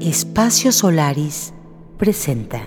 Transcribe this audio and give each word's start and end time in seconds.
Espacio 0.00 0.70
Solaris 0.70 1.54
presenta. 1.96 2.60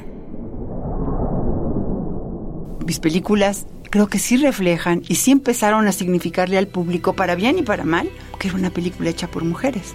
Mis 2.84 3.00
películas 3.00 3.68
creo 3.92 4.08
que 4.08 4.18
sí 4.18 4.38
reflejan 4.38 5.04
y 5.08 5.16
sí 5.16 5.30
empezaron 5.30 5.88
a 5.88 5.92
significarle 5.92 6.58
al 6.58 6.68
público, 6.68 7.14
para 7.14 7.36
bien 7.36 7.60
y 7.60 7.62
para 7.62 7.84
mal, 7.84 8.10
que 8.40 8.48
era 8.48 8.58
una 8.58 8.72
película 8.72 9.12
hecha 9.12 9.28
por 9.28 9.44
mujeres. 9.44 9.94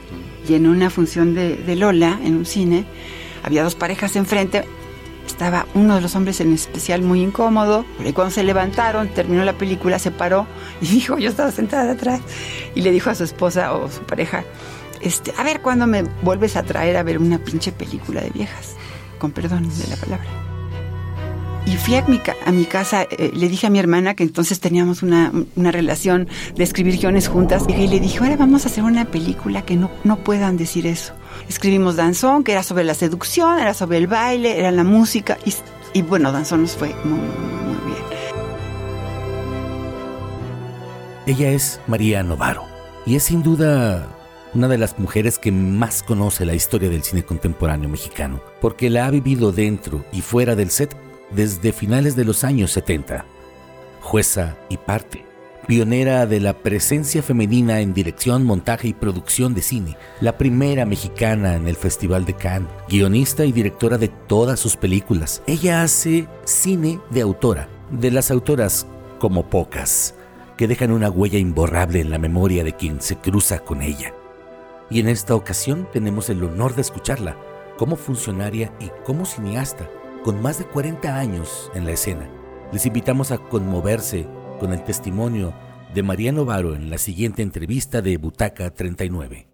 Y 0.48 0.54
en 0.54 0.68
una 0.68 0.88
función 0.88 1.34
de, 1.34 1.56
de 1.56 1.74
Lola, 1.74 2.20
en 2.22 2.36
un 2.36 2.46
cine, 2.46 2.84
había 3.42 3.64
dos 3.64 3.74
parejas 3.74 4.14
enfrente, 4.14 4.64
estaba 5.26 5.66
uno 5.74 5.96
de 5.96 6.00
los 6.00 6.14
hombres 6.14 6.40
en 6.40 6.52
especial 6.52 7.02
muy 7.02 7.22
incómodo. 7.22 7.84
Y 8.04 8.12
cuando 8.12 8.32
se 8.32 8.44
levantaron, 8.44 9.08
terminó 9.08 9.44
la 9.44 9.54
película, 9.54 9.98
se 9.98 10.12
paró 10.12 10.46
y 10.80 10.86
dijo, 10.94 11.18
yo 11.18 11.28
estaba 11.28 11.50
sentada 11.50 11.92
atrás, 11.92 12.20
y 12.76 12.82
le 12.82 12.92
dijo 12.92 13.10
a 13.10 13.16
su 13.16 13.24
esposa 13.24 13.74
o 13.74 13.90
su 13.90 14.02
pareja, 14.02 14.44
este, 15.00 15.32
a 15.36 15.42
ver 15.42 15.60
cuándo 15.60 15.86
me 15.86 16.02
vuelves 16.22 16.56
a 16.56 16.62
traer 16.62 16.96
a 16.96 17.02
ver 17.02 17.18
una 17.18 17.38
pinche 17.38 17.72
película 17.72 18.20
de 18.20 18.30
viejas, 18.30 18.74
con 19.18 19.32
perdón 19.32 19.68
de 19.68 19.86
la 19.88 19.96
palabra. 19.96 20.46
Y 21.66 21.76
fui 21.78 21.96
a 21.96 22.04
mi, 22.06 22.64
casa, 22.64 23.02
eh, 23.02 23.32
le 23.34 23.48
dije 23.48 23.66
a 23.66 23.70
mi 23.70 23.80
hermana 23.80 24.14
que 24.14 24.22
entonces 24.22 24.60
teníamos 24.60 25.02
una, 25.02 25.32
una, 25.56 25.72
relación 25.72 26.28
de 26.54 26.62
escribir 26.62 26.96
guiones 26.96 27.26
juntas, 27.26 27.64
y 27.68 27.88
le 27.88 27.98
dije, 27.98 28.18
ahora 28.20 28.36
vamos 28.36 28.64
a 28.64 28.68
hacer 28.68 28.84
una 28.84 29.04
película 29.06 29.62
que 29.62 29.74
no, 29.74 29.90
no 30.04 30.18
puedan 30.18 30.56
decir 30.56 30.86
eso. 30.86 31.12
Escribimos 31.48 31.96
Danzón, 31.96 32.44
que 32.44 32.52
era 32.52 32.62
sobre 32.62 32.84
la 32.84 32.94
seducción, 32.94 33.58
era 33.58 33.74
sobre 33.74 33.98
el 33.98 34.06
baile, 34.06 34.60
era 34.60 34.70
la 34.70 34.84
música, 34.84 35.38
y, 35.44 35.52
y 35.92 36.02
bueno, 36.02 36.30
Danzón 36.30 36.62
nos 36.62 36.76
fue 36.76 36.94
muy, 37.02 37.18
muy 37.18 37.76
bien. 37.84 38.04
Ella 41.26 41.50
es 41.50 41.80
María 41.88 42.22
Novaro, 42.22 42.62
y 43.06 43.16
es 43.16 43.24
sin 43.24 43.42
duda 43.42 44.06
una 44.54 44.68
de 44.68 44.78
las 44.78 44.98
mujeres 44.98 45.38
que 45.38 45.52
más 45.52 46.02
conoce 46.02 46.44
la 46.44 46.54
historia 46.54 46.88
del 46.88 47.02
cine 47.02 47.24
contemporáneo 47.24 47.88
mexicano, 47.88 48.40
porque 48.60 48.90
la 48.90 49.06
ha 49.06 49.10
vivido 49.10 49.52
dentro 49.52 50.04
y 50.12 50.20
fuera 50.22 50.54
del 50.54 50.70
set 50.70 50.96
desde 51.30 51.72
finales 51.72 52.16
de 52.16 52.24
los 52.24 52.44
años 52.44 52.70
70. 52.72 53.24
Jueza 54.00 54.56
y 54.68 54.76
parte, 54.76 55.24
pionera 55.66 56.26
de 56.26 56.40
la 56.40 56.54
presencia 56.54 57.22
femenina 57.22 57.80
en 57.80 57.92
dirección, 57.92 58.44
montaje 58.44 58.88
y 58.88 58.94
producción 58.94 59.54
de 59.54 59.62
cine, 59.62 59.96
la 60.20 60.38
primera 60.38 60.86
mexicana 60.86 61.56
en 61.56 61.66
el 61.68 61.76
Festival 61.76 62.24
de 62.24 62.34
Cannes, 62.34 62.70
guionista 62.88 63.44
y 63.44 63.52
directora 63.52 63.98
de 63.98 64.08
todas 64.08 64.60
sus 64.60 64.76
películas. 64.76 65.42
Ella 65.46 65.82
hace 65.82 66.28
cine 66.44 67.00
de 67.10 67.22
autora, 67.22 67.68
de 67.90 68.10
las 68.10 68.30
autoras 68.30 68.86
como 69.18 69.46
pocas, 69.48 70.14
que 70.56 70.68
dejan 70.68 70.92
una 70.92 71.10
huella 71.10 71.38
imborrable 71.38 72.00
en 72.00 72.10
la 72.10 72.18
memoria 72.18 72.64
de 72.64 72.74
quien 72.74 73.00
se 73.00 73.16
cruza 73.16 73.58
con 73.58 73.82
ella. 73.82 74.14
Y 74.88 75.00
en 75.00 75.08
esta 75.08 75.34
ocasión 75.34 75.88
tenemos 75.92 76.30
el 76.30 76.42
honor 76.44 76.74
de 76.74 76.82
escucharla 76.82 77.36
como 77.76 77.96
funcionaria 77.96 78.72
y 78.80 78.90
como 79.04 79.26
cineasta 79.26 79.88
con 80.22 80.40
más 80.40 80.58
de 80.58 80.64
40 80.64 81.18
años 81.18 81.70
en 81.74 81.84
la 81.84 81.92
escena. 81.92 82.28
Les 82.72 82.86
invitamos 82.86 83.32
a 83.32 83.38
conmoverse 83.38 84.26
con 84.60 84.72
el 84.72 84.82
testimonio 84.84 85.52
de 85.92 86.02
María 86.02 86.32
Novaro 86.32 86.74
en 86.74 86.90
la 86.90 86.98
siguiente 86.98 87.42
entrevista 87.42 88.00
de 88.00 88.16
Butaca 88.16 88.70
39. 88.70 89.48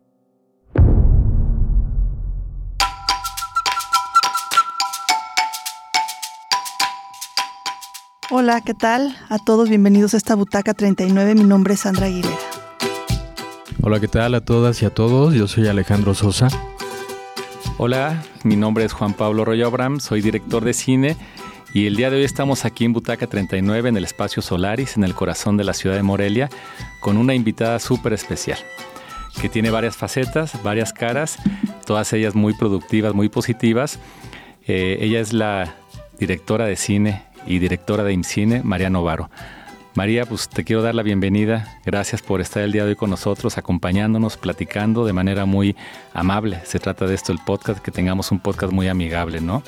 Hola, 8.30 8.62
¿qué 8.62 8.72
tal? 8.72 9.14
A 9.28 9.38
todos 9.38 9.68
bienvenidos 9.68 10.14
a 10.14 10.16
esta 10.16 10.34
Butaca 10.34 10.72
39. 10.72 11.34
Mi 11.34 11.44
nombre 11.44 11.74
es 11.74 11.80
Sandra 11.80 12.06
Aguilera. 12.06 12.38
Hola, 13.84 13.98
¿qué 13.98 14.06
tal 14.06 14.36
a 14.36 14.40
todas 14.40 14.80
y 14.80 14.86
a 14.86 14.90
todos? 14.90 15.34
Yo 15.34 15.48
soy 15.48 15.66
Alejandro 15.66 16.14
Sosa. 16.14 16.46
Hola, 17.78 18.22
mi 18.44 18.54
nombre 18.54 18.84
es 18.84 18.92
Juan 18.92 19.12
Pablo 19.12 19.44
Royo 19.44 19.66
Abram, 19.66 19.98
soy 19.98 20.20
director 20.20 20.64
de 20.64 20.72
cine 20.72 21.16
y 21.74 21.88
el 21.88 21.96
día 21.96 22.08
de 22.08 22.18
hoy 22.18 22.22
estamos 22.22 22.64
aquí 22.64 22.84
en 22.84 22.92
Butaca 22.92 23.26
39 23.26 23.88
en 23.88 23.96
el 23.96 24.04
espacio 24.04 24.40
Solaris, 24.40 24.96
en 24.96 25.02
el 25.02 25.16
corazón 25.16 25.56
de 25.56 25.64
la 25.64 25.74
ciudad 25.74 25.96
de 25.96 26.04
Morelia, 26.04 26.48
con 27.00 27.16
una 27.16 27.34
invitada 27.34 27.80
súper 27.80 28.12
especial, 28.12 28.58
que 29.40 29.48
tiene 29.48 29.72
varias 29.72 29.96
facetas, 29.96 30.62
varias 30.62 30.92
caras, 30.92 31.38
todas 31.84 32.12
ellas 32.12 32.36
muy 32.36 32.54
productivas, 32.54 33.14
muy 33.14 33.28
positivas. 33.28 33.98
Eh, 34.64 34.98
ella 35.00 35.18
es 35.18 35.32
la 35.32 35.74
directora 36.20 36.66
de 36.66 36.76
cine 36.76 37.24
y 37.48 37.58
directora 37.58 38.04
de 38.04 38.12
IMCINE, 38.12 38.62
María 38.62 38.90
Novaro. 38.90 39.28
María, 39.94 40.24
pues 40.24 40.48
te 40.48 40.64
quiero 40.64 40.80
dar 40.80 40.94
la 40.94 41.02
bienvenida. 41.02 41.78
Gracias 41.84 42.22
por 42.22 42.40
estar 42.40 42.62
el 42.62 42.72
día 42.72 42.84
de 42.84 42.90
hoy 42.90 42.96
con 42.96 43.10
nosotros, 43.10 43.58
acompañándonos, 43.58 44.38
platicando 44.38 45.04
de 45.04 45.12
manera 45.12 45.44
muy 45.44 45.76
amable. 46.14 46.60
Se 46.64 46.78
trata 46.78 47.06
de 47.06 47.14
esto, 47.14 47.30
el 47.30 47.38
podcast, 47.38 47.80
que 47.80 47.90
tengamos 47.90 48.32
un 48.32 48.40
podcast 48.40 48.72
muy 48.72 48.88
amigable, 48.88 49.42
¿no? 49.42 49.62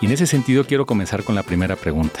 Y 0.00 0.06
en 0.06 0.12
ese 0.12 0.26
sentido 0.26 0.64
quiero 0.64 0.86
comenzar 0.86 1.24
con 1.24 1.34
la 1.34 1.42
primera 1.42 1.76
pregunta. 1.76 2.20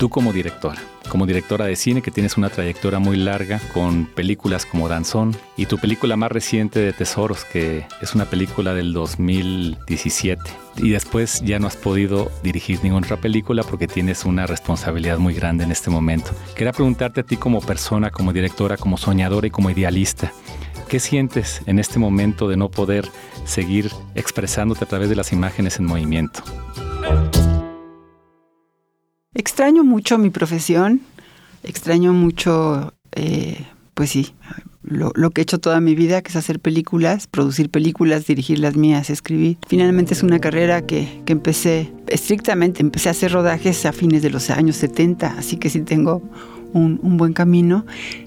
Tú 0.00 0.08
como 0.08 0.32
directora, 0.32 0.80
como 1.10 1.26
directora 1.26 1.66
de 1.66 1.76
cine 1.76 2.00
que 2.00 2.10
tienes 2.10 2.38
una 2.38 2.48
trayectoria 2.48 2.98
muy 2.98 3.18
larga 3.18 3.60
con 3.74 4.06
películas 4.06 4.64
como 4.64 4.88
Danzón 4.88 5.36
y 5.58 5.66
tu 5.66 5.76
película 5.76 6.16
más 6.16 6.32
reciente 6.32 6.80
de 6.80 6.94
Tesoros, 6.94 7.44
que 7.44 7.84
es 8.00 8.14
una 8.14 8.24
película 8.24 8.72
del 8.72 8.94
2017. 8.94 10.42
Y 10.78 10.88
después 10.88 11.42
ya 11.44 11.58
no 11.58 11.66
has 11.66 11.76
podido 11.76 12.32
dirigir 12.42 12.82
ninguna 12.82 13.04
otra 13.04 13.18
película 13.18 13.62
porque 13.62 13.86
tienes 13.86 14.24
una 14.24 14.46
responsabilidad 14.46 15.18
muy 15.18 15.34
grande 15.34 15.64
en 15.64 15.70
este 15.70 15.90
momento. 15.90 16.30
Quería 16.56 16.72
preguntarte 16.72 17.20
a 17.20 17.24
ti 17.24 17.36
como 17.36 17.60
persona, 17.60 18.10
como 18.10 18.32
directora, 18.32 18.78
como 18.78 18.96
soñadora 18.96 19.48
y 19.48 19.50
como 19.50 19.68
idealista. 19.68 20.32
¿Qué 20.88 20.98
sientes 20.98 21.60
en 21.66 21.78
este 21.78 21.98
momento 21.98 22.48
de 22.48 22.56
no 22.56 22.70
poder 22.70 23.06
seguir 23.44 23.90
expresándote 24.14 24.82
a 24.82 24.88
través 24.88 25.10
de 25.10 25.16
las 25.16 25.30
imágenes 25.34 25.78
en 25.78 25.84
movimiento? 25.84 26.42
Extraño 29.34 29.84
mucho 29.84 30.18
mi 30.18 30.30
profesión, 30.30 31.02
extraño 31.62 32.12
mucho, 32.12 32.92
eh, 33.12 33.64
pues 33.94 34.10
sí, 34.10 34.34
lo, 34.82 35.12
que 35.30 35.40
he 35.40 35.42
hecho 35.42 35.60
toda 35.60 35.80
mi 35.80 35.94
vida, 35.94 36.20
que 36.20 36.30
es 36.30 36.36
hacer 36.36 36.58
películas, 36.58 37.28
producir 37.28 37.70
películas, 37.70 38.26
dirigir 38.26 38.58
las 38.58 38.74
mías, 38.74 39.08
escribir. 39.08 39.56
Finalmente 39.68 40.14
es 40.14 40.24
una 40.24 40.40
carrera 40.40 40.84
que, 40.84 41.22
que 41.26 41.32
empecé 41.32 41.92
estrictamente, 42.08 42.80
empecé 42.80 43.08
a 43.08 43.12
hacer 43.12 43.30
rodajes 43.30 43.86
a 43.86 43.92
fines 43.92 44.22
de 44.22 44.30
los 44.30 44.50
años 44.50 44.74
70, 44.76 45.38
así 45.38 45.58
que 45.58 45.70
sí 45.70 45.82
tengo 45.82 46.22
un, 46.72 46.98
un, 47.00 47.16
buen 47.16 47.32
camino 47.32 47.86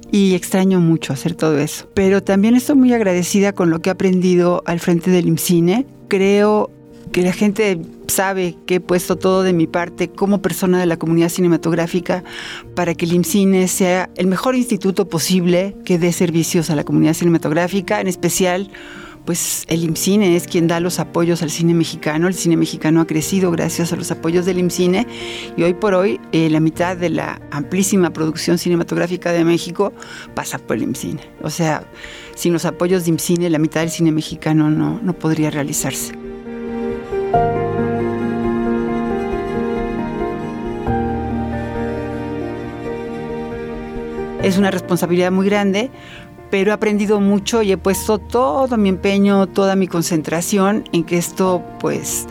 y 0.10 0.36
extraño 0.36 0.80
mucho 0.80 1.12
hacer 1.12 1.36
todo 1.36 1.58
eso. 1.58 1.90
Pero 1.96 2.24
también 2.24 2.56
estoy 2.56 2.78
muy 2.78 2.94
agradecida 2.94 3.52
con 3.52 3.70
lo 3.70 3.80
que 3.80 3.90
he 3.90 3.92
aprendido 3.92 4.64
al 4.66 4.80
frente 4.80 5.12
del 5.12 5.28
IMCINE. 5.28 5.86
Creo 6.08 6.70
que 7.14 7.22
la 7.22 7.32
gente 7.32 7.80
sabe 8.08 8.58
que 8.66 8.76
he 8.76 8.80
puesto 8.80 9.16
todo 9.16 9.44
de 9.44 9.54
mi 9.54 9.68
parte 9.68 10.10
como 10.10 10.42
persona 10.42 10.80
de 10.80 10.88
la 10.88 10.98
comunidad 10.98 11.30
cinematográfica 11.30 12.24
para 12.76 12.96
que 12.96 13.06
el 13.06 13.14
IMCINE 13.14 13.68
sea 13.68 14.10
el 14.18 14.26
mejor 14.28 14.56
instituto 14.56 15.08
posible 15.08 15.76
que 15.86 16.00
dé 16.00 16.12
servicios 16.12 16.72
a 16.72 16.76
la 16.76 16.84
comunidad 16.84 17.14
cinematográfica, 17.14 18.02
en 18.02 18.08
especial 18.08 18.72
pues 19.26 19.64
el 19.70 19.84
IMCINE 19.84 20.36
es 20.36 20.48
quien 20.48 20.68
da 20.68 20.80
los 20.80 21.00
apoyos 21.00 21.44
al 21.44 21.52
cine 21.52 21.74
mexicano. 21.74 22.28
El 22.28 22.34
cine 22.34 22.58
mexicano 22.58 23.00
ha 23.00 23.08
crecido 23.08 23.52
gracias 23.52 23.94
a 23.94 23.96
los 23.96 24.12
apoyos 24.12 24.46
del 24.46 24.58
IMCINE 24.58 25.08
y 25.56 25.64
hoy 25.64 25.76
por 25.76 25.94
hoy 25.94 26.20
eh, 26.32 26.50
la 26.50 26.60
mitad 26.60 26.98
de 26.98 27.10
la 27.10 27.40
amplísima 27.52 28.12
producción 28.12 28.58
cinematográfica 28.58 29.32
de 29.32 29.46
México 29.46 29.94
pasa 30.34 30.58
por 30.58 30.78
el 30.78 30.84
IMCINE. 30.84 31.22
O 31.44 31.52
sea, 31.52 31.86
sin 32.36 32.54
los 32.54 32.66
apoyos 32.66 33.06
de 33.06 33.12
IMCINE 33.12 33.50
la 33.52 33.60
mitad 33.60 33.82
del 33.82 33.92
cine 33.92 34.12
mexicano 34.12 34.72
no, 34.72 35.00
no 35.02 35.14
podría 35.14 35.52
realizarse. 35.52 36.33
Es 44.44 44.58
una 44.58 44.72
responsabilidad 44.72 45.32
muy 45.32 45.46
grande, 45.46 45.90
pero 46.52 46.72
he 46.72 46.74
aprendido 46.74 47.22
mucho 47.22 47.62
y 47.62 47.72
he 47.72 47.78
puesto 47.78 48.18
todo 48.20 48.76
mi 48.76 48.90
empeño, 48.90 49.48
toda 49.48 49.78
mi 49.78 49.88
concentración 49.88 50.84
en 50.92 51.06
que 51.06 51.18
esto 51.18 51.64
pues 51.80 52.28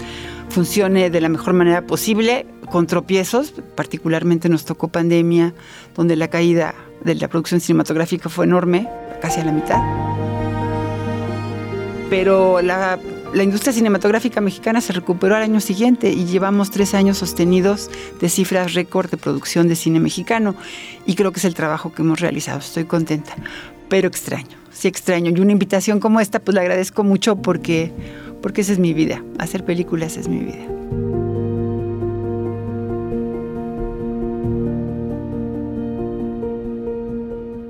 funcione 0.51 1.09
de 1.09 1.21
la 1.23 1.31
mejor 1.31 1.55
manera 1.55 1.87
posible, 1.87 2.47
con 2.71 2.87
tropiezos, 2.87 3.55
particularmente 3.75 4.51
nos 4.51 4.67
tocó 4.67 4.89
pandemia, 4.89 5.55
donde 5.97 6.17
la 6.17 6.29
caída 6.29 6.75
de 7.03 7.15
la 7.15 7.29
producción 7.29 7.61
cinematográfica 7.61 8.29
fue 8.29 8.45
enorme, 8.45 8.89
casi 9.23 9.41
a 9.41 9.45
la 9.47 9.53
mitad. 9.53 9.81
Pero 12.11 12.61
la 12.61 12.99
la 13.35 13.43
industria 13.43 13.73
cinematográfica 13.73 14.41
mexicana 14.41 14.81
se 14.81 14.93
recuperó 14.93 15.37
al 15.37 15.43
año 15.43 15.61
siguiente 15.61 16.11
y 16.11 16.27
llevamos 16.27 16.71
tres 16.71 16.95
años 16.95 17.19
sostenidos 17.19 17.91
de 18.21 18.29
cifras 18.29 18.75
récord 18.75 19.11
de 19.11 19.17
producción 19.17 19.69
de 19.69 19.77
cine 19.77 20.01
mexicano 20.01 20.55
y 21.07 21.15
creo 21.15 21.33
que 21.33 21.39
es 21.39 21.45
el 21.45 21.55
trabajo 21.55 21.93
que 21.93 22.03
hemos 22.03 22.21
realizado. 22.21 22.59
Estoy 22.59 22.85
contenta, 22.85 23.35
pero 23.89 24.09
extraño, 24.09 24.57
sí 24.71 24.89
extraño. 24.89 25.31
Y 25.35 25.41
una 25.41 25.53
invitación 25.53 25.99
como 25.99 26.21
esta, 26.21 26.41
pues 26.41 26.55
la 26.55 26.61
agradezco 26.61 27.05
mucho 27.05 27.37
porque, 27.37 27.93
porque 28.43 28.61
esa 28.61 28.73
es 28.73 28.79
mi 28.79 28.93
vida. 28.93 29.23
Hacer 29.39 29.65
películas 29.65 30.17
es 30.17 30.29
mi 30.29 30.41
vida. 30.41 30.67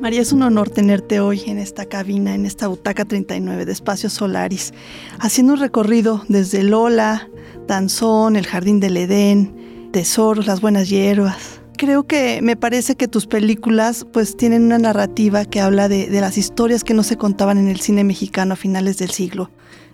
María, 0.02 0.20
es 0.20 0.32
un 0.32 0.42
honor 0.42 0.68
tenerte 0.68 1.20
hoy 1.20 1.44
en 1.46 1.58
esta 1.58 1.86
cabina, 1.86 2.34
en 2.34 2.44
esta 2.44 2.66
butaca 2.66 3.04
39 3.04 3.64
de 3.64 3.70
Espacios 3.70 4.12
Solaris, 4.12 4.74
haciendo 5.20 5.52
un 5.52 5.60
recorrido 5.60 6.24
desde 6.26 6.64
Lola, 6.64 7.30
Danzón, 7.68 8.34
el 8.34 8.44
Jardín 8.44 8.80
del 8.80 8.96
Edén, 8.96 9.90
Tesoros, 9.92 10.48
Las 10.48 10.60
Buenas 10.60 10.88
Hierbas. 10.88 11.60
Creo 11.78 12.02
que 12.02 12.40
me 12.42 12.56
parece 12.56 12.96
que 12.96 13.06
tus 13.06 13.28
películas 13.28 14.04
pues 14.12 14.36
tienen 14.36 14.64
una 14.64 14.78
narrativa 14.78 15.44
que 15.44 15.60
habla 15.60 15.86
de, 15.86 16.08
de 16.08 16.20
las 16.20 16.36
historias 16.36 16.82
que 16.82 16.94
no 16.94 17.04
se 17.04 17.16
contaban 17.16 17.56
en 17.56 17.68
el 17.68 17.78
cine 17.78 18.02
mexicano 18.02 18.54
a 18.54 18.56
finales 18.56 18.98
del 18.98 19.10
siglo 19.10 19.52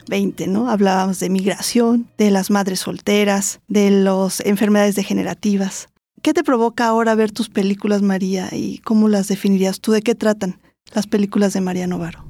20, 0.08 0.46
¿no? 0.46 0.70
Hablábamos 0.70 1.20
de 1.20 1.28
migración, 1.28 2.08
de 2.16 2.30
las 2.30 2.50
madres 2.50 2.80
solteras, 2.80 3.60
de 3.68 3.90
las 3.90 4.40
enfermedades 4.40 4.94
degenerativas. 4.94 5.90
¿Qué 6.22 6.34
te 6.34 6.42
provoca 6.42 6.86
ahora 6.86 7.14
ver 7.14 7.30
tus 7.30 7.48
películas, 7.48 8.02
María, 8.02 8.48
y 8.50 8.78
cómo 8.78 9.08
las 9.08 9.28
definirías 9.28 9.80
tú? 9.80 9.92
¿De 9.92 10.02
qué 10.02 10.14
tratan 10.14 10.60
las 10.92 11.06
películas 11.06 11.52
de 11.52 11.60
María 11.60 11.86
Novaro? 11.86 12.24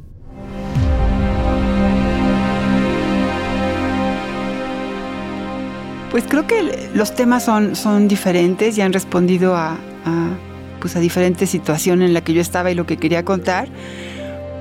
Pues 6.10 6.24
creo 6.28 6.46
que 6.46 6.90
los 6.94 7.14
temas 7.14 7.44
son, 7.44 7.76
son 7.76 8.08
diferentes 8.08 8.76
y 8.76 8.80
han 8.80 8.92
respondido 8.92 9.56
a, 9.56 9.78
a, 10.04 10.36
pues 10.80 10.96
a 10.96 11.00
diferentes 11.00 11.48
situaciones 11.48 12.08
en 12.08 12.14
la 12.14 12.22
que 12.22 12.34
yo 12.34 12.40
estaba 12.40 12.70
y 12.70 12.74
lo 12.74 12.86
que 12.86 12.96
quería 12.96 13.24
contar 13.24 13.68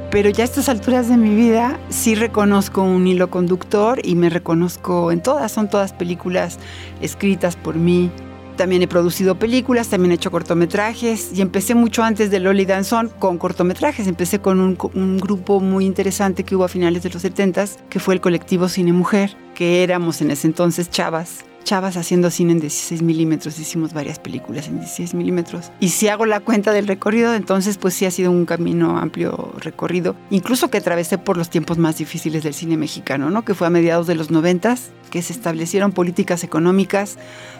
pero 0.09 0.29
ya 0.29 0.43
a 0.43 0.45
estas 0.45 0.69
alturas 0.69 1.09
de 1.09 1.17
mi 1.17 1.35
vida 1.35 1.77
sí 1.89 2.15
reconozco 2.15 2.81
un 2.81 3.05
hilo 3.07 3.29
conductor 3.29 3.99
y 4.03 4.15
me 4.15 4.29
reconozco 4.29 5.11
en 5.11 5.21
todas, 5.21 5.51
son 5.51 5.69
todas 5.69 5.91
películas 5.91 6.59
escritas 7.01 7.57
por 7.57 7.75
mí. 7.75 8.09
También 8.57 8.81
he 8.81 8.87
producido 8.87 9.39
películas, 9.39 9.87
también 9.87 10.11
he 10.11 10.15
hecho 10.15 10.31
cortometrajes 10.31 11.31
y 11.33 11.41
empecé 11.41 11.75
mucho 11.75 12.03
antes 12.03 12.29
de 12.31 12.39
Loli 12.39 12.65
Danzón 12.65 13.09
con 13.19 13.37
cortometrajes. 13.37 14.07
Empecé 14.07 14.39
con 14.39 14.59
un, 14.59 14.77
un, 14.93 15.17
grupo 15.17 15.61
muy 15.61 15.85
interesante 15.85 16.43
que 16.43 16.55
hubo 16.55 16.65
a 16.65 16.67
finales 16.67 17.03
de 17.03 17.09
los 17.11 17.21
70 17.21 17.65
que 17.89 17.99
fue 17.99 18.13
el 18.13 18.21
colectivo 18.21 18.67
Cine 18.67 18.91
Mujer, 18.93 19.35
que 19.55 19.83
éramos 19.83 20.21
en 20.21 20.31
ese 20.31 20.47
entonces 20.47 20.89
chavas 20.89 21.45
chavas 21.67 21.97
haciendo 21.97 22.31
cine 22.31 22.53
en 22.53 22.61
16 22.61 23.01
milímetros. 23.01 23.59
Hicimos 23.59 23.93
varias 23.93 24.19
películas 24.19 24.69
en 24.69 24.79
16 24.79 25.13
milímetros. 25.13 25.69
Y 25.81 25.89
si 25.89 26.07
hago 26.07 26.25
la 26.25 26.39
cuenta 26.39 26.71
del 26.71 26.87
recorrido, 26.87 27.35
entonces 27.35 27.77
pues 27.77 27.93
sí 27.93 28.05
ha 28.05 28.11
sido 28.11 28.31
un 28.31 28.45
camino 28.45 28.97
amplio 28.97 29.53
recorrido. 29.59 30.15
Incluso 30.29 30.69
que 30.69 30.77
atravesé 30.77 31.17
por 31.17 31.35
los 31.35 31.49
tiempos 31.49 31.77
más 31.77 31.97
difíciles 31.97 32.43
del 32.43 32.53
cine 32.53 32.77
mexicano, 32.77 33.29
¿no? 33.29 33.43
Que 33.43 33.53
fue 33.53 33.67
a 33.67 33.69
mediados 33.69 34.07
de 34.07 34.15
los 34.15 34.31
90 34.31 34.75
que 35.09 35.21
se 35.21 35.33
establecieron 35.33 35.91
políticas 35.91 36.43
económicas 36.43 37.17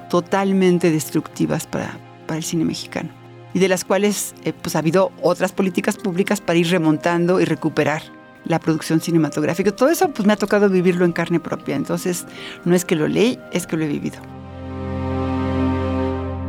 totalmente 0.10 0.90
destructivas 0.90 1.68
para, 1.68 1.98
para 2.28 2.38
el 2.38 2.44
cine 2.44 2.64
mexicano. 2.64 3.10
Y 3.54 3.60
de 3.60 3.68
las 3.68 3.84
cuales 3.84 4.36
eh, 4.46 4.54
pues 4.54 4.76
ha 4.76 4.80
habido 4.80 5.12
otras 5.22 5.52
políticas 5.52 5.98
públicas 5.98 6.40
para 6.40 6.58
ir 6.58 6.70
remontando 6.70 7.42
y 7.42 7.46
recuperar 7.46 8.17
la 8.48 8.60
producción 8.60 9.02
cinematográfica. 9.02 9.72
Todo 9.72 9.90
eso 9.90 10.10
pues 10.10 10.26
me 10.26 10.34
ha 10.34 10.38
tocado 10.38 10.70
vivirlo 10.70 11.06
en 11.06 11.12
carne 11.12 11.40
propia, 11.40 11.76
entonces 11.76 12.26
no 12.66 12.76
es 12.76 12.86
que 12.86 12.96
lo 12.96 13.08
leí, 13.08 13.40
es 13.52 13.68
que 13.68 13.78
lo 13.78 13.84
he 13.84 13.88
vivido. 13.88 14.18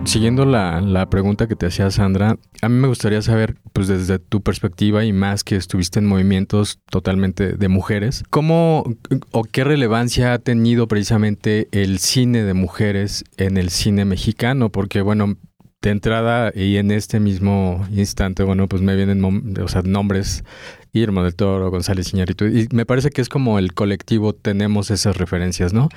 Siguiendo 0.04 0.46
la, 0.46 0.80
la, 0.80 1.10
pregunta 1.10 1.48
que 1.48 1.54
te 1.54 1.66
hacía 1.66 1.90
Sandra, 1.90 2.38
a 2.62 2.68
mí 2.70 2.74
me 2.76 2.88
gustaría 2.88 3.20
saber, 3.20 3.56
pues 3.74 3.88
desde 3.88 4.18
tu 4.18 4.40
perspectiva 4.40 5.04
y 5.04 5.12
más 5.12 5.44
que 5.44 5.54
estuviste 5.54 5.98
en 5.98 6.06
movimientos 6.06 6.78
totalmente 6.90 7.52
de 7.52 7.68
mujeres, 7.68 8.24
¿cómo 8.30 8.84
o 9.32 9.44
qué 9.44 9.64
relevancia 9.64 10.32
ha 10.32 10.38
tenido 10.38 10.88
precisamente 10.88 11.68
el 11.72 11.98
cine 11.98 12.42
de 12.42 12.54
mujeres 12.54 13.24
en 13.36 13.58
el 13.58 13.68
cine 13.68 14.06
mexicano? 14.06 14.70
Porque 14.70 15.02
bueno, 15.02 15.36
de 15.80 15.90
entrada 15.90 16.50
y 16.54 16.76
en 16.76 16.90
este 16.90 17.20
mismo 17.20 17.86
instante, 17.92 18.42
bueno, 18.42 18.66
pues 18.68 18.82
me 18.82 18.96
vienen 18.96 19.22
o 19.62 19.68
sea, 19.68 19.82
nombres 19.82 20.42
Irma 20.92 21.22
del 21.22 21.36
Toro, 21.36 21.70
González 21.70 22.12
Iñárritu, 22.12 22.46
y 22.46 22.66
me 22.72 22.84
parece 22.84 23.10
que 23.10 23.20
es 23.20 23.28
como 23.28 23.60
el 23.60 23.74
colectivo 23.74 24.32
tenemos 24.32 24.90
esas 24.90 25.16
referencias, 25.16 25.72
¿no? 25.72 25.88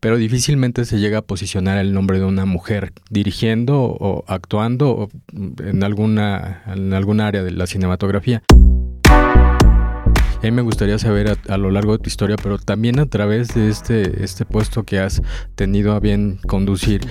Pero 0.00 0.16
difícilmente 0.16 0.84
se 0.84 0.98
llega 0.98 1.18
a 1.18 1.22
posicionar 1.22 1.78
el 1.78 1.92
nombre 1.92 2.18
de 2.18 2.24
una 2.24 2.46
mujer 2.46 2.92
dirigiendo 3.10 3.80
o 3.80 4.24
actuando 4.26 5.08
en 5.32 5.84
alguna, 5.84 6.62
en 6.66 6.92
alguna 6.92 7.28
área 7.28 7.44
de 7.44 7.52
la 7.52 7.68
cinematografía. 7.68 8.42
A 10.38 10.42
mí 10.42 10.50
me 10.52 10.62
gustaría 10.62 10.98
saber 10.98 11.28
a, 11.28 11.52
a, 11.52 11.58
lo 11.58 11.70
largo 11.70 11.92
de 11.92 11.98
tu 11.98 12.08
historia, 12.08 12.36
pero 12.40 12.58
también 12.58 12.98
a 13.00 13.06
través 13.06 13.54
de 13.54 13.68
este, 13.68 14.24
este 14.24 14.44
puesto 14.44 14.84
que 14.84 14.98
has 14.98 15.20
tenido 15.56 15.92
a 15.92 16.00
bien 16.00 16.38
conducir, 16.46 17.02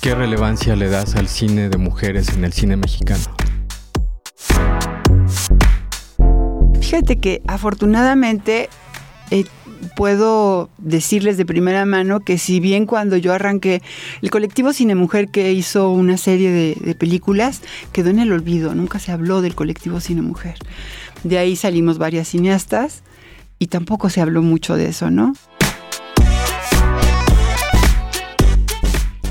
¿qué 0.00 0.14
relevancia 0.14 0.76
le 0.76 0.88
das 0.88 1.14
al 1.16 1.28
cine 1.28 1.68
de 1.68 1.76
mujeres 1.76 2.30
en 2.30 2.44
el 2.44 2.52
cine 2.52 2.76
mexicano? 2.76 3.22
Fíjate 6.80 7.18
que 7.18 7.42
afortunadamente 7.46 8.68
eh, 9.30 9.44
puedo 9.96 10.70
decirles 10.78 11.36
de 11.36 11.44
primera 11.44 11.84
mano 11.84 12.20
que 12.20 12.38
si 12.38 12.60
bien 12.60 12.86
cuando 12.86 13.16
yo 13.16 13.32
arranqué, 13.32 13.82
el 14.22 14.30
colectivo 14.30 14.72
Cine 14.72 14.94
Mujer 14.94 15.28
que 15.28 15.52
hizo 15.52 15.90
una 15.90 16.16
serie 16.16 16.50
de, 16.50 16.76
de, 16.80 16.94
películas 16.94 17.60
quedó 17.92 18.10
en 18.10 18.18
el 18.18 18.32
olvido, 18.32 18.74
nunca 18.74 18.98
se 18.98 19.12
habló 19.12 19.42
del 19.42 19.54
colectivo 19.54 20.00
Cine 20.00 20.22
Mujer. 20.22 20.56
De 21.22 21.38
ahí 21.38 21.54
salimos 21.54 21.98
varias 21.98 22.28
cineastas 22.28 23.02
y 23.58 23.66
tampoco 23.66 24.08
se 24.08 24.20
habló 24.20 24.42
mucho 24.42 24.76
de 24.76 24.88
eso, 24.88 25.10
¿no? 25.10 25.34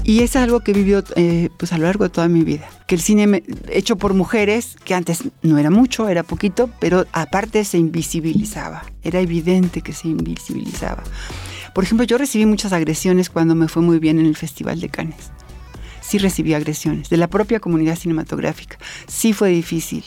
Y 0.09 0.23
es 0.23 0.35
algo 0.35 0.61
que 0.61 0.73
vivió 0.73 1.03
eh, 1.15 1.49
pues 1.57 1.71
a 1.71 1.77
lo 1.77 1.83
largo 1.83 2.03
de 2.03 2.09
toda 2.09 2.27
mi 2.27 2.43
vida. 2.43 2.67
Que 2.87 2.95
el 2.95 3.01
cine 3.01 3.43
hecho 3.67 3.95
por 3.95 4.15
mujeres, 4.15 4.75
que 4.83 4.95
antes 4.95 5.25
no 5.43 5.59
era 5.59 5.69
mucho, 5.69 6.09
era 6.09 6.23
poquito, 6.23 6.67
pero 6.79 7.05
aparte 7.11 7.63
se 7.63 7.77
invisibilizaba. 7.77 8.85
Era 9.03 9.19
evidente 9.19 9.83
que 9.83 9.93
se 9.93 10.07
invisibilizaba. 10.07 11.03
Por 11.75 11.83
ejemplo, 11.83 12.07
yo 12.07 12.17
recibí 12.17 12.47
muchas 12.47 12.73
agresiones 12.73 13.29
cuando 13.29 13.53
me 13.53 13.67
fue 13.67 13.83
muy 13.83 13.99
bien 13.99 14.17
en 14.17 14.25
el 14.25 14.35
Festival 14.35 14.81
de 14.81 14.89
Cannes. 14.89 15.29
Sí 16.01 16.17
recibí 16.17 16.55
agresiones 16.55 17.11
de 17.11 17.17
la 17.17 17.27
propia 17.27 17.59
comunidad 17.59 17.95
cinematográfica. 17.95 18.79
Sí 19.05 19.33
fue 19.33 19.49
difícil. 19.49 20.03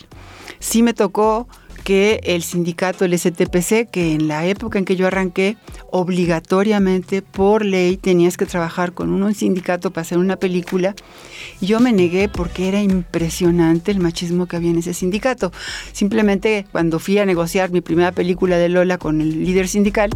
Sí 0.59 0.83
me 0.83 0.95
tocó 0.95 1.47
que 1.83 2.21
el 2.25 2.43
sindicato, 2.43 3.05
el 3.05 3.19
STPC, 3.19 3.91
que 3.91 4.15
en 4.15 4.29
la 4.29 4.47
época 4.47 4.79
en 4.79 4.85
que 4.85 4.97
yo 4.97 5.07
arranqué, 5.07 5.57
obligatoriamente 5.91 7.23
por 7.23 7.65
ley 7.65 7.97
tenías 7.97 8.37
que 8.37 8.47
trabajar 8.47 8.93
con 8.93 9.11
un 9.11 9.35
sindicato 9.35 9.91
para 9.91 10.03
hacer 10.03 10.19
una 10.19 10.37
película. 10.37 10.95
Yo 11.61 11.81
me 11.81 11.93
negué 11.93 12.29
porque 12.29 12.69
era 12.69 12.81
impresionante 12.81 13.91
el 13.91 14.01
machismo 14.01 14.47
que 14.47 14.57
había 14.57 14.71
en 14.71 14.79
ese 14.79 14.95
sindicato. 14.95 15.53
Simplemente 15.93 16.67
cuando 16.73 16.99
fui 16.99 17.19
a 17.19 17.27
negociar 17.27 17.71
mi 17.71 17.81
primera 17.81 18.13
película 18.13 18.57
de 18.57 18.69
Lola 18.69 18.99
con 18.99 19.21
el 19.21 19.45
líder 19.45 19.69
sindical, 19.69 20.11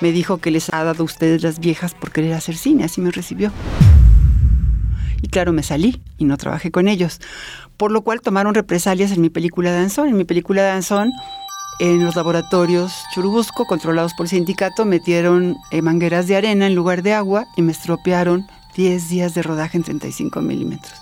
me 0.00 0.12
dijo 0.12 0.38
que 0.38 0.50
les 0.50 0.72
ha 0.72 0.84
dado 0.84 1.02
a 1.02 1.06
ustedes 1.06 1.42
las 1.42 1.58
viejas 1.58 1.94
por 1.94 2.12
querer 2.12 2.34
hacer 2.34 2.56
cine, 2.56 2.84
así 2.84 3.00
me 3.00 3.10
recibió. 3.10 3.50
Y 5.22 5.28
claro, 5.28 5.52
me 5.52 5.62
salí 5.62 6.02
y 6.18 6.24
no 6.24 6.36
trabajé 6.36 6.70
con 6.70 6.88
ellos. 6.88 7.20
Por 7.76 7.92
lo 7.92 8.02
cual 8.02 8.20
tomaron 8.20 8.54
represalias 8.54 9.12
en 9.12 9.20
mi 9.20 9.30
película 9.30 9.72
Danzón. 9.72 10.08
En 10.08 10.16
mi 10.16 10.24
película 10.24 10.62
Danzón, 10.62 11.12
en 11.78 12.04
los 12.04 12.16
laboratorios 12.16 12.92
Churubusco, 13.14 13.66
controlados 13.66 14.14
por 14.14 14.26
el 14.26 14.30
sindicato, 14.30 14.84
metieron 14.84 15.56
eh, 15.70 15.82
mangueras 15.82 16.26
de 16.26 16.36
arena 16.36 16.66
en 16.66 16.74
lugar 16.74 17.02
de 17.02 17.12
agua 17.12 17.46
y 17.56 17.62
me 17.62 17.72
estropearon 17.72 18.46
10 18.76 19.08
días 19.08 19.34
de 19.34 19.42
rodaje 19.42 19.76
en 19.76 19.84
35 19.84 20.40
milímetros. 20.40 20.94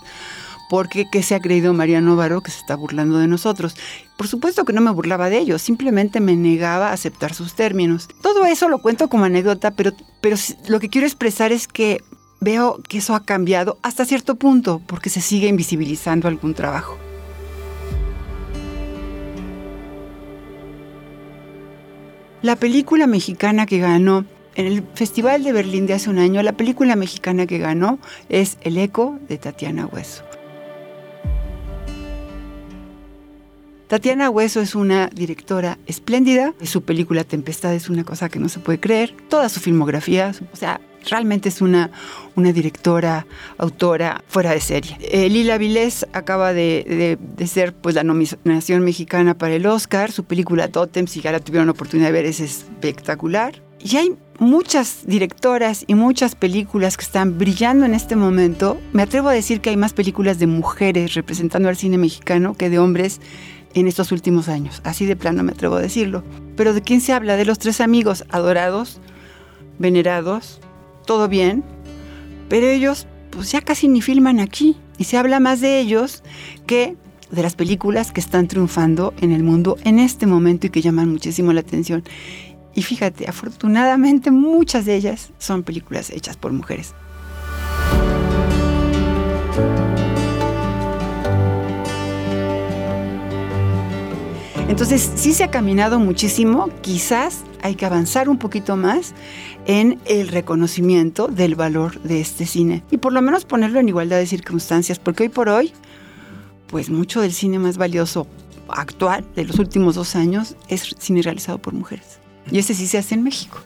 Porque 0.68 1.08
¿qué 1.10 1.22
se 1.22 1.34
ha 1.34 1.40
creído 1.40 1.74
María 1.74 2.00
Novaro 2.00 2.40
que 2.40 2.50
se 2.50 2.58
está 2.58 2.74
burlando 2.74 3.18
de 3.18 3.28
nosotros? 3.28 3.76
Por 4.16 4.26
supuesto 4.26 4.64
que 4.64 4.72
no 4.72 4.80
me 4.80 4.90
burlaba 4.90 5.28
de 5.28 5.38
ellos, 5.38 5.62
simplemente 5.62 6.20
me 6.20 6.34
negaba 6.36 6.88
a 6.88 6.92
aceptar 6.92 7.34
sus 7.34 7.54
términos. 7.54 8.08
Todo 8.22 8.44
eso 8.46 8.68
lo 8.68 8.78
cuento 8.78 9.08
como 9.08 9.24
anécdota, 9.24 9.72
pero, 9.72 9.92
pero 10.20 10.36
lo 10.68 10.80
que 10.80 10.88
quiero 10.88 11.06
expresar 11.06 11.52
es 11.52 11.68
que 11.68 12.00
veo 12.40 12.80
que 12.88 12.98
eso 12.98 13.14
ha 13.14 13.24
cambiado 13.24 13.78
hasta 13.82 14.04
cierto 14.04 14.36
punto 14.36 14.80
porque 14.86 15.10
se 15.10 15.20
sigue 15.20 15.48
invisibilizando 15.48 16.28
algún 16.28 16.54
trabajo. 16.54 16.98
La 22.42 22.56
película 22.56 23.06
mexicana 23.06 23.64
que 23.64 23.78
ganó 23.78 24.26
en 24.54 24.66
el 24.66 24.84
Festival 24.94 25.42
de 25.44 25.52
Berlín 25.52 25.86
de 25.86 25.94
hace 25.94 26.10
un 26.10 26.18
año, 26.18 26.42
la 26.42 26.52
película 26.52 26.94
mexicana 26.94 27.46
que 27.46 27.58
ganó 27.58 27.98
es 28.28 28.58
El 28.60 28.76
eco 28.76 29.18
de 29.28 29.38
Tatiana 29.38 29.86
Hueso. 29.86 30.24
Tatiana 33.88 34.28
Hueso 34.30 34.60
es 34.60 34.74
una 34.74 35.08
directora 35.08 35.78
espléndida. 35.86 36.54
Su 36.62 36.82
película 36.82 37.24
Tempestad 37.24 37.74
es 37.74 37.88
una 37.88 38.04
cosa 38.04 38.28
que 38.28 38.38
no 38.38 38.48
se 38.48 38.58
puede 38.58 38.80
creer. 38.80 39.14
Toda 39.28 39.48
su 39.48 39.60
filmografía, 39.60 40.32
o 40.52 40.56
sea, 40.56 40.80
realmente 41.08 41.48
es 41.48 41.60
una, 41.60 41.90
una 42.36 42.52
directora, 42.52 43.26
autora 43.58 44.22
fuera 44.28 44.52
de 44.52 44.60
serie. 44.60 44.96
Eh, 45.00 45.28
Lila 45.28 45.58
Vilés 45.58 46.06
acaba 46.12 46.52
de, 46.52 47.18
de, 47.36 47.46
ser 47.46 47.74
pues, 47.74 47.94
la 47.94 48.04
nominación 48.04 48.82
mexicana 48.82 49.36
para 49.36 49.54
el 49.54 49.66
Oscar. 49.66 50.12
Su 50.12 50.24
película 50.24 50.68
Totem, 50.68 51.06
si 51.06 51.20
ya 51.20 51.32
la 51.32 51.40
tuvieron 51.40 51.66
la 51.66 51.72
oportunidad 51.72 52.08
de 52.08 52.12
ver, 52.12 52.26
es 52.26 52.40
espectacular. 52.40 53.62
Y 53.80 53.96
hay 53.98 54.16
muchas 54.38 55.02
directoras 55.06 55.84
y 55.86 55.94
muchas 55.94 56.34
películas 56.34 56.96
que 56.96 57.04
están 57.04 57.38
brillando 57.38 57.84
en 57.84 57.94
este 57.94 58.16
momento. 58.16 58.80
Me 58.92 59.02
atrevo 59.02 59.28
a 59.28 59.32
decir 59.32 59.60
que 59.60 59.70
hay 59.70 59.76
más 59.76 59.92
películas 59.92 60.38
de 60.38 60.46
mujeres 60.46 61.14
representando 61.14 61.68
al 61.68 61.76
cine 61.76 61.98
mexicano 61.98 62.54
que 62.54 62.70
de 62.70 62.78
hombres 62.78 63.20
en 63.74 63.86
estos 63.86 64.12
últimos 64.12 64.48
años. 64.48 64.80
Así 64.84 65.04
de 65.06 65.16
plano 65.16 65.42
me 65.42 65.52
atrevo 65.52 65.76
a 65.76 65.82
decirlo. 65.82 66.24
Pero 66.56 66.72
¿de 66.72 66.80
quién 66.80 67.00
se 67.00 67.12
habla? 67.12 67.36
De 67.36 67.44
los 67.44 67.58
tres 67.58 67.80
amigos 67.80 68.24
adorados, 68.30 69.00
venerados, 69.78 70.60
todo 71.04 71.28
bien, 71.28 71.64
pero 72.48 72.66
ellos 72.66 73.06
pues 73.30 73.50
ya 73.50 73.60
casi 73.60 73.88
ni 73.88 74.00
filman 74.00 74.40
aquí. 74.40 74.76
Y 74.96 75.04
se 75.04 75.16
habla 75.16 75.40
más 75.40 75.60
de 75.60 75.80
ellos 75.80 76.22
que 76.66 76.96
de 77.30 77.42
las 77.42 77.56
películas 77.56 78.12
que 78.12 78.20
están 78.20 78.46
triunfando 78.46 79.12
en 79.20 79.32
el 79.32 79.42
mundo 79.42 79.76
en 79.84 79.98
este 79.98 80.26
momento 80.26 80.66
y 80.66 80.70
que 80.70 80.82
llaman 80.82 81.10
muchísimo 81.10 81.52
la 81.52 81.60
atención. 81.60 82.04
Y 82.74 82.82
fíjate, 82.82 83.28
afortunadamente 83.28 84.30
muchas 84.30 84.84
de 84.84 84.96
ellas 84.96 85.30
son 85.38 85.62
películas 85.62 86.10
hechas 86.10 86.36
por 86.36 86.52
mujeres. 86.52 86.94
Entonces, 94.74 95.08
sí 95.14 95.34
se 95.34 95.44
ha 95.44 95.52
caminado 95.52 96.00
muchísimo, 96.00 96.68
quizás 96.80 97.44
hay 97.62 97.76
que 97.76 97.86
avanzar 97.86 98.28
un 98.28 98.38
poquito 98.38 98.74
más 98.74 99.14
en 99.66 100.00
el 100.04 100.26
reconocimiento 100.26 101.28
del 101.28 101.54
valor 101.54 102.02
de 102.02 102.20
este 102.20 102.44
cine 102.44 102.82
y 102.90 102.96
por 102.96 103.12
lo 103.12 103.22
menos 103.22 103.44
ponerlo 103.44 103.78
en 103.78 103.88
igualdad 103.88 104.16
de 104.16 104.26
circunstancias, 104.26 104.98
porque 104.98 105.22
hoy 105.22 105.28
por 105.28 105.48
hoy, 105.48 105.72
pues 106.66 106.90
mucho 106.90 107.20
del 107.20 107.32
cine 107.32 107.60
más 107.60 107.76
valioso 107.76 108.26
actual 108.66 109.24
de 109.36 109.44
los 109.44 109.60
últimos 109.60 109.94
dos 109.94 110.16
años 110.16 110.56
es 110.66 110.96
cine 110.98 111.22
realizado 111.22 111.58
por 111.58 111.72
mujeres. 111.72 112.18
Y 112.50 112.58
ese 112.58 112.74
sí 112.74 112.88
se 112.88 112.98
hace 112.98 113.14
en 113.14 113.22
México. 113.22 113.60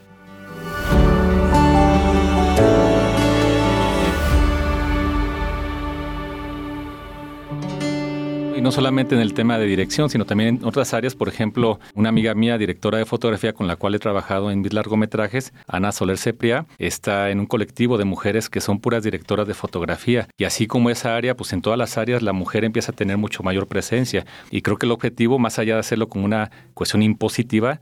Y 8.58 8.60
no 8.60 8.72
solamente 8.72 9.14
en 9.14 9.20
el 9.20 9.34
tema 9.34 9.56
de 9.56 9.66
dirección, 9.66 10.10
sino 10.10 10.24
también 10.24 10.56
en 10.56 10.64
otras 10.64 10.92
áreas. 10.92 11.14
Por 11.14 11.28
ejemplo, 11.28 11.78
una 11.94 12.08
amiga 12.08 12.34
mía, 12.34 12.58
directora 12.58 12.98
de 12.98 13.04
fotografía 13.04 13.52
con 13.52 13.68
la 13.68 13.76
cual 13.76 13.94
he 13.94 14.00
trabajado 14.00 14.50
en 14.50 14.62
mis 14.62 14.72
largometrajes, 14.72 15.52
Ana 15.68 15.92
Soler 15.92 16.18
Cepria, 16.18 16.66
está 16.76 17.30
en 17.30 17.38
un 17.38 17.46
colectivo 17.46 17.98
de 17.98 18.04
mujeres 18.04 18.50
que 18.50 18.60
son 18.60 18.80
puras 18.80 19.04
directoras 19.04 19.46
de 19.46 19.54
fotografía. 19.54 20.26
Y 20.36 20.42
así 20.42 20.66
como 20.66 20.90
esa 20.90 21.14
área, 21.14 21.36
pues 21.36 21.52
en 21.52 21.62
todas 21.62 21.78
las 21.78 21.98
áreas 21.98 22.20
la 22.20 22.32
mujer 22.32 22.64
empieza 22.64 22.90
a 22.90 22.96
tener 22.96 23.16
mucho 23.16 23.44
mayor 23.44 23.68
presencia. 23.68 24.26
Y 24.50 24.60
creo 24.62 24.76
que 24.76 24.86
el 24.86 24.92
objetivo, 24.92 25.38
más 25.38 25.60
allá 25.60 25.74
de 25.74 25.80
hacerlo 25.80 26.08
como 26.08 26.24
una 26.24 26.50
cuestión 26.74 27.02
impositiva, 27.02 27.80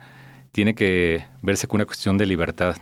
tiene 0.52 0.74
que 0.74 1.24
verse 1.40 1.66
como 1.66 1.78
una 1.78 1.86
cuestión 1.86 2.18
de 2.18 2.26
libertad. 2.26 2.76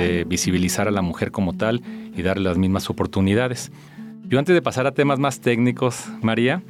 De 0.00 0.24
visibilizar 0.24 0.88
a 0.88 0.90
la 0.90 1.02
mujer 1.02 1.30
como 1.30 1.52
tal 1.52 1.82
y 2.16 2.22
darle 2.22 2.44
las 2.44 2.58
mismas 2.58 2.90
oportunidades. 2.90 3.70
Yo 4.24 4.38
antes 4.38 4.54
de 4.54 4.62
pasar 4.62 4.86
a 4.86 4.92
temas 4.92 5.18
más 5.18 5.40
técnicos, 5.40 6.06
María, 6.22 6.62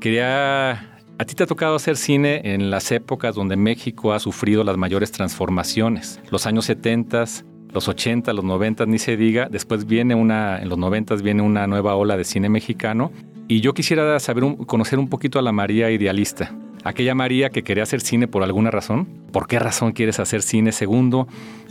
quería... 0.00 0.84
A 1.20 1.24
ti 1.24 1.34
te 1.34 1.42
ha 1.42 1.46
tocado 1.46 1.74
hacer 1.74 1.96
cine 1.96 2.42
en 2.44 2.70
las 2.70 2.92
épocas 2.92 3.34
donde 3.34 3.56
México 3.56 4.12
ha 4.12 4.20
sufrido 4.20 4.62
las 4.62 4.76
mayores 4.76 5.10
transformaciones. 5.10 6.20
Los 6.30 6.46
años 6.46 6.66
70, 6.66 7.24
los 7.72 7.88
80, 7.88 8.32
los 8.32 8.44
90, 8.44 8.86
ni 8.86 8.98
se 8.98 9.16
diga. 9.16 9.48
Después 9.50 9.86
viene 9.86 10.14
una, 10.14 10.60
en 10.60 10.68
los 10.68 10.78
90 10.78 11.16
viene 11.16 11.42
una 11.42 11.66
nueva 11.66 11.96
ola 11.96 12.16
de 12.16 12.24
cine 12.24 12.48
mexicano 12.48 13.10
y 13.48 13.60
yo 13.60 13.74
quisiera 13.74 14.18
saber, 14.20 14.44
conocer 14.66 14.98
un 14.98 15.08
poquito 15.08 15.38
a 15.38 15.42
la 15.42 15.52
María 15.52 15.90
idealista. 15.90 16.54
Aquella 16.84 17.14
María 17.14 17.50
que 17.50 17.62
quería 17.62 17.82
hacer 17.82 18.00
cine 18.00 18.28
por 18.28 18.42
alguna 18.42 18.70
razón. 18.70 19.08
¿Por 19.32 19.46
qué 19.46 19.58
razón 19.58 19.92
quieres 19.92 20.20
hacer 20.20 20.42
cine? 20.42 20.72
Segundo, 20.72 21.26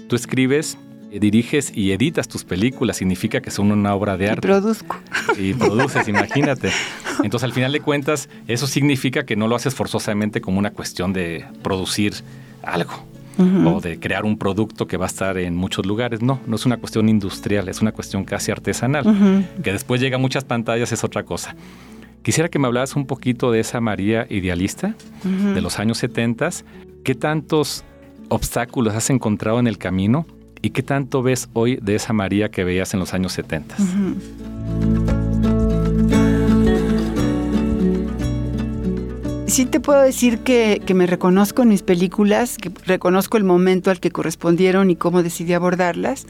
tú 0.08 0.16
escribes, 0.16 0.78
eh, 1.12 1.20
diriges 1.20 1.72
y 1.76 1.92
editas 1.92 2.28
tus 2.28 2.44
películas. 2.44 2.98
Significa 2.98 3.42
que 3.42 3.52
son 3.52 3.72
una 3.72 3.94
obra 3.94 4.18
de 4.18 4.30
arte. 4.30 4.48
Y 4.48 4.52
produzco. 4.52 4.98
Y 5.38 5.54
produces, 5.54 6.08
imagínate. 6.08 6.72
Entonces, 7.24 7.44
al 7.44 7.54
final 7.54 7.72
de 7.72 7.80
cuentas, 7.82 8.30
eso 8.48 8.68
significa 8.68 9.26
que 9.26 9.36
no 9.36 9.48
lo 9.48 9.56
haces 9.56 9.76
forzosamente 9.76 10.42
como 10.42 10.60
una 10.60 10.72
cuestión 10.72 11.14
de 11.14 11.46
producir 11.62 12.16
algo 12.64 13.06
o 13.40 13.82
de 13.82 14.00
crear 14.00 14.26
un 14.26 14.38
producto 14.38 14.88
que 14.88 14.98
va 14.98 15.06
a 15.06 15.08
estar 15.08 15.38
en 15.38 15.56
muchos 15.56 15.86
lugares. 15.86 16.22
No, 16.22 16.40
no 16.48 16.56
es 16.56 16.66
una 16.66 16.78
cuestión 16.78 17.08
industrial, 17.08 17.70
es 17.70 17.82
una 17.82 17.92
cuestión 17.92 18.24
casi 18.24 18.52
artesanal. 18.52 19.46
Que 19.64 19.72
después 19.72 20.02
llega 20.02 20.16
a 20.16 20.20
muchas 20.20 20.44
pantallas 20.44 20.92
es 20.92 21.04
otra 21.04 21.24
cosa. 21.24 21.56
Quisiera 22.24 22.50
que 22.50 22.60
me 22.60 22.68
hablaras 22.68 22.96
un 22.96 23.06
poquito 23.06 23.52
de 23.52 23.60
esa 23.60 23.80
María 23.80 24.26
idealista 24.30 24.96
de 25.24 25.62
los 25.62 25.80
años 25.80 26.00
70. 26.00 26.50
¿Qué 27.04 27.16
tantos 27.16 27.84
obstáculos 28.30 28.96
has 28.96 29.10
encontrado 29.10 29.60
en 29.60 29.68
el 29.68 29.78
camino 29.78 30.26
y 30.62 30.72
qué 30.72 30.84
tanto 30.84 31.22
ves 31.22 31.50
hoy 31.54 31.78
de 31.82 31.96
esa 31.96 32.14
María 32.14 32.50
que 32.50 32.64
veías 32.64 32.94
en 32.94 33.00
los 33.00 33.14
años 33.14 33.34
70? 33.34 33.76
sí 39.58 39.66
te 39.66 39.80
puedo 39.80 40.02
decir 40.04 40.42
que, 40.42 40.84
me 40.94 41.08
reconozco 41.08 41.64
en 41.64 41.70
mis 41.70 41.82
películas, 41.82 42.60
que 42.60 42.72
reconozco 42.86 43.38
el 43.38 43.44
momento 43.44 43.90
al 43.90 44.00
que 44.00 44.12
correspondieron 44.12 44.92
y 44.92 44.96
cómo 44.96 45.24
decidí 45.24 45.54
abordarlas. 45.54 46.28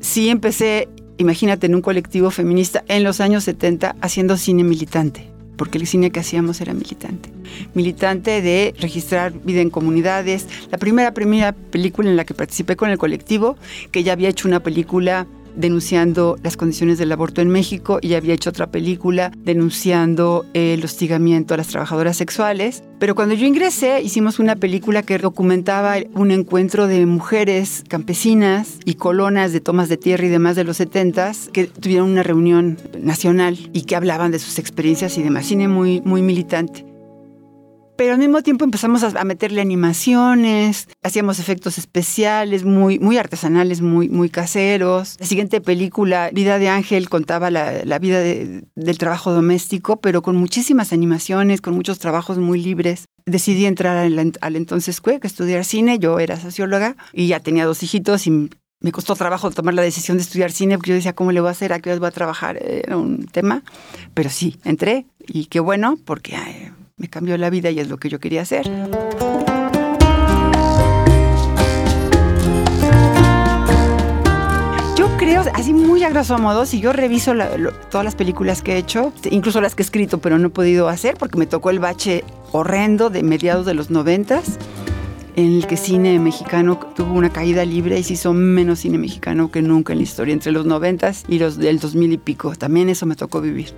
Sí 0.00 0.28
empecé, 0.28 0.88
imagínate, 1.18 1.66
en 1.66 1.76
un 1.76 1.82
colectivo 1.82 2.32
feminista 2.32 2.82
en 2.88 3.04
los 3.04 3.20
años 3.20 3.44
70 3.44 3.94
haciendo 4.00 4.36
cine 4.36 4.64
militante, 4.64 5.30
porque 5.62 5.78
el 5.78 5.86
cine 5.86 6.10
que 6.10 6.18
hacíamos 6.18 6.60
era 6.60 6.74
militante. 6.74 7.30
Militante 7.72 8.42
de 8.42 8.74
registrar 8.80 9.32
vida 9.44 9.60
en 9.60 9.70
comunidades. 9.70 10.48
La 10.72 10.78
primera, 10.78 11.14
primera 11.14 11.52
película 11.52 12.10
en 12.10 12.16
la 12.16 12.24
que 12.24 12.34
participé 12.34 12.74
con 12.74 12.90
el 12.90 12.98
colectivo, 12.98 13.56
que 13.92 14.02
ya 14.02 14.12
había 14.12 14.28
hecho 14.28 14.48
una 14.48 14.58
película 14.58 15.28
denunciando 15.56 16.36
las 16.42 16.56
condiciones 16.56 16.98
del 16.98 17.12
aborto 17.12 17.40
en 17.40 17.48
México 17.48 17.98
y 18.00 18.14
había 18.14 18.34
hecho 18.34 18.50
otra 18.50 18.70
película 18.70 19.32
denunciando 19.36 20.44
el 20.54 20.84
hostigamiento 20.84 21.54
a 21.54 21.56
las 21.56 21.68
trabajadoras 21.68 22.16
sexuales. 22.16 22.82
Pero 22.98 23.14
cuando 23.14 23.34
yo 23.34 23.46
ingresé 23.46 24.02
hicimos 24.02 24.38
una 24.38 24.56
película 24.56 25.02
que 25.02 25.18
documentaba 25.18 25.96
un 26.14 26.30
encuentro 26.30 26.86
de 26.86 27.06
mujeres 27.06 27.84
campesinas 27.88 28.78
y 28.84 28.94
colonas 28.94 29.52
de 29.52 29.60
tomas 29.60 29.88
de 29.88 29.96
tierra 29.96 30.26
y 30.26 30.28
demás 30.28 30.56
de 30.56 30.64
los 30.64 30.76
70 30.76 31.32
que 31.52 31.66
tuvieron 31.66 32.10
una 32.10 32.22
reunión 32.22 32.78
nacional 32.98 33.58
y 33.72 33.82
que 33.82 33.96
hablaban 33.96 34.32
de 34.32 34.38
sus 34.38 34.58
experiencias 34.58 35.18
y 35.18 35.22
demás. 35.22 35.46
Cine 35.46 35.68
muy, 35.68 36.00
muy 36.00 36.22
militante 36.22 36.91
pero 37.96 38.12
al 38.12 38.18
mismo 38.18 38.42
tiempo 38.42 38.64
empezamos 38.64 39.02
a, 39.02 39.24
meterle 39.24 39.60
animaciones, 39.60 40.88
hacíamos 41.02 41.38
efectos 41.38 41.78
especiales 41.78 42.64
muy, 42.64 42.98
muy 42.98 43.18
artesanales, 43.18 43.80
muy, 43.80 44.08
muy 44.08 44.30
caseros. 44.30 45.16
La 45.20 45.26
siguiente 45.26 45.60
película, 45.60 46.30
Vida 46.32 46.58
de 46.58 46.68
Ángel, 46.68 47.08
contaba 47.08 47.50
la, 47.50 47.98
vida 47.98 48.20
del 48.20 48.98
trabajo 48.98 49.32
doméstico, 49.32 50.00
pero 50.00 50.22
con 50.22 50.36
muchísimas 50.36 50.92
animaciones, 50.92 51.60
con 51.60 51.74
muchos 51.74 51.98
trabajos 51.98 52.38
muy 52.38 52.62
libres. 52.62 53.04
Decidí 53.26 53.66
entrar 53.66 53.96
al, 53.96 54.56
entonces 54.56 55.00
CUEC, 55.00 55.24
estudiar 55.24 55.64
cine, 55.64 55.98
yo 55.98 56.18
era 56.18 56.40
socióloga 56.40 56.96
y 57.12 57.28
ya 57.28 57.40
tenía 57.40 57.66
dos 57.66 57.82
hijitos 57.82 58.26
y 58.26 58.50
me 58.80 58.90
costó 58.90 59.14
trabajo 59.14 59.50
tomar 59.52 59.74
la 59.74 59.82
decisión 59.82 60.16
de 60.16 60.24
estudiar 60.24 60.50
cine 60.50 60.76
porque 60.76 60.90
yo 60.90 60.96
decía, 60.96 61.12
¿cómo 61.12 61.30
le 61.30 61.40
voy 61.40 61.48
a 61.48 61.52
hacer? 61.52 61.72
¿A 61.72 61.78
qué 61.78 61.90
hora 61.90 62.00
voy 62.00 62.08
a 62.08 62.12
trabajar? 62.12 62.58
Era 62.60 62.96
un 62.96 63.26
tema. 63.26 63.62
Pero 64.12 64.28
sí, 64.28 64.56
entré 64.64 65.06
y 65.28 65.44
qué 65.46 65.60
bueno 65.60 65.98
porque 66.04 66.36
me 66.96 67.08
cambió 67.08 67.36
la 67.36 67.50
vida 67.50 67.70
y 67.70 67.80
es 67.80 67.88
lo 67.88 67.98
que 67.98 68.08
yo 68.08 68.20
quería 68.20 68.42
hacer. 68.42 68.70
Yo 74.96 75.08
creo, 75.16 75.44
así 75.54 75.72
muy 75.72 76.04
a 76.04 76.10
grosso 76.10 76.38
modo, 76.38 76.66
si 76.66 76.80
yo 76.80 76.92
reviso 76.92 77.32
todas 77.90 78.04
las 78.04 78.14
películas 78.14 78.62
que 78.62 78.74
he 78.74 78.78
hecho, 78.78 79.12
incluso 79.30 79.60
las 79.60 79.74
que 79.74 79.82
he 79.82 79.84
escrito 79.84 80.18
pero 80.18 80.38
no 80.38 80.48
he 80.48 80.50
podido 80.50 80.88
hacer 80.88 81.16
porque 81.16 81.38
me 81.38 81.46
tocó 81.46 81.70
el 81.70 81.78
bache 81.78 82.24
horrendo 82.52 83.10
de 83.10 83.22
mediados 83.22 83.66
de 83.66 83.74
los 83.74 83.90
noventas, 83.90 84.58
en 85.34 85.54
el 85.54 85.66
que 85.66 85.78
cine 85.78 86.18
mexicano 86.18 86.78
tuvo 86.94 87.14
una 87.14 87.30
caída 87.30 87.64
libre 87.64 87.98
y 87.98 88.02
se 88.02 88.12
hizo 88.12 88.34
menos 88.34 88.80
cine 88.80 88.98
mexicano 88.98 89.50
que 89.50 89.62
nunca 89.62 89.94
en 89.94 90.00
la 90.00 90.02
historia, 90.02 90.34
entre 90.34 90.52
los 90.52 90.66
noventas 90.66 91.24
y 91.26 91.38
los 91.38 91.56
del 91.56 91.78
dos 91.78 91.94
mil 91.94 92.12
y 92.12 92.18
pico. 92.18 92.54
También 92.54 92.90
eso 92.90 93.06
me 93.06 93.16
tocó 93.16 93.40
vivir. 93.40 93.72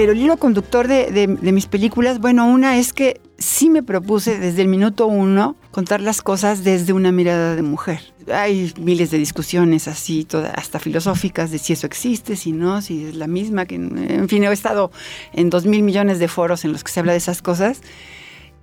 Pero 0.00 0.12
el 0.12 0.18
hilo 0.22 0.38
conductor 0.38 0.88
de, 0.88 1.26
mis 1.26 1.66
películas, 1.66 2.20
bueno, 2.20 2.46
una 2.46 2.78
es 2.78 2.94
que 2.94 3.20
sí 3.36 3.68
me 3.68 3.82
propuse 3.82 4.38
desde 4.38 4.62
el 4.62 4.68
minuto 4.68 5.06
uno 5.06 5.56
contar 5.72 6.00
las 6.00 6.22
cosas 6.22 6.64
desde 6.64 6.94
una 6.94 7.12
mirada 7.12 7.54
de 7.54 7.60
mujer. 7.60 8.00
Hay 8.32 8.72
miles 8.80 9.10
de 9.10 9.18
discusiones 9.18 9.88
así, 9.88 10.26
hasta 10.54 10.78
filosóficas, 10.78 11.50
de 11.50 11.58
si 11.58 11.74
eso 11.74 11.86
existe, 11.86 12.36
si 12.36 12.52
no, 12.52 12.80
si 12.80 13.08
es 13.08 13.14
la 13.14 13.26
misma. 13.26 13.66
Que, 13.66 13.74
en 13.74 14.26
fin, 14.30 14.42
he 14.42 14.50
estado 14.50 14.90
en 15.34 15.50
dos 15.50 15.66
mil 15.66 15.82
millones 15.82 16.18
de 16.18 16.28
foros 16.28 16.64
en 16.64 16.72
los 16.72 16.82
que 16.82 16.92
se 16.92 17.00
habla 17.00 17.12
de 17.12 17.18
esas 17.18 17.42
cosas 17.42 17.82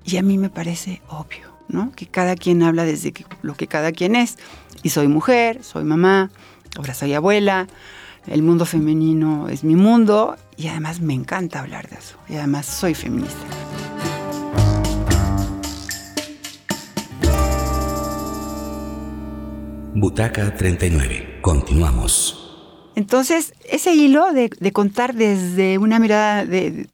y 0.06 0.18
a 0.18 0.24
mí 0.24 0.40
me 0.40 0.50
parece 0.50 1.04
obvio, 1.08 1.54
¿no? 1.68 1.92
Que 1.92 2.08
cada 2.08 2.34
quien 2.34 2.64
habla 2.64 2.84
desde 2.84 3.14
lo 3.44 3.54
que 3.54 3.68
cada 3.68 3.92
quien 3.92 4.16
es. 4.16 4.40
Y 4.82 4.90
soy 4.90 5.08
mujer, 5.08 5.64
soy 5.64 5.84
mamá, 5.84 6.32
ahora 6.78 6.96
soy 6.96 7.14
abuela, 7.14 7.68
el 8.26 8.42
mundo 8.42 8.66
femenino 8.66 9.50
es 9.50 9.64
mi 9.64 9.76
mundo 9.76 10.36
y 10.58 10.68
además 10.68 11.00
me 11.00 11.14
encanta 11.14 11.60
hablar 11.60 11.88
de 11.90 11.98
eso. 11.98 12.18
Y 12.28 12.36
además 12.36 12.66
soy 12.66 12.96
feminista. 12.96 13.38
Butaca 19.94 20.54
39. 20.56 21.40
Continuamos. 21.42 22.44
Entonces, 22.96 23.54
ese 23.70 23.94
hilo 23.94 24.34
de, 24.34 24.50
contar 24.72 25.14
desde 25.14 25.78
una 25.78 26.00
mirada 26.00 26.46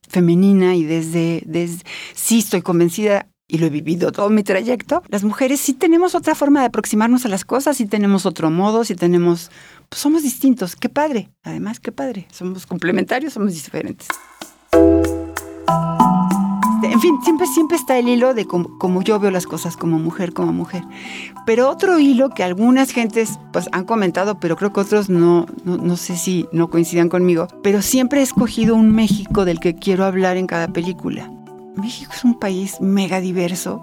femenina 0.10 0.76
y 0.76 0.84
desde, 0.84 1.44
desde, 1.46 1.84
sí 2.14 2.40
estoy 2.40 2.62
convencida 2.62 3.28
y 3.48 3.58
lo 3.58 3.68
he 3.68 3.70
vivido 3.70 4.12
todo 4.12 4.30
mi 4.30 4.44
trayecto, 4.44 5.04
las 5.10 5.24
mujeres 5.24 5.60
sí 5.60 5.74
tenemos 5.74 6.16
otra 6.16 6.36
forma 6.36 6.62
de 6.62 6.68
aproximarnos 6.68 7.26
a 7.26 7.30
las 7.30 7.46
cosas, 7.46 7.78
sí 7.78 7.86
tenemos 7.86 8.26
otro 8.26 8.50
modo, 8.50 8.84
sí 8.84 8.96
tenemos, 8.96 9.52
pues 9.90 10.02
somos 10.02 10.24
distintos, 10.24 10.76
qué 10.76 10.90
padre, 10.90 11.30
además 11.44 11.80
qué 11.80 11.92
padre, 11.92 12.28
somos 12.32 12.66
complementarios, 12.66 13.34
somos 13.34 13.54
diferentes. 13.54 14.08
En 16.84 17.00
fin, 17.00 17.18
siempre, 17.24 17.48
siempre 17.48 17.78
está 17.78 17.98
el 17.98 18.08
hilo 18.08 18.34
de 18.34 18.46
cómo, 18.46 19.02
yo 19.02 19.20
veo 19.20 19.32
las 19.32 19.48
cosas 19.48 19.78
como 19.78 20.00
mujer, 20.00 20.34
como 20.34 20.54
mujer. 20.54 20.84
Pero 21.46 21.70
otro 21.70 21.98
hilo 21.98 22.30
que 22.30 22.44
algunas 22.44 22.92
gentes 22.92 23.40
pues, 23.52 23.68
han 23.72 23.86
comentado, 23.86 24.40
pero 24.40 24.56
creo 24.56 24.74
que 24.74 24.82
otros 24.82 25.10
no, 25.10 25.46
no, 25.64 25.78
no 25.78 25.98
sé 25.98 26.18
si 26.18 26.46
no 26.52 26.70
coincidan 26.70 27.10
conmigo, 27.10 27.48
pero 27.64 27.82
siempre 27.82 28.20
he 28.20 28.24
escogido 28.24 28.76
un 28.76 28.92
México 28.92 29.44
del 29.44 29.60
que 29.60 29.76
quiero 29.76 30.06
hablar 30.06 30.38
en 30.38 30.46
cada 30.46 30.68
película. 30.68 31.32
México 31.76 32.12
es 32.16 32.24
un 32.24 32.40
país 32.40 32.80
mega 32.82 33.20
diverso. 33.20 33.82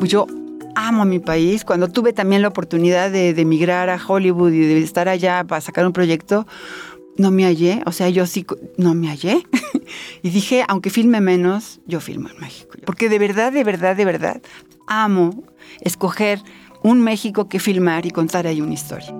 Yo 0.00 0.26
amo 0.74 1.04
mi 1.04 1.18
país. 1.18 1.64
Cuando 1.64 1.88
tuve 1.88 2.12
también 2.12 2.42
la 2.42 2.48
oportunidad 2.48 3.10
de, 3.10 3.30
emigrar 3.30 3.90
a 3.90 3.98
Hollywood 4.04 4.52
y 4.52 4.60
de 4.60 4.78
estar 4.78 5.08
allá 5.08 5.44
para 5.44 5.60
sacar 5.60 5.86
un 5.86 5.92
proyecto, 5.92 6.46
no 7.16 7.30
me 7.30 7.44
hallé. 7.44 7.82
O 7.86 7.92
sea, 7.92 8.08
yo 8.08 8.26
sí, 8.26 8.46
no 8.76 8.94
me 8.94 9.08
hallé. 9.08 9.42
y 10.22 10.30
dije, 10.30 10.64
aunque 10.68 10.90
filme 10.90 11.20
menos, 11.20 11.80
yo 11.86 12.00
filmo 12.00 12.28
en 12.28 12.38
México. 12.38 12.76
Porque 12.84 13.08
de 13.08 13.18
verdad, 13.18 13.52
de 13.52 13.64
verdad, 13.64 13.96
de 13.96 14.04
verdad, 14.04 14.42
amo 14.86 15.44
escoger 15.80 16.40
un 16.82 17.00
México 17.00 17.48
que 17.48 17.58
filmar 17.58 18.06
y 18.06 18.10
contar 18.10 18.46
ahí 18.46 18.60
una 18.60 18.74
historia. 18.74 19.14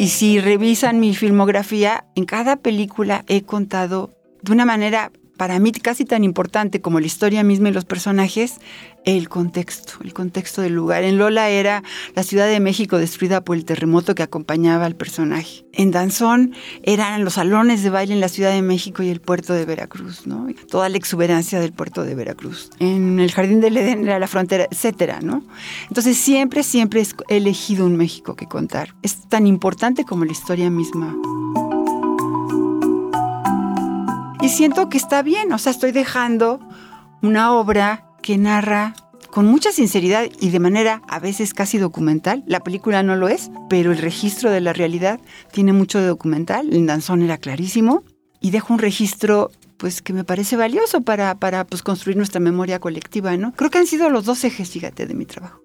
Y 0.00 0.08
si 0.08 0.40
revisan 0.40 0.98
mi 0.98 1.14
filmografía, 1.14 2.06
en 2.14 2.24
cada 2.24 2.56
película 2.56 3.22
he 3.28 3.42
contado 3.42 4.08
de 4.40 4.50
una 4.50 4.64
manera 4.64 5.12
para 5.40 5.58
mí 5.58 5.72
casi 5.72 6.04
tan 6.04 6.22
importante 6.22 6.82
como 6.82 7.00
la 7.00 7.06
historia 7.06 7.42
misma 7.42 7.70
y 7.70 7.72
los 7.72 7.86
personajes, 7.86 8.60
el 9.06 9.30
contexto, 9.30 9.94
el 10.04 10.12
contexto 10.12 10.60
del 10.60 10.74
lugar. 10.74 11.02
En 11.02 11.16
Lola 11.16 11.48
era 11.48 11.82
la 12.14 12.24
Ciudad 12.24 12.46
de 12.46 12.60
México 12.60 12.98
destruida 12.98 13.40
por 13.40 13.56
el 13.56 13.64
terremoto 13.64 14.14
que 14.14 14.22
acompañaba 14.22 14.84
al 14.84 14.96
personaje. 14.96 15.64
En 15.72 15.92
Danzón 15.92 16.52
eran 16.82 17.24
los 17.24 17.32
salones 17.32 17.82
de 17.82 17.88
baile 17.88 18.12
en 18.12 18.20
la 18.20 18.28
Ciudad 18.28 18.50
de 18.50 18.60
México 18.60 19.02
y 19.02 19.08
el 19.08 19.22
puerto 19.22 19.54
de 19.54 19.64
Veracruz, 19.64 20.26
¿no? 20.26 20.46
Toda 20.68 20.90
la 20.90 20.98
exuberancia 20.98 21.58
del 21.58 21.72
puerto 21.72 22.04
de 22.04 22.14
Veracruz. 22.14 22.68
En 22.78 23.18
el 23.18 23.32
Jardín 23.32 23.62
del 23.62 23.78
Edén 23.78 24.04
era 24.04 24.18
la 24.18 24.28
frontera, 24.28 24.66
etcétera, 24.70 25.20
¿no? 25.22 25.42
Entonces 25.88 26.18
siempre, 26.18 26.64
siempre 26.64 27.02
he 27.30 27.36
elegido 27.38 27.86
un 27.86 27.96
México 27.96 28.36
que 28.36 28.44
contar. 28.44 28.94
Es 29.00 29.26
tan 29.26 29.46
importante 29.46 30.04
como 30.04 30.26
la 30.26 30.32
historia 30.32 30.68
misma. 30.68 31.16
Y 34.42 34.48
siento 34.48 34.88
que 34.88 34.96
está 34.96 35.22
bien, 35.22 35.52
o 35.52 35.58
sea, 35.58 35.70
estoy 35.70 35.92
dejando 35.92 36.60
una 37.22 37.52
obra 37.52 38.06
que 38.22 38.38
narra 38.38 38.94
con 39.30 39.46
mucha 39.46 39.70
sinceridad 39.70 40.28
y 40.40 40.48
de 40.48 40.58
manera 40.58 41.02
a 41.08 41.18
veces 41.18 41.52
casi 41.52 41.76
documental. 41.76 42.42
La 42.46 42.60
película 42.60 43.02
no 43.02 43.16
lo 43.16 43.28
es, 43.28 43.50
pero 43.68 43.92
el 43.92 43.98
registro 43.98 44.50
de 44.50 44.62
la 44.62 44.72
realidad 44.72 45.20
tiene 45.52 45.74
mucho 45.74 45.98
de 45.98 46.06
documental. 46.06 46.72
El 46.72 46.86
danzón 46.86 47.22
era 47.22 47.36
clarísimo 47.36 48.02
y 48.40 48.50
dejo 48.50 48.72
un 48.72 48.78
registro 48.78 49.50
pues 49.76 50.00
que 50.00 50.12
me 50.14 50.24
parece 50.24 50.56
valioso 50.56 51.02
para, 51.02 51.34
para 51.34 51.64
pues, 51.64 51.82
construir 51.82 52.16
nuestra 52.16 52.40
memoria 52.40 52.80
colectiva, 52.80 53.36
¿no? 53.36 53.52
Creo 53.52 53.70
que 53.70 53.78
han 53.78 53.86
sido 53.86 54.10
los 54.10 54.24
dos 54.24 54.44
ejes, 54.44 54.70
fíjate, 54.70 55.06
de 55.06 55.14
mi 55.14 55.26
trabajo. 55.26 55.62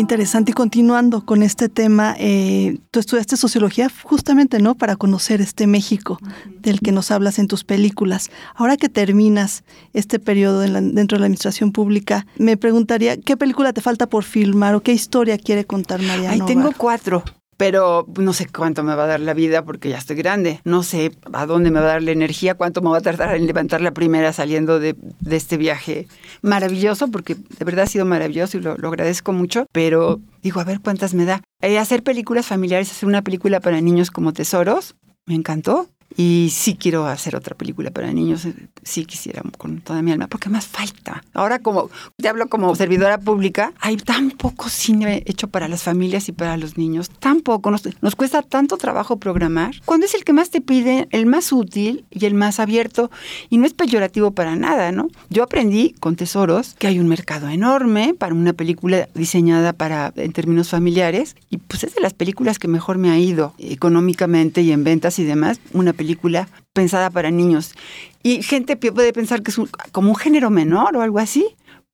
Interesante. 0.00 0.50
Y 0.52 0.54
continuando 0.54 1.24
con 1.24 1.42
este 1.42 1.68
tema, 1.68 2.14
eh, 2.18 2.78
tú 2.90 3.00
estudiaste 3.00 3.36
sociología 3.36 3.90
justamente, 4.02 4.58
¿no? 4.58 4.74
Para 4.74 4.96
conocer 4.96 5.40
este 5.40 5.66
México 5.66 6.18
del 6.60 6.80
que 6.80 6.92
nos 6.92 7.10
hablas 7.10 7.38
en 7.38 7.48
tus 7.48 7.64
películas. 7.64 8.30
Ahora 8.54 8.76
que 8.76 8.88
terminas 8.88 9.64
este 9.92 10.18
periodo 10.18 10.60
dentro 10.60 11.16
de 11.16 11.20
la 11.20 11.26
administración 11.26 11.72
pública, 11.72 12.26
me 12.38 12.56
preguntaría, 12.56 13.16
¿qué 13.16 13.36
película 13.36 13.72
te 13.72 13.80
falta 13.80 14.06
por 14.06 14.24
filmar 14.24 14.74
o 14.74 14.82
qué 14.82 14.92
historia 14.92 15.38
quiere 15.38 15.64
contar 15.64 16.00
Mariana? 16.02 16.30
Ahí 16.30 16.40
tengo 16.46 16.72
cuatro 16.76 17.22
pero 17.56 18.06
no 18.18 18.32
sé 18.32 18.46
cuánto 18.46 18.82
me 18.82 18.94
va 18.94 19.04
a 19.04 19.06
dar 19.06 19.20
la 19.20 19.34
vida 19.34 19.64
porque 19.64 19.88
ya 19.88 19.98
estoy 19.98 20.16
grande. 20.16 20.60
No 20.64 20.82
sé 20.82 21.12
a 21.32 21.46
dónde 21.46 21.70
me 21.70 21.80
va 21.80 21.86
a 21.86 21.92
dar 21.92 22.02
la 22.02 22.10
energía, 22.10 22.54
cuánto 22.54 22.82
me 22.82 22.90
va 22.90 22.98
a 22.98 23.02
tardar 23.02 23.36
en 23.36 23.46
levantar 23.46 23.80
la 23.80 23.92
primera 23.92 24.32
saliendo 24.32 24.78
de, 24.78 24.96
este 25.30 25.56
viaje 25.56 26.06
maravilloso, 26.42 27.08
porque 27.08 27.34
de 27.34 27.64
verdad 27.64 27.84
ha 27.84 27.88
sido 27.88 28.04
maravilloso 28.04 28.58
y 28.58 28.60
lo, 28.60 28.72
agradezco 28.72 29.32
mucho, 29.32 29.66
pero 29.72 30.20
digo, 30.42 30.60
a 30.60 30.64
ver 30.64 30.80
cuántas 30.80 31.14
me 31.14 31.24
da. 31.24 31.42
Eh, 31.62 31.78
hacer 31.78 32.02
películas 32.02 32.46
familiares, 32.46 32.90
hacer 32.90 33.08
una 33.08 33.22
película 33.22 33.60
para 33.60 33.80
niños 33.80 34.10
como 34.10 34.32
tesoros, 34.32 34.96
me 35.26 35.34
encantó. 35.34 35.88
Y 36.16 36.50
sí 36.52 36.76
quiero 36.76 37.06
hacer 37.06 37.36
otra 37.36 37.54
película 37.54 37.90
para 37.90 38.12
niños, 38.12 38.44
eh, 38.46 38.54
sí 38.82 39.04
quisiera 39.04 39.42
con 39.58 39.80
toda 39.80 40.02
mi 40.02 40.12
alma, 40.12 40.28
porque 40.28 40.48
más 40.48 40.66
falta. 40.66 41.22
Ahora 41.34 41.58
como 41.58 41.90
te 42.16 42.28
hablo 42.28 42.48
como 42.48 42.74
servidora 42.74 43.18
pública, 43.18 43.72
hay 43.80 43.96
tan 43.96 44.30
poco 44.30 44.68
cine 44.68 45.22
hecho 45.26 45.48
para 45.48 45.68
las 45.68 45.82
familias 45.82 46.28
y 46.28 46.32
para 46.32 46.56
los 46.56 46.78
niños, 46.78 47.10
tan 47.10 47.40
poco, 47.40 47.70
nos, 47.70 47.82
nos 48.00 48.16
cuesta 48.16 48.42
tanto 48.42 48.76
trabajo 48.76 49.18
programar. 49.18 49.74
Cuando 49.84 50.06
es 50.06 50.14
el 50.14 50.24
que 50.24 50.32
más 50.32 50.50
te 50.50 50.60
pide, 50.60 51.08
el 51.10 51.26
más 51.26 51.52
útil 51.52 52.04
y 52.10 52.24
el 52.24 52.34
más 52.34 52.60
abierto, 52.60 53.10
y 53.50 53.58
no 53.58 53.66
es 53.66 53.74
peyorativo 53.74 54.30
para 54.30 54.56
nada, 54.56 54.92
¿no? 54.92 55.08
Yo 55.28 55.42
aprendí 55.42 55.94
con 56.00 56.16
Tesoros 56.16 56.74
que 56.78 56.86
hay 56.86 56.98
un 56.98 57.08
mercado 57.08 57.48
enorme 57.48 58.14
para 58.18 58.34
una 58.34 58.52
película 58.52 59.08
diseñada 59.14 59.72
para 59.72 60.12
en 60.16 60.32
términos 60.32 60.70
familiares, 60.70 61.36
y 61.50 61.58
pues 61.58 61.84
es 61.84 61.94
de 61.94 62.00
las 62.00 62.14
películas 62.14 62.58
que 62.58 62.68
mejor 62.68 62.98
me 62.98 63.10
ha 63.10 63.18
ido 63.18 63.54
económicamente 63.58 64.62
y 64.62 64.72
en 64.72 64.84
ventas 64.84 65.18
y 65.18 65.24
demás, 65.24 65.60
una 65.72 65.92
película 65.96 66.48
pensada 66.72 67.10
para 67.10 67.30
niños. 67.30 67.74
Y 68.22 68.42
gente 68.42 68.76
puede 68.76 69.12
pensar 69.12 69.42
que 69.42 69.50
es 69.50 69.60
como 69.92 70.10
un 70.10 70.16
género 70.16 70.50
menor 70.50 70.96
o 70.96 71.02
algo 71.02 71.18
así. 71.18 71.46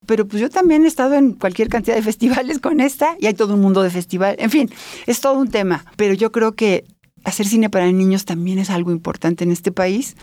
Pero 0.04 0.26
pues 0.26 0.40
yo 0.40 0.50
también 0.50 0.84
he 0.84 0.88
estado 0.88 1.14
en 1.14 1.32
cualquier 1.32 1.68
cantidad 1.68 1.94
de 1.94 2.02
festivales 2.10 2.58
con 2.58 2.80
esta 2.80 3.16
y 3.20 3.26
hay 3.26 3.34
todo 3.34 3.54
un 3.54 3.60
mundo 3.60 3.82
de 3.82 3.90
festival. 3.90 4.36
En 4.38 4.50
fin, 4.50 4.70
es 5.06 5.20
todo 5.20 5.38
un 5.38 5.48
tema. 5.48 5.84
Pero 5.96 6.14
yo 6.14 6.32
creo 6.32 6.52
que 6.52 6.84
hacer 7.24 7.46
cine 7.46 7.70
para 7.70 7.90
niños 7.90 8.24
también 8.24 8.58
es 8.58 8.70
algo 8.70 8.90
importante 8.90 9.44
en 9.44 9.52
este 9.52 9.70
país 9.70 10.16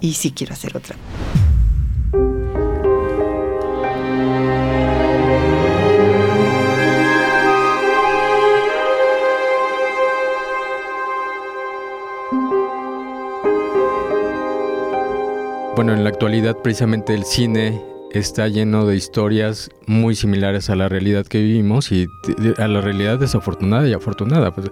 y 0.00 0.14
sí 0.14 0.32
quiero 0.32 0.54
hacer 0.54 0.76
otra. 0.76 0.96
Bueno, 15.82 15.98
en 15.98 16.04
la 16.04 16.10
actualidad 16.10 16.58
precisamente 16.58 17.12
el 17.12 17.24
cine 17.24 17.82
está 18.12 18.48
lleno 18.48 18.86
de 18.86 18.96
historias 18.96 19.70
muy 19.86 20.14
similares 20.14 20.70
a 20.70 20.76
la 20.76 20.88
realidad 20.88 21.26
que 21.26 21.42
vivimos 21.42 21.92
y 21.92 22.06
a 22.58 22.68
la 22.68 22.80
realidad 22.80 23.18
desafortunada 23.18 23.88
y 23.88 23.92
afortunada. 23.92 24.54
Pues, 24.54 24.70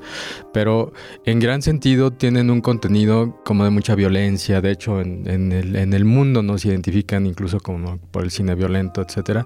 pero 0.52 0.92
en 1.24 1.40
gran 1.40 1.62
sentido 1.62 2.10
tienen 2.10 2.50
un 2.50 2.60
contenido 2.60 3.40
como 3.44 3.64
de 3.64 3.70
mucha 3.70 3.94
violencia. 3.94 4.60
De 4.60 4.70
hecho, 4.70 5.00
en, 5.00 5.26
el, 5.52 5.76
en 5.76 5.92
el, 5.92 6.04
mundo 6.04 6.42
nos 6.42 6.64
identifican 6.64 7.26
incluso 7.26 7.60
como 7.60 7.98
por 8.10 8.24
el 8.24 8.30
cine 8.30 8.54
violento, 8.54 9.02
etc. 9.02 9.44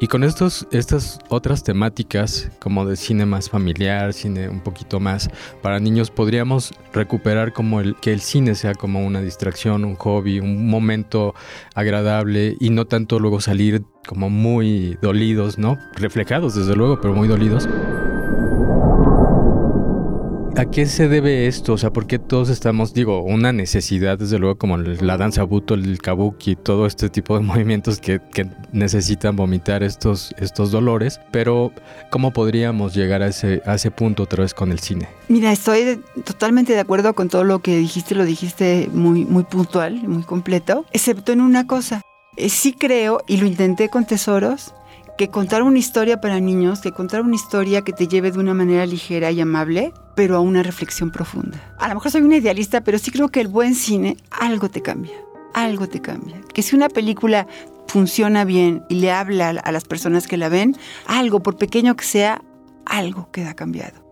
Y 0.00 0.06
con 0.08 0.24
estos, 0.24 0.66
estas 0.70 1.18
otras 1.28 1.62
temáticas, 1.62 2.50
como 2.58 2.84
de 2.86 2.96
cine 2.96 3.26
más 3.26 3.48
familiar, 3.48 4.12
cine 4.12 4.48
un 4.48 4.60
poquito 4.60 5.00
más 5.00 5.30
para 5.62 5.80
niños, 5.80 6.10
podríamos 6.10 6.74
recuperar 6.92 7.52
como 7.52 7.80
el, 7.80 7.96
que 7.96 8.12
el 8.12 8.20
cine 8.20 8.54
sea 8.54 8.74
como 8.74 9.04
una 9.04 9.20
distracción, 9.20 9.84
un 9.84 9.96
hobby, 9.96 10.40
un 10.40 10.68
momento 10.68 11.34
agradable 11.74 12.56
y 12.60 12.70
no 12.70 12.86
tanto 12.86 13.18
luego 13.18 13.35
salir 13.40 13.84
como 14.06 14.30
muy 14.30 14.96
dolidos, 15.02 15.58
¿no? 15.58 15.78
Reflejados 15.94 16.54
desde 16.54 16.76
luego, 16.76 17.00
pero 17.00 17.14
muy 17.14 17.28
dolidos. 17.28 17.68
¿A 20.56 20.64
qué 20.64 20.86
se 20.86 21.06
debe 21.06 21.46
esto? 21.46 21.74
O 21.74 21.78
sea, 21.78 21.92
¿por 21.92 22.06
qué 22.06 22.18
todos 22.18 22.48
estamos, 22.48 22.94
digo, 22.94 23.22
una 23.22 23.52
necesidad, 23.52 24.16
desde 24.18 24.38
luego, 24.38 24.56
como 24.56 24.78
la 24.78 25.18
danza 25.18 25.42
buto, 25.42 25.74
el 25.74 25.98
kabuki, 25.98 26.56
todo 26.56 26.86
este 26.86 27.10
tipo 27.10 27.36
de 27.36 27.42
movimientos 27.44 28.00
que, 28.00 28.22
necesitan 28.72 29.36
vomitar 29.36 29.82
estos, 29.82 30.34
estos 30.38 30.70
dolores? 30.70 31.20
Pero, 31.30 31.72
¿cómo 32.10 32.32
podríamos 32.32 32.94
llegar 32.94 33.20
a 33.20 33.26
ese, 33.26 33.60
a 33.66 33.74
ese 33.74 33.90
punto 33.90 34.22
otra 34.22 34.44
vez 34.44 34.54
con 34.54 34.72
el 34.72 34.78
cine? 34.78 35.08
Mira, 35.28 35.52
estoy 35.52 36.00
totalmente 36.24 36.72
de 36.72 36.80
acuerdo 36.80 37.12
con 37.12 37.28
todo 37.28 37.44
lo 37.44 37.58
que 37.58 37.76
dijiste, 37.76 38.14
lo 38.14 38.24
dijiste 38.24 38.88
muy, 38.94 39.26
muy 39.26 39.44
puntual, 39.44 40.08
muy 40.08 40.22
completo, 40.22 40.86
excepto 40.90 41.32
en 41.32 41.42
una 41.42 41.66
cosa 41.66 42.05
sí 42.48 42.72
creo, 42.72 43.22
y 43.26 43.38
lo 43.38 43.46
intenté 43.46 43.88
con 43.88 44.04
Tesoros, 44.04 44.74
que 45.16 45.28
contar 45.28 45.62
una 45.62 45.78
historia 45.78 46.20
para 46.20 46.40
niños, 46.40 46.80
que 46.80 46.92
contar 46.92 47.22
una 47.22 47.34
historia 47.34 47.82
que 47.82 47.92
te 47.92 48.06
lleve 48.06 48.30
de 48.30 48.38
una 48.38 48.54
manera 48.54 48.84
ligera 48.84 49.30
y 49.30 49.40
amable, 49.40 49.92
pero 50.14 50.36
a 50.36 50.40
una 50.40 50.62
reflexión 50.62 51.10
profunda. 51.10 51.58
A 51.78 51.88
lo 51.88 51.94
mejor 51.94 52.10
soy 52.10 52.22
una 52.22 52.36
idealista, 52.36 52.82
pero 52.82 52.98
sí 52.98 53.10
creo 53.10 53.28
que 53.28 53.40
el 53.40 53.48
buen 53.48 53.74
cine 53.74 54.16
algo 54.30 54.68
te 54.68 54.82
cambia, 54.82 55.16
algo 55.54 55.88
te 55.88 56.00
cambia. 56.00 56.40
Que 56.52 56.62
si 56.62 56.76
una 56.76 56.88
película 56.88 57.46
funciona 57.88 58.44
bien 58.44 58.84
y 58.88 58.96
le 58.96 59.10
habla 59.10 59.50
a 59.50 59.72
las 59.72 59.84
personas 59.84 60.26
que 60.26 60.36
la 60.36 60.48
ven, 60.48 60.76
algo, 61.06 61.42
por 61.42 61.56
pequeño 61.56 61.96
que 61.96 62.04
sea, 62.04 62.42
algo 62.84 63.30
queda 63.30 63.54
cambiado. 63.54 64.04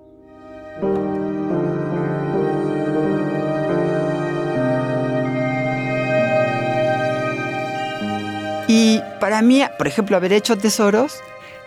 Y 8.66 9.00
para 9.20 9.42
mí, 9.42 9.62
por 9.76 9.86
ejemplo, 9.86 10.16
haber 10.16 10.32
hecho 10.32 10.56
tesoros, 10.56 11.16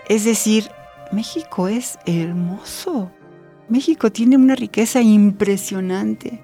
es 0.09 0.23
decir, 0.23 0.71
México 1.11 1.67
es 1.67 1.99
hermoso. 2.05 3.11
México 3.69 4.11
tiene 4.11 4.35
una 4.35 4.55
riqueza 4.55 5.01
impresionante. 5.01 6.41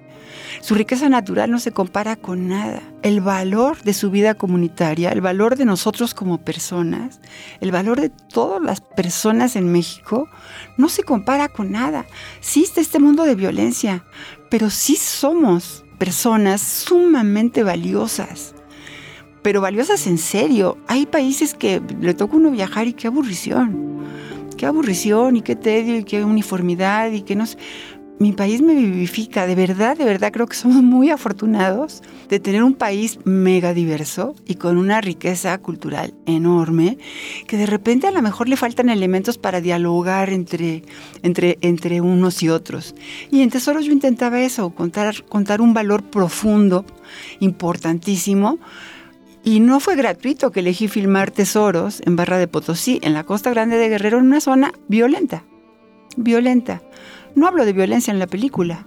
Su 0.61 0.75
riqueza 0.75 1.09
natural 1.09 1.49
no 1.49 1.59
se 1.59 1.71
compara 1.71 2.15
con 2.15 2.47
nada. 2.47 2.81
El 3.01 3.21
valor 3.21 3.81
de 3.81 3.93
su 3.93 4.11
vida 4.11 4.35
comunitaria, 4.35 5.09
el 5.09 5.21
valor 5.21 5.55
de 5.55 5.65
nosotros 5.65 6.13
como 6.13 6.43
personas, 6.43 7.19
el 7.59 7.71
valor 7.71 7.99
de 7.99 8.09
todas 8.09 8.61
las 8.61 8.81
personas 8.81 9.55
en 9.55 9.71
México, 9.71 10.29
no 10.77 10.87
se 10.87 11.03
compara 11.03 11.49
con 11.49 11.71
nada. 11.71 12.05
Sí 12.41 12.63
está 12.63 12.79
este 12.81 12.99
mundo 12.99 13.23
de 13.23 13.35
violencia, 13.35 14.03
pero 14.49 14.69
sí 14.69 14.97
somos 14.97 15.83
personas 15.97 16.61
sumamente 16.61 17.63
valiosas 17.63 18.53
pero 19.43 19.61
valiosas 19.61 20.07
en 20.07 20.17
serio. 20.17 20.77
Hay 20.87 21.05
países 21.05 21.53
que 21.53 21.81
le 22.01 22.13
toca 22.15 22.37
uno 22.37 22.49
viajar 22.49 22.87
y 22.87 22.93
qué 22.93 23.07
aburrición. 23.07 24.01
Qué 24.57 24.65
aburrición 24.65 25.35
y 25.35 25.41
qué 25.41 25.55
tedio 25.55 25.97
y 25.97 26.03
qué 26.03 26.23
uniformidad 26.23 27.11
y 27.11 27.21
qué 27.21 27.35
no 27.35 27.45
sé. 27.45 27.57
Mi 28.19 28.31
país 28.31 28.61
me 28.61 28.75
vivifica, 28.75 29.47
de 29.47 29.55
verdad, 29.55 29.97
de 29.97 30.05
verdad 30.05 30.31
creo 30.31 30.45
que 30.45 30.55
somos 30.55 30.81
muy 30.81 31.09
afortunados 31.09 32.03
de 32.29 32.39
tener 32.39 32.63
un 32.63 32.75
país 32.75 33.19
mega 33.25 33.73
diverso 33.73 34.35
y 34.45 34.55
con 34.55 34.77
una 34.77 35.01
riqueza 35.01 35.57
cultural 35.57 36.13
enorme, 36.25 36.99
que 37.47 37.57
de 37.57 37.65
repente 37.65 38.07
a 38.07 38.11
lo 38.11 38.21
mejor 38.21 38.47
le 38.47 38.55
faltan 38.55 38.89
elementos 38.89 39.37
para 39.37 39.61
dialogar 39.61 40.29
entre, 40.29 40.83
entre, 41.23 41.57
entre 41.61 42.01
unos 42.01 42.43
y 42.43 42.49
otros. 42.49 42.95
Y 43.31 43.41
en 43.41 43.49
Tesoros 43.49 43.83
yo 43.83 43.91
intentaba 43.91 44.39
eso, 44.39 44.69
contar, 44.69 45.25
contar 45.25 45.59
un 45.59 45.73
valor 45.73 46.03
profundo, 46.03 46.85
importantísimo, 47.39 48.59
y 49.43 49.59
no 49.59 49.79
fue 49.79 49.95
gratuito 49.95 50.51
que 50.51 50.61
elegí 50.61 50.87
filmar 50.87 51.31
tesoros 51.31 52.01
en 52.05 52.15
Barra 52.15 52.37
de 52.37 52.47
Potosí, 52.47 52.99
en 53.03 53.13
la 53.13 53.25
costa 53.25 53.49
grande 53.49 53.77
de 53.77 53.89
Guerrero, 53.89 54.19
en 54.19 54.27
una 54.27 54.39
zona 54.39 54.73
violenta. 54.87 55.43
Violenta. 56.15 56.81
No 57.35 57.47
hablo 57.47 57.65
de 57.65 57.73
violencia 57.73 58.11
en 58.11 58.19
la 58.19 58.27
película, 58.27 58.85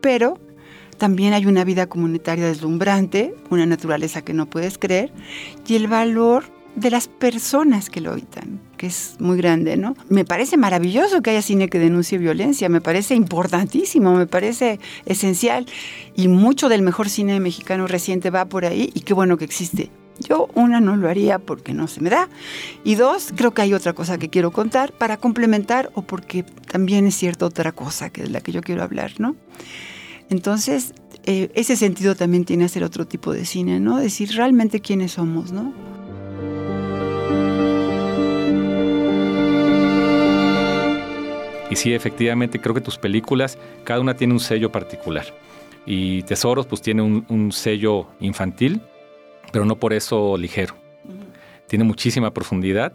pero 0.00 0.38
también 0.98 1.32
hay 1.32 1.46
una 1.46 1.64
vida 1.64 1.86
comunitaria 1.86 2.46
deslumbrante, 2.46 3.34
una 3.48 3.64
naturaleza 3.64 4.22
que 4.22 4.34
no 4.34 4.46
puedes 4.46 4.76
creer, 4.76 5.12
y 5.66 5.76
el 5.76 5.86
valor 5.86 6.44
de 6.76 6.90
las 6.90 7.08
personas 7.08 7.88
que 7.88 8.00
lo 8.00 8.12
habitan, 8.12 8.60
que 8.80 8.86
es 8.86 9.16
muy 9.18 9.36
grande, 9.36 9.76
¿no? 9.76 9.94
Me 10.08 10.24
parece 10.24 10.56
maravilloso 10.56 11.20
que 11.20 11.28
haya 11.28 11.42
cine 11.42 11.68
que 11.68 11.78
denuncie 11.78 12.16
violencia, 12.16 12.70
me 12.70 12.80
parece 12.80 13.14
importantísimo, 13.14 14.14
me 14.14 14.26
parece 14.26 14.80
esencial 15.04 15.66
y 16.16 16.28
mucho 16.28 16.70
del 16.70 16.80
mejor 16.80 17.10
cine 17.10 17.38
mexicano 17.40 17.86
reciente 17.86 18.30
va 18.30 18.46
por 18.46 18.64
ahí 18.64 18.90
y 18.94 19.00
qué 19.00 19.12
bueno 19.12 19.36
que 19.36 19.44
existe. 19.44 19.90
Yo 20.18 20.48
una 20.54 20.80
no 20.80 20.96
lo 20.96 21.10
haría 21.10 21.38
porque 21.38 21.74
no 21.74 21.88
se 21.88 22.00
me 22.00 22.08
da 22.08 22.30
y 22.82 22.94
dos 22.94 23.34
creo 23.36 23.52
que 23.52 23.60
hay 23.60 23.74
otra 23.74 23.92
cosa 23.92 24.16
que 24.16 24.30
quiero 24.30 24.50
contar 24.50 24.94
para 24.94 25.18
complementar 25.18 25.90
o 25.92 26.00
porque 26.00 26.42
también 26.42 27.06
es 27.06 27.14
cierta 27.16 27.44
otra 27.44 27.72
cosa 27.72 28.08
que 28.08 28.22
de 28.22 28.30
la 28.30 28.40
que 28.40 28.50
yo 28.50 28.62
quiero 28.62 28.82
hablar, 28.82 29.12
¿no? 29.18 29.36
Entonces 30.30 30.94
eh, 31.26 31.50
ese 31.54 31.76
sentido 31.76 32.14
también 32.14 32.46
tiene 32.46 32.66
ser 32.70 32.82
otro 32.82 33.06
tipo 33.06 33.34
de 33.34 33.44
cine, 33.44 33.78
¿no? 33.78 33.98
Decir 33.98 34.30
realmente 34.36 34.80
quiénes 34.80 35.12
somos, 35.12 35.52
¿no? 35.52 35.74
Y 41.70 41.76
sí, 41.76 41.94
efectivamente, 41.94 42.60
creo 42.60 42.74
que 42.74 42.80
tus 42.80 42.98
películas, 42.98 43.56
cada 43.84 44.00
una 44.00 44.14
tiene 44.14 44.32
un 44.32 44.40
sello 44.40 44.72
particular. 44.72 45.24
Y 45.86 46.24
Tesoros, 46.24 46.66
pues 46.66 46.82
tiene 46.82 47.00
un, 47.02 47.52
sello 47.52 48.08
infantil, 48.18 48.80
pero 49.52 49.64
no 49.64 49.76
por 49.76 49.92
eso 49.92 50.36
ligero. 50.36 50.74
Tiene 51.68 51.84
muchísima 51.84 52.32
profundidad. 52.32 52.92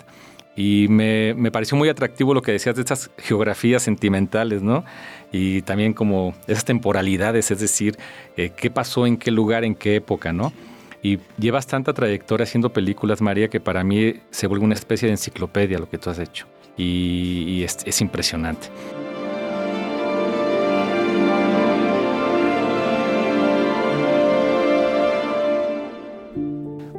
Y 0.57 0.87
me, 0.89 1.51
pareció 1.51 1.77
muy 1.77 1.89
atractivo 1.89 2.33
lo 2.33 2.41
que 2.41 2.51
decías 2.51 2.75
de 2.75 2.81
estas 2.81 3.09
geografías 3.17 3.81
sentimentales, 3.81 4.61
¿no? 4.61 4.83
Y 5.31 5.61
también 5.63 5.93
como 5.93 6.33
esas 6.47 6.65
temporalidades, 6.65 7.51
es 7.51 7.59
decir, 7.59 7.97
eh, 8.37 8.51
qué 8.55 8.69
pasó 8.69 9.07
en 9.07 9.17
qué 9.17 9.31
lugar, 9.31 9.63
en 9.63 9.75
qué 9.75 9.95
época, 9.95 10.31
¿no? 10.31 10.53
Y 11.01 11.19
llevas 11.37 11.67
tanta 11.67 11.93
trayectoria 11.93 12.43
haciendo 12.43 12.71
películas, 12.71 13.21
María, 13.21 13.49
que 13.49 13.59
para 13.59 13.83
mí 13.83 14.15
se 14.31 14.47
vuelve 14.47 14.65
una 14.65 14.75
especie 14.75 15.07
de 15.07 15.13
enciclopedia 15.13 15.77
lo 15.77 15.89
que 15.89 15.97
tú 15.97 16.09
has 16.09 16.19
hecho 16.19 16.45
y, 16.77 17.63
es, 17.63 18.01
impresionante. 18.01 18.67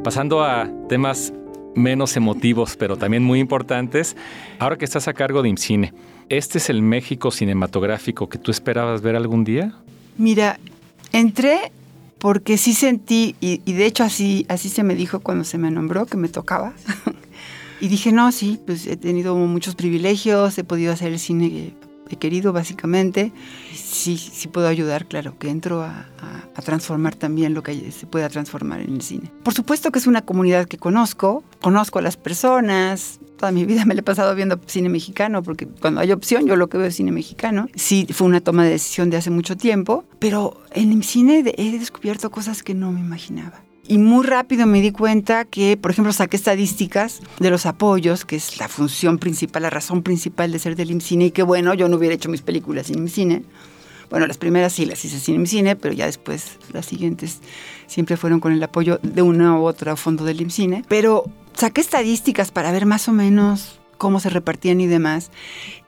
Pasando 0.03 0.43
a 0.43 0.71
temas 0.89 1.33
menos 1.75 2.17
emotivos, 2.17 2.77
pero 2.77 2.97
también 2.97 3.25
muy 3.25 3.41
importantes. 3.41 4.17
Ahora 4.59 4.79
que 4.79 4.85
estás 4.85 5.09
a 5.09 5.15
cargo 5.15 5.43
de 5.43 5.49
IMCINE, 5.51 5.93
¿este 6.29 6.59
es 6.59 6.71
el 6.71 6.81
México 6.81 7.31
cinematográfico 7.31 8.29
que 8.29 8.39
tú 8.39 8.51
esperabas 8.51 9.03
ver 9.03 9.17
algún 9.17 9.45
día? 9.45 9.75
Mira, 10.17 10.59
entré 11.12 11.73
porque 12.19 12.57
sí 12.57 12.73
sentí, 12.73 13.37
y, 13.41 13.61
y, 13.67 13.75
de 13.75 13.85
hecho 13.85 14.03
así, 14.03 14.47
así 14.49 14.71
se 14.71 14.83
me 14.83 14.95
dijo 14.95 15.21
cuando 15.21 15.45
se 15.45 15.59
me 15.59 15.71
nombró 15.71 16.07
que 16.07 16.17
me 16.17 16.29
tocaba, 16.29 16.73
Y 17.81 17.89
dije, 17.89 18.12
no, 18.12 18.33
sí, 18.33 18.61
pues 18.65 18.87
he 18.87 18.97
tenido 18.97 19.35
muchos 19.37 19.75
privilegios, 19.75 20.57
he 20.59 20.65
podido 20.65 20.93
hacer 20.93 21.12
el 21.12 21.19
cine 21.19 21.51
que 21.51 21.75
he 22.09 22.17
querido 22.17 22.53
básicamente. 22.53 23.33
Sí, 23.75 24.17
sí 24.17 24.49
puedo 24.49 24.69
ayudar, 24.69 25.07
claro, 25.07 25.39
que 25.39 25.49
entro 25.49 25.83
a, 25.83 26.07
transformar 26.65 27.15
también 27.15 27.55
lo 27.55 27.62
que 27.62 27.93
se 27.93 28.07
pueda 28.07 28.29
transformar 28.29 28.81
en 28.81 28.95
el 28.95 29.03
cine. 29.03 29.31
Por 29.45 29.55
supuesto 29.55 29.93
que 29.93 30.01
es 30.01 30.07
una 30.09 30.23
comunidad 30.23 30.67
que 30.67 30.79
conozco, 30.79 31.45
conozco 31.61 32.01
a 32.01 32.03
las 32.03 32.17
personas, 32.17 33.21
toda 33.37 33.53
mi 33.53 33.65
vida 33.65 33.85
me 33.85 33.95
la 33.95 34.01
he 34.01 34.03
pasado 34.03 34.35
viendo 34.35 34.59
cine 34.67 34.89
mexicano, 34.89 35.45
porque 35.45 35.67
cuando 35.67 36.01
hay 36.01 36.11
opción 36.11 36.47
yo 36.47 36.57
lo 36.57 36.69
que 36.69 36.79
veo 36.79 36.89
es 36.89 36.97
cine 36.97 37.12
mexicano. 37.12 37.69
Sí, 37.77 38.09
fue 38.11 38.27
una 38.27 38.41
toma 38.41 38.65
de 38.65 38.71
decisión 38.71 39.11
de 39.11 39.19
hace 39.19 39.31
mucho 39.31 39.57
tiempo, 39.57 40.05
pero 40.19 40.61
en 40.73 40.91
el 40.91 41.05
cine 41.05 41.45
he 41.57 41.79
descubierto 41.79 42.31
cosas 42.31 42.65
que 42.65 42.75
no 42.75 42.91
me 42.91 43.01
imaginaba. 43.01 43.65
Y 43.88 43.99
muy 43.99 44.27
rápido 44.27 44.66
me 44.66 44.81
di 44.81 44.90
cuenta 44.90 45.44
que, 45.44 45.77
por 45.77 45.92
ejemplo, 45.92 46.12
saqué 46.12 46.37
estadísticas 46.37 47.20
de 47.38 47.51
los 47.51 47.66
apoyos, 47.66 48.25
que 48.25 48.37
es 48.37 48.59
la 48.59 48.68
función 48.68 49.18
principal, 49.18 49.62
la 49.62 49.70
razón 49.70 50.03
principal 50.03 50.51
de 50.51 50.59
ser 50.59 50.75
del 50.75 50.90
IMCINE, 50.90 51.27
y 51.27 51.31
que 51.31 51.42
bueno, 51.42 51.72
yo 51.75 51.88
no 51.88 51.96
hubiera 51.96 52.14
hecho 52.14 52.29
mis 52.29 52.42
películas 52.42 52.88
sin 52.88 52.99
IMCINE. 52.99 53.44
Bueno, 54.11 54.27
las 54.27 54.38
primeras 54.38 54.72
sí 54.72 54.87
las 54.87 55.05
hice 55.05 55.20
sin 55.20 55.37
IMCINE, 55.37 55.77
pero 55.77 55.94
ya 55.94 56.07
después 56.07 56.59
las 56.72 56.87
siguientes 56.87 57.40
siempre 57.87 58.16
fueron 58.16 58.40
con 58.40 58.53
el 58.53 58.62
apoyo 58.62 58.99
de 59.03 59.22
una 59.22 59.59
u 59.59 59.64
otra 59.64 59.96
fondo 59.96 60.25
del 60.25 60.40
IMCINE. 60.40 60.85
Pero 60.88 61.25
saqué 61.55 61.81
estadísticas 61.81 62.51
para 62.51 62.72
ver 62.72 62.87
más 62.87 63.09
o 63.09 63.12
menos 63.12 63.81
cómo 63.99 64.20
se 64.20 64.31
repartían 64.31 64.81
y 64.81 64.87
demás. 64.87 65.31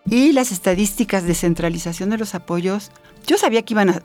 Y 0.08 0.32
las 0.32 0.52
estadísticas 0.52 1.24
de 1.24 1.34
centralización 1.34 2.10
de 2.10 2.18
los 2.18 2.34
apoyos, 2.34 2.90
yo 3.26 3.38
sabía 3.38 3.62
que 3.62 3.74
iban 3.74 3.90
a 3.90 4.02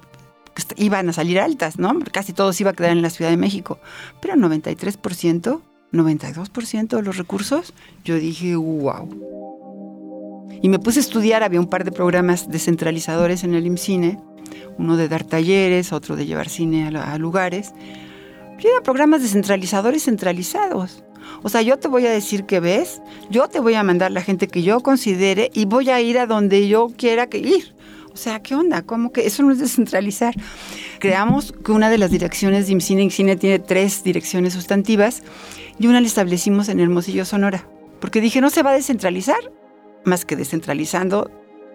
iban 0.76 1.10
a 1.10 1.14
salir 1.14 1.40
altas, 1.40 1.80
¿no? 1.80 1.98
Casi 2.12 2.34
todos 2.34 2.60
iba 2.62 2.72
a 2.72 2.74
quedar 2.74 2.92
en 2.92 3.02
la 3.02 3.10
Ciudad 3.10 3.32
de 3.32 3.38
México. 3.38 3.80
Pero 4.22 4.36
93%, 4.36 5.62
92% 5.92 6.88
de 6.88 7.02
los 7.02 7.18
recursos, 7.18 7.74
yo 8.04 8.16
dije, 8.16 8.56
wow. 8.56 9.10
Y 10.62 10.70
me 10.70 10.80
puse 10.80 11.00
a 11.00 11.02
estudiar, 11.02 11.44
había 11.44 11.60
un 11.60 11.68
par 11.68 11.84
de 11.84 11.92
programas 11.92 12.50
descentralizadores 12.50 13.44
en 13.44 13.54
el 13.54 13.66
IMCINE, 13.66 14.20
uno 14.78 14.98
de 14.98 15.08
dar 15.08 15.24
talleres, 15.24 15.92
otro 15.94 16.16
de 16.16 16.26
llevar 16.26 16.50
cine 16.50 16.88
a, 16.88 17.18
lugares. 17.18 17.74
Y 18.60 18.68
eran 18.68 18.84
programas 18.84 19.22
descentralizadores 19.22 20.06
centralizados. 20.06 21.04
O 21.42 21.50
sea, 21.50 21.62
yo 21.62 21.78
te 21.78 21.88
voy 21.88 22.06
a 22.06 22.12
decir 22.12 22.46
qué 22.46 22.60
ves, 22.60 23.02
yo 23.30 23.48
te 23.50 23.60
voy 23.60 23.74
a 23.74 23.84
mandar 23.84 24.12
la 24.12 24.22
gente 24.22 24.48
que 24.48 24.64
yo 24.64 24.80
considere 24.80 25.52
y 25.54 25.66
voy 25.66 25.90
a 25.90 26.00
ir 26.00 26.18
a 26.18 26.28
donde 26.28 26.68
yo 26.68 26.90
quiera 26.96 27.28
que 27.28 27.40
ir. 27.40 27.76
O 28.14 28.18
sea, 28.18 28.42
¿qué 28.42 28.56
onda? 28.56 28.84
¿Cómo 28.84 29.12
que 29.12 29.26
eso 29.26 29.42
no 29.44 29.52
es 29.52 29.60
descentralizar? 29.60 30.36
Creamos 31.00 31.52
que 31.52 31.72
una 31.72 31.90
de 31.90 31.98
las 31.98 32.12
direcciones 32.12 32.68
de 32.68 32.74
IMCINE, 32.74 33.04
IMCINE 33.04 33.36
tiene 33.38 33.60
tres 33.60 34.04
direcciones 34.04 34.54
sustantivas 34.54 35.24
y 35.80 35.88
una 35.88 36.00
la 36.00 36.08
establecimos 36.08 36.70
en 36.70 36.80
Hermosillo, 36.80 37.26
Sonora. 37.26 37.68
Porque 38.00 38.22
dije, 38.22 38.40
no 38.40 38.52
se 38.52 38.62
va 38.62 38.72
a 38.72 38.74
descentralizar 38.74 39.38
más 40.06 40.26
que 40.26 40.36
descentralizando 40.36 41.32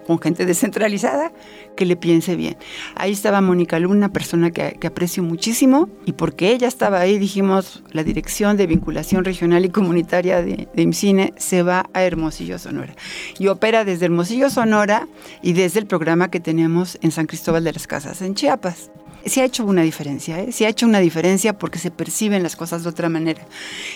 con 0.09 0.19
gente 0.19 0.47
descentralizada 0.47 1.33
que 1.77 1.85
le 1.85 1.95
piense 1.95 2.35
bien. 2.35 2.57
Ahí 2.95 3.13
estaba 3.13 3.43
Mónica 3.43 3.79
Luna, 3.79 4.11
persona 4.11 4.51
que, 4.51 4.79
aprecio 4.87 5.23
muchísimo, 5.23 5.91
y 6.07 6.13
porque 6.13 6.51
ella 6.51 6.67
estaba 6.67 6.99
ahí, 6.99 7.19
dijimos, 7.19 7.83
la 7.93 8.03
Dirección 8.03 8.57
de 8.57 8.67
Vinculación 8.67 9.23
Regional 9.23 9.67
y 9.67 9.69
Comunitaria 9.69 10.41
de, 10.41 10.67
de 10.75 10.83
IMCINE 10.83 11.35
se 11.37 11.63
va 11.63 11.91
a 11.93 12.05
Hermosillo, 12.05 12.59
Sonora. 12.59 12.97
Y 13.39 13.49
opera 13.49 13.85
desde 13.85 14.07
Hermosillo, 14.07 14.49
Sonora, 14.49 15.07
y 15.43 15.53
desde 15.53 15.81
el 15.81 15.87
programa 15.87 16.31
que 16.31 16.41
tenemos 16.41 16.99
en 17.03 17.11
San 17.11 17.27
Cristóbal 17.27 17.63
de 17.65 17.75
las 17.75 17.87
Casas, 17.87 18.23
en 18.23 18.35
Chiapas 18.35 18.91
sí 19.25 19.41
ha 19.41 19.45
hecho 19.45 19.65
una 19.65 19.83
diferencia, 19.83 20.41
¿eh? 20.41 20.53
sí 20.53 20.65
ha 20.65 20.69
hecho 20.69 20.87
una 20.87 21.01
diferencia 21.01 21.59
porque 21.59 21.79
se 21.79 21.91
perciben 21.91 22.43
las 22.43 22.57
cosas 22.57 22.83
de 22.83 22.89
otra 22.89 23.09
manera. 23.09 23.47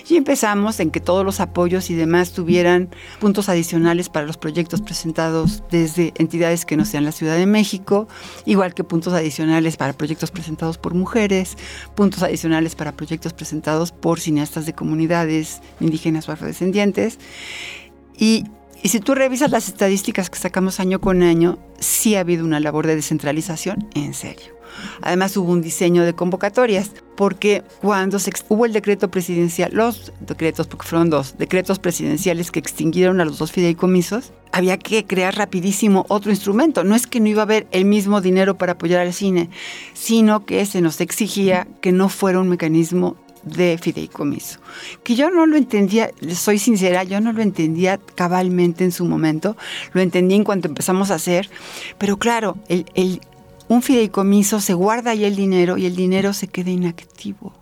Y 0.08 0.16
empezamos 0.16 0.80
en 0.80 0.90
que 0.90 1.00
todos 1.00 1.24
los 1.24 1.40
apoyos 1.40 1.90
y 1.90 1.94
demás 1.94 2.32
tuvieran 2.32 2.88
puntos 3.20 3.48
adicionales 3.48 4.08
para 4.08 4.26
los 4.26 4.36
proyectos 4.36 4.82
presentados 4.82 5.62
desde 5.70 6.12
entidades 6.16 6.64
que 6.64 6.76
no 6.76 6.84
sean 6.84 7.04
la 7.04 7.12
Ciudad 7.12 7.36
de 7.36 7.46
México, 7.46 8.08
igual 8.44 8.74
que 8.74 8.84
puntos 8.84 9.12
adicionales 9.12 9.76
para 9.76 9.92
proyectos 9.92 10.30
presentados 10.30 10.78
por 10.78 10.94
mujeres, 10.94 11.56
puntos 11.94 12.22
adicionales 12.22 12.74
para 12.74 12.92
proyectos 12.92 13.32
presentados 13.32 13.92
por 13.92 14.20
cineastas 14.20 14.66
de 14.66 14.72
comunidades 14.72 15.60
indígenas 15.80 16.28
o 16.28 16.32
afrodescendientes. 16.32 17.18
Y 18.18 18.44
y 18.82 18.88
si 18.88 18.98
tú 18.98 19.14
revisas 19.14 19.52
las 19.52 19.68
estadísticas 19.68 20.28
que 20.28 20.38
sacamos 20.38 20.80
año 20.80 21.00
con 21.00 21.22
año, 21.22 21.58
sí 21.78 22.16
ha 22.16 22.20
habido 22.20 22.44
una 22.44 22.58
labor 22.58 22.86
de 22.86 22.96
descentralización 22.96 23.88
en 23.94 24.12
serio. 24.12 24.51
Además 25.00 25.36
hubo 25.36 25.52
un 25.52 25.62
diseño 25.62 26.04
de 26.04 26.14
convocatorias, 26.14 26.90
porque 27.16 27.62
cuando 27.80 28.18
se 28.18 28.32
hubo 28.48 28.66
el 28.66 28.72
decreto 28.72 29.10
presidencial, 29.10 29.70
los 29.72 30.12
decretos, 30.20 30.66
porque 30.66 30.86
fueron 30.86 31.10
dos, 31.10 31.36
decretos 31.38 31.78
presidenciales 31.78 32.50
que 32.50 32.58
extinguieron 32.58 33.20
a 33.20 33.24
los 33.24 33.38
dos 33.38 33.52
fideicomisos, 33.52 34.32
había 34.52 34.78
que 34.78 35.04
crear 35.06 35.36
rapidísimo 35.36 36.04
otro 36.08 36.30
instrumento. 36.30 36.84
No 36.84 36.94
es 36.94 37.06
que 37.06 37.20
no 37.20 37.28
iba 37.28 37.42
a 37.42 37.44
haber 37.44 37.66
el 37.70 37.84
mismo 37.84 38.20
dinero 38.20 38.58
para 38.58 38.72
apoyar 38.72 39.00
al 39.00 39.12
cine, 39.12 39.50
sino 39.94 40.44
que 40.44 40.64
se 40.66 40.80
nos 40.80 41.00
exigía 41.00 41.66
que 41.80 41.92
no 41.92 42.08
fuera 42.08 42.40
un 42.40 42.48
mecanismo 42.48 43.16
de 43.44 43.78
fideicomiso. 43.80 44.60
Que 45.02 45.14
yo 45.14 45.30
no 45.30 45.46
lo 45.46 45.56
entendía, 45.56 46.10
soy 46.34 46.58
sincera, 46.58 47.04
yo 47.04 47.20
no 47.20 47.32
lo 47.32 47.42
entendía 47.42 47.98
cabalmente 48.14 48.84
en 48.84 48.92
su 48.92 49.04
momento, 49.04 49.56
lo 49.92 50.00
entendí 50.00 50.34
en 50.34 50.44
cuanto 50.44 50.68
empezamos 50.68 51.10
a 51.10 51.16
hacer, 51.16 51.50
pero 51.98 52.18
claro, 52.18 52.56
el, 52.68 52.86
el 52.94 53.20
un 53.68 53.82
fideicomiso, 53.82 54.60
se 54.60 54.74
guarda 54.74 55.12
ahí 55.12 55.24
el 55.24 55.36
dinero 55.36 55.78
y 55.78 55.86
el 55.86 55.96
dinero 55.96 56.32
se 56.32 56.48
queda 56.48 56.70
inactivo. 56.70 57.52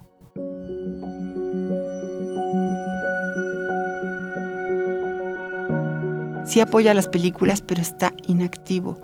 sí 6.51 6.61
apoya 6.61 6.95
las 6.95 7.09
películas, 7.09 7.63
pero 7.63 7.81
está 7.81 8.13
inactivo. 8.27 9.01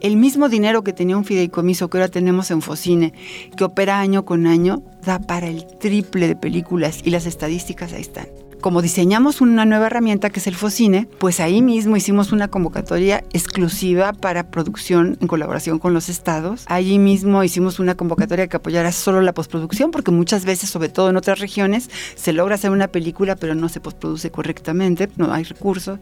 El 0.00 0.16
mismo 0.16 0.48
dinero 0.48 0.84
que 0.84 0.92
tenía 0.92 1.16
un 1.16 1.24
fideicomiso 1.24 1.88
que 1.88 1.96
ahora 1.96 2.08
tenemos 2.08 2.50
en 2.50 2.60
Focine, 2.60 3.14
que 3.56 3.64
opera 3.64 4.00
año 4.00 4.24
con 4.24 4.46
año, 4.46 4.82
da 5.02 5.18
para 5.18 5.48
el 5.48 5.66
triple 5.78 6.28
de 6.28 6.36
películas 6.36 7.00
y 7.02 7.10
las 7.10 7.26
estadísticas 7.26 7.94
ahí 7.94 8.02
están 8.02 8.26
como 8.60 8.82
diseñamos 8.82 9.40
una 9.40 9.64
nueva 9.64 9.86
herramienta 9.86 10.30
que 10.30 10.40
es 10.40 10.46
el 10.46 10.54
Focine, 10.54 11.08
pues 11.18 11.40
ahí 11.40 11.62
mismo 11.62 11.96
hicimos 11.96 12.32
una 12.32 12.48
convocatoria 12.48 13.24
exclusiva 13.32 14.12
para 14.12 14.50
producción 14.50 15.16
en 15.20 15.28
colaboración 15.28 15.78
con 15.78 15.94
los 15.94 16.08
estados. 16.08 16.64
Allí 16.66 16.98
mismo 16.98 17.42
hicimos 17.42 17.78
una 17.78 17.94
convocatoria 17.94 18.46
que 18.46 18.56
apoyara 18.56 18.92
solo 18.92 19.22
la 19.22 19.32
postproducción, 19.32 19.90
porque 19.90 20.10
muchas 20.10 20.44
veces, 20.44 20.70
sobre 20.70 20.88
todo 20.88 21.10
en 21.10 21.16
otras 21.16 21.40
regiones, 21.40 21.90
se 22.14 22.32
logra 22.32 22.54
hacer 22.54 22.70
una 22.70 22.88
película, 22.88 23.36
pero 23.36 23.54
no 23.54 23.68
se 23.68 23.80
postproduce 23.80 24.30
correctamente, 24.30 25.08
no 25.16 25.32
hay 25.32 25.44
recursos. 25.44 25.98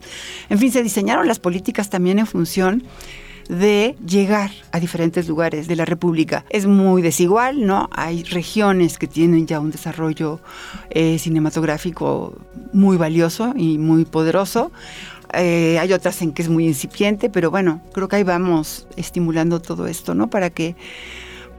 En 0.49 0.59
fin, 0.59 0.73
se 0.73 0.83
diseñaron 0.83 1.29
las 1.29 1.38
políticas 1.38 1.90
también 1.90 2.18
en 2.18 2.27
función 2.27 2.83
de 3.49 3.97
llegar 4.07 4.51
a 4.73 4.81
diferentes 4.81 5.27
lugares 5.27 5.67
de 5.69 5.77
la 5.77 5.85
República. 5.85 6.45
Es 6.51 6.67
muy 6.67 7.03
desigual, 7.03 7.67
¿no? 7.67 7.89
Hay 7.93 8.23
regiones 8.25 8.99
que 8.99 9.07
tienen 9.07 9.47
ya 9.47 9.61
un 9.61 9.71
desarrollo 9.71 10.41
eh, 10.91 11.19
cinematográfico 11.19 12.35
muy 12.73 12.97
valioso 12.97 13.55
y 13.57 13.79
muy 13.79 14.05
poderoso. 14.05 14.71
Eh, 15.35 15.79
hay 15.79 15.93
otras 15.93 16.23
en 16.23 16.33
que 16.33 16.43
es 16.43 16.49
muy 16.49 16.67
incipiente, 16.67 17.29
pero 17.31 17.51
bueno, 17.51 17.83
creo 17.93 18.09
que 18.09 18.17
ahí 18.17 18.23
vamos 18.23 18.87
estimulando 18.97 19.61
todo 19.61 19.87
esto, 19.87 20.15
¿no? 20.15 20.29
Para 20.31 20.51
que, 20.51 20.77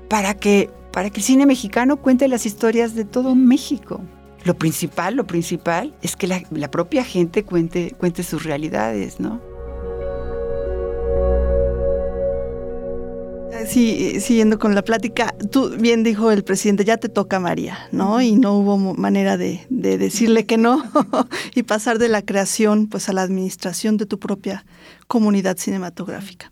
para 0.08 0.34
que, 0.36 0.69
para 0.91 1.10
que 1.10 1.19
el 1.19 1.23
cine 1.23 1.45
mexicano 1.45 1.97
cuente 1.97 2.28
las 2.28 2.45
historias 2.45 2.95
de 2.95 3.06
todo 3.06 3.36
México. 3.36 4.02
Lo 4.43 4.56
principal, 4.56 5.15
lo 5.15 5.28
principal 5.28 5.93
es 6.02 6.15
que 6.15 6.25
la, 6.25 6.41
la 6.52 6.71
propia 6.71 7.04
gente 7.04 7.43
cuente, 7.43 7.93
cuente 7.97 8.23
sus 8.23 8.43
realidades, 8.43 9.19
¿no? 9.19 9.48
Sí, 13.67 14.19
siguiendo 14.21 14.57
con 14.57 14.73
la 14.75 14.83
plática, 14.83 15.35
tú 15.51 15.69
bien 15.77 16.03
dijo 16.03 16.31
el 16.31 16.43
presidente, 16.43 16.85
ya 16.85 16.97
te 16.97 17.09
toca 17.09 17.39
María, 17.39 17.77
¿no? 17.91 18.21
Y 18.21 18.33
no 18.35 18.57
hubo 18.57 18.77
manera 18.77 19.37
de, 19.37 19.65
de 19.69 19.97
decirle 19.97 20.45
que 20.45 20.57
no 20.57 20.83
y 21.55 21.63
pasar 21.63 21.99
de 21.99 22.09
la 22.09 22.21
creación 22.21 22.87
pues 22.87 23.09
a 23.09 23.13
la 23.13 23.21
administración 23.21 23.97
de 23.97 24.05
tu 24.05 24.19
propia 24.19 24.65
comunidad 25.07 25.57
cinematográfica. 25.57 26.51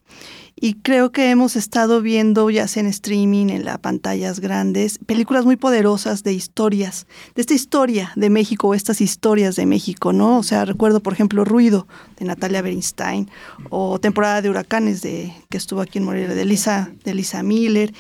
Y 0.60 0.74
creo 0.74 1.12
que 1.12 1.30
hemos 1.30 1.56
estado 1.56 2.02
viendo, 2.02 2.50
ya 2.50 2.68
sea 2.68 2.82
en 2.82 2.88
streaming, 2.88 3.50
en 3.50 3.64
las 3.64 3.78
pantallas 3.78 4.40
grandes, 4.40 4.98
películas 5.06 5.46
muy 5.46 5.56
poderosas 5.56 6.24
de 6.24 6.34
historias, 6.34 7.06
de 7.36 7.42
esta 7.42 7.54
historia 7.54 8.12
de 8.16 8.32
México, 8.32 8.74
estas 8.74 9.00
historias 9.00 9.56
de 9.56 9.68
México, 9.68 10.14
¿no? 10.14 10.40
O 10.40 10.44
sea, 10.44 10.66
recuerdo, 10.66 11.00
por 11.00 11.14
ejemplo, 11.14 11.46
Ruido, 11.46 11.88
de 12.18 12.26
Natalia 12.26 12.64
Bernstein, 12.64 13.30
o 13.70 14.00
Temporada 14.00 14.42
de 14.42 14.50
Huracanes, 14.50 15.04
de, 15.04 15.32
que 15.52 15.58
estuvo 15.58 15.80
aquí 15.80 16.00
en 16.00 16.06
Morelia, 16.06 16.34
de 16.34 16.46
Lisa, 16.46 16.92
de 17.04 17.14
Lisa 17.14 17.44
Miller. 17.44 17.94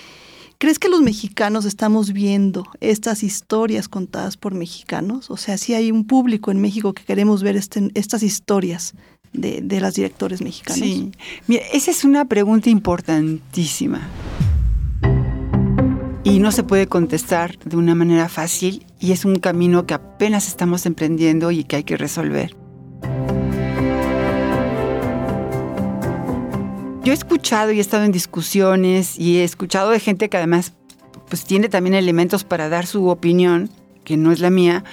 ¿Crees 0.57 0.79
que 0.79 0.89
los 0.89 1.01
mexicanos 1.01 1.65
estamos 1.65 2.11
viendo 2.11 2.65
estas 2.81 3.21
historias 3.21 3.87
contadas 3.87 4.35
por 4.35 4.55
mexicanos? 4.55 5.29
O 5.29 5.37
sea, 5.37 5.59
si 5.59 5.75
hay 5.75 5.91
un 5.91 6.07
público 6.07 6.49
en 6.49 6.59
México 6.59 6.93
que 6.93 7.03
queremos 7.03 7.43
ver 7.43 7.55
este, 7.55 7.91
estas 7.93 8.23
historias 8.23 8.95
de, 9.37 9.61
de 9.61 9.79
las 9.79 9.93
directores 9.93 10.41
mexicanos? 10.41 10.79
Sí, 10.79 11.11
Mira, 11.47 11.63
esa 11.71 11.91
es 11.91 12.03
una 12.03 12.25
pregunta 12.25 12.69
importantísima. 12.69 14.07
Y 16.23 16.39
no 16.39 16.51
se 16.51 16.63
puede 16.63 16.87
contestar 16.87 17.57
de 17.59 17.77
una 17.77 17.95
manera 17.95 18.27
fácil 18.27 18.85
y 18.99 19.13
es 19.13 19.23
un 19.23 19.37
camino 19.37 19.85
que 19.85 19.93
apenas 19.93 20.49
estamos 20.49 20.85
emprendiendo 20.85 21.51
y 21.51 21.63
que 21.63 21.77
hay 21.77 21.83
que 21.85 21.95
resolver. 21.95 22.53
Yo 27.07 27.13
he 27.13 27.15
escuchado 27.15 27.71
y 27.71 27.77
he 27.77 27.79
estado 27.79 28.03
en 28.03 28.11
discusiones 28.11 29.17
y 29.17 29.37
he 29.37 29.45
escuchado 29.45 29.91
de 29.91 30.01
gente 30.01 30.27
que 30.27 30.35
además 30.35 30.73
pues 31.29 31.45
tiene 31.45 31.69
también 31.69 31.93
elementos 31.93 32.43
para 32.43 32.67
dar 32.67 32.85
su 32.85 33.07
opinión, 33.07 33.69
que 34.03 34.17
no 34.17 34.33
es 34.33 34.41
la 34.41 34.49
mía, 34.49 34.83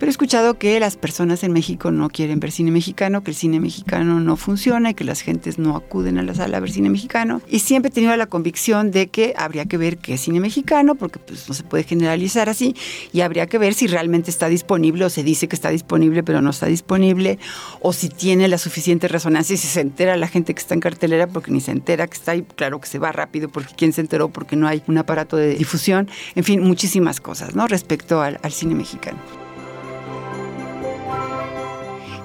pero 0.00 0.08
he 0.08 0.12
escuchado 0.12 0.54
que 0.54 0.80
las 0.80 0.96
personas 0.96 1.44
en 1.44 1.52
México 1.52 1.90
no 1.90 2.08
quieren 2.08 2.40
ver 2.40 2.52
cine 2.52 2.70
mexicano, 2.70 3.22
que 3.22 3.32
el 3.32 3.36
cine 3.36 3.60
mexicano 3.60 4.18
no 4.18 4.38
funciona 4.38 4.88
y 4.88 4.94
que 4.94 5.04
las 5.04 5.20
gentes 5.20 5.58
no 5.58 5.76
acuden 5.76 6.16
a 6.16 6.22
la 6.22 6.34
sala 6.34 6.56
a 6.56 6.60
ver 6.60 6.70
cine 6.70 6.88
mexicano. 6.88 7.42
Y 7.48 7.58
siempre 7.58 7.90
he 7.90 7.92
tenido 7.92 8.16
la 8.16 8.24
convicción 8.24 8.92
de 8.92 9.08
que 9.08 9.34
habría 9.36 9.66
que 9.66 9.76
ver 9.76 9.98
qué 9.98 10.14
es 10.14 10.22
cine 10.22 10.40
mexicano, 10.40 10.94
porque 10.94 11.18
pues 11.18 11.46
no 11.50 11.54
se 11.54 11.64
puede 11.64 11.84
generalizar 11.84 12.48
así, 12.48 12.74
y 13.12 13.20
habría 13.20 13.46
que 13.46 13.58
ver 13.58 13.74
si 13.74 13.88
realmente 13.88 14.30
está 14.30 14.48
disponible 14.48 15.04
o 15.04 15.10
se 15.10 15.22
dice 15.22 15.48
que 15.48 15.54
está 15.54 15.68
disponible 15.68 16.22
pero 16.22 16.40
no 16.40 16.48
está 16.48 16.64
disponible, 16.64 17.38
o 17.82 17.92
si 17.92 18.08
tiene 18.08 18.48
la 18.48 18.56
suficiente 18.56 19.06
resonancia 19.06 19.52
y 19.52 19.58
si 19.58 19.68
se 19.68 19.82
entera 19.82 20.16
la 20.16 20.28
gente 20.28 20.54
que 20.54 20.60
está 20.60 20.72
en 20.72 20.80
cartelera 20.80 21.26
porque 21.26 21.50
ni 21.50 21.60
se 21.60 21.72
entera 21.72 22.06
que 22.06 22.14
está 22.14 22.32
ahí, 22.32 22.46
claro 22.56 22.80
que 22.80 22.88
se 22.88 22.98
va 22.98 23.12
rápido 23.12 23.50
porque 23.50 23.74
quién 23.76 23.92
se 23.92 24.00
enteró 24.00 24.30
porque 24.30 24.56
no 24.56 24.66
hay 24.66 24.82
un 24.86 24.96
aparato 24.96 25.36
de 25.36 25.56
difusión, 25.56 26.08
en 26.36 26.44
fin, 26.44 26.62
muchísimas 26.62 27.20
cosas, 27.20 27.54
¿no? 27.54 27.68
Respecto 27.68 28.22
al, 28.22 28.40
al 28.42 28.52
cine 28.52 28.74
mexicano. 28.74 29.49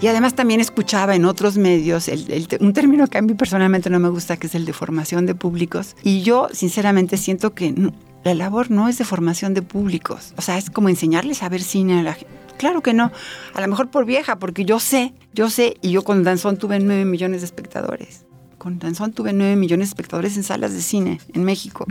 Y 0.06 0.08
además 0.08 0.36
también 0.36 0.62
escuchaba 0.62 1.15
en 1.15 1.26
otros 1.26 1.58
medios 1.58 2.12
un 2.60 2.74
término 2.74 3.08
que 3.08 3.18
a 3.18 3.24
mí 3.24 3.34
personalmente 3.34 3.89
no 3.89 4.00
me 4.00 4.10
gusta, 4.10 4.38
que 4.38 4.46
es 4.46 4.54
el 4.54 4.63
de 4.63 4.72
formación 4.72 5.26
de 5.26 5.34
públicos. 5.34 5.96
Y 6.04 6.22
yo 6.22 6.48
sinceramente 6.52 7.18
siento 7.18 7.56
que 7.56 7.74
la 8.24 8.36
labor 8.36 8.70
no 8.70 8.88
es 8.88 9.00
de 9.00 9.04
formación 9.04 9.56
de 9.56 9.63
públicos. 9.63 10.36
O 10.38 10.44
sea, 10.44 10.60
es 10.60 10.70
como 10.70 10.89
enseñarles 10.89 11.41
a 11.41 11.50
ver 11.50 11.63
cine 11.63 12.00
a 12.00 12.04
la 12.04 12.13
gente. 12.13 12.32
Claro 12.60 12.84
que 12.84 12.94
no. 12.94 13.12
A 13.56 13.62
lo 13.62 13.68
mejor 13.68 13.89
por 13.89 14.06
vieja, 14.06 14.38
porque 14.38 14.63
yo 14.63 14.80
sé, 14.80 15.15
yo 15.34 15.50
sé, 15.50 15.78
y 15.82 15.89
yo 15.89 16.04
con 16.04 16.24
Danzón 16.24 16.58
tuve 16.58 16.80
nueve 16.80 17.06
millones 17.06 17.41
de 17.41 17.46
espectadores. 17.46 18.26
Con 18.65 18.80
Danzón 18.80 19.13
tuve 19.13 19.32
nueve 19.32 19.56
millones 19.56 19.89
de 19.89 19.91
espectadores 19.91 20.38
en 20.38 20.43
salas 20.43 20.73
de 20.73 20.82
cine 20.82 21.21
en 21.36 21.43
México. 21.43 21.86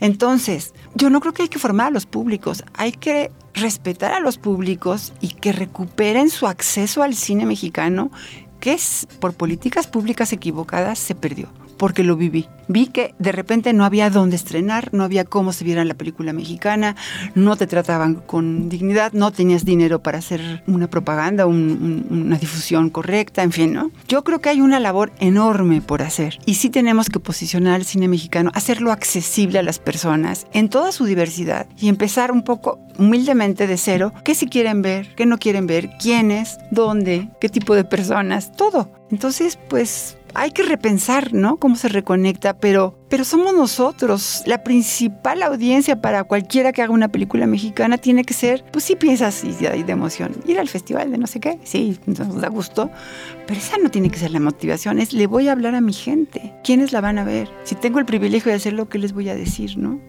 Entonces, 0.00 0.74
yo 0.96 1.10
no 1.10 1.20
creo 1.20 1.32
que 1.32 1.42
hay 1.42 1.48
que 1.48 1.60
formar 1.60 1.86
a 1.86 1.90
los 1.90 2.06
públicos. 2.06 2.64
Hay 2.74 2.90
que 2.90 3.30
respetar 3.54 4.12
a 4.12 4.18
los 4.18 4.36
públicos 4.36 5.12
y 5.20 5.28
que 5.28 5.52
recuperen 5.52 6.28
su 6.28 6.48
acceso 6.48 7.04
al 7.04 7.14
cine 7.14 7.46
mexicano, 7.46 8.10
que 8.58 8.72
es 8.72 9.06
por 9.20 9.34
políticas 9.34 9.86
públicas 9.86 10.32
equivocadas 10.32 10.98
se 10.98 11.14
perdió. 11.14 11.50
Porque 11.78 12.04
lo 12.04 12.16
viví. 12.16 12.48
Vi 12.66 12.88
que 12.88 13.14
de 13.18 13.32
repente 13.32 13.72
no 13.72 13.84
había 13.84 14.10
dónde 14.10 14.36
estrenar, 14.36 14.90
no 14.92 15.04
había 15.04 15.24
cómo 15.24 15.52
se 15.52 15.64
viera 15.64 15.84
la 15.84 15.94
película 15.94 16.34
mexicana, 16.34 16.96
no 17.34 17.56
te 17.56 17.66
trataban 17.66 18.16
con 18.16 18.68
dignidad, 18.68 19.12
no 19.12 19.30
tenías 19.30 19.64
dinero 19.64 20.02
para 20.02 20.18
hacer 20.18 20.62
una 20.66 20.88
propaganda, 20.88 21.46
una 21.46 22.36
difusión 22.36 22.90
correcta, 22.90 23.42
en 23.42 23.52
fin, 23.52 23.72
¿no? 23.72 23.90
Yo 24.06 24.22
creo 24.24 24.40
que 24.40 24.50
hay 24.50 24.60
una 24.60 24.80
labor 24.80 25.12
enorme 25.18 25.80
por 25.80 26.02
hacer 26.02 26.38
y 26.44 26.54
sí 26.54 26.68
tenemos 26.68 27.08
que 27.08 27.20
posicionar 27.20 27.80
el 27.80 27.86
cine 27.86 28.08
mexicano, 28.08 28.50
hacerlo 28.54 28.92
accesible 28.92 29.58
a 29.58 29.62
las 29.62 29.78
personas 29.78 30.46
en 30.52 30.68
toda 30.68 30.92
su 30.92 31.06
diversidad 31.06 31.66
y 31.78 31.88
empezar 31.88 32.32
un 32.32 32.42
poco 32.42 32.80
humildemente 32.98 33.66
de 33.66 33.78
cero, 33.78 34.12
qué 34.24 34.34
si 34.34 34.46
quieren 34.46 34.82
ver, 34.82 35.14
qué 35.14 35.24
no 35.24 35.38
quieren 35.38 35.66
ver, 35.66 35.90
quiénes, 36.00 36.58
dónde, 36.70 37.28
qué 37.40 37.48
tipo 37.48 37.74
de 37.74 37.84
personas, 37.84 38.52
todo. 38.52 38.90
Entonces, 39.10 39.58
pues 39.68 40.17
hay 40.34 40.50
que 40.50 40.62
repensar, 40.62 41.32
¿no? 41.32 41.56
Cómo 41.56 41.76
se 41.76 41.88
reconecta, 41.88 42.58
pero, 42.58 42.98
pero 43.08 43.24
somos 43.24 43.54
nosotros. 43.54 44.42
La 44.46 44.62
principal 44.62 45.42
audiencia 45.42 46.00
para 46.00 46.24
cualquiera 46.24 46.72
que 46.72 46.82
haga 46.82 46.92
una 46.92 47.08
película 47.08 47.46
mexicana 47.46 47.98
tiene 47.98 48.24
que 48.24 48.34
ser, 48.34 48.64
pues 48.72 48.84
sí 48.84 48.96
piensas 48.96 49.44
y 49.44 49.52
de, 49.52 49.84
emoción. 49.92 50.32
Ir 50.46 50.58
al 50.58 50.68
festival 50.68 51.10
de 51.10 51.18
no 51.18 51.26
sé 51.26 51.40
qué, 51.40 51.58
sí, 51.64 51.98
nos 52.06 52.40
da 52.40 52.48
gusto, 52.48 52.90
pero 53.46 53.58
esa 53.58 53.78
no 53.78 53.90
tiene 53.90 54.10
que 54.10 54.18
ser 54.18 54.30
la 54.30 54.40
motivación, 54.40 54.98
es 54.98 55.12
le 55.12 55.26
voy 55.26 55.48
a 55.48 55.52
hablar 55.52 55.74
a 55.74 55.80
mi 55.80 55.92
gente. 55.92 56.54
¿Quiénes 56.62 56.92
la 56.92 57.00
van 57.00 57.18
a 57.18 57.24
ver? 57.24 57.48
Si 57.64 57.74
tengo 57.74 57.98
el 57.98 58.04
privilegio 58.04 58.50
de 58.50 58.56
hacerlo, 58.56 58.88
¿qué 58.88 58.98
les 58.98 59.12
voy 59.12 59.28
a 59.28 59.34
decir, 59.34 59.78
no? 59.78 60.00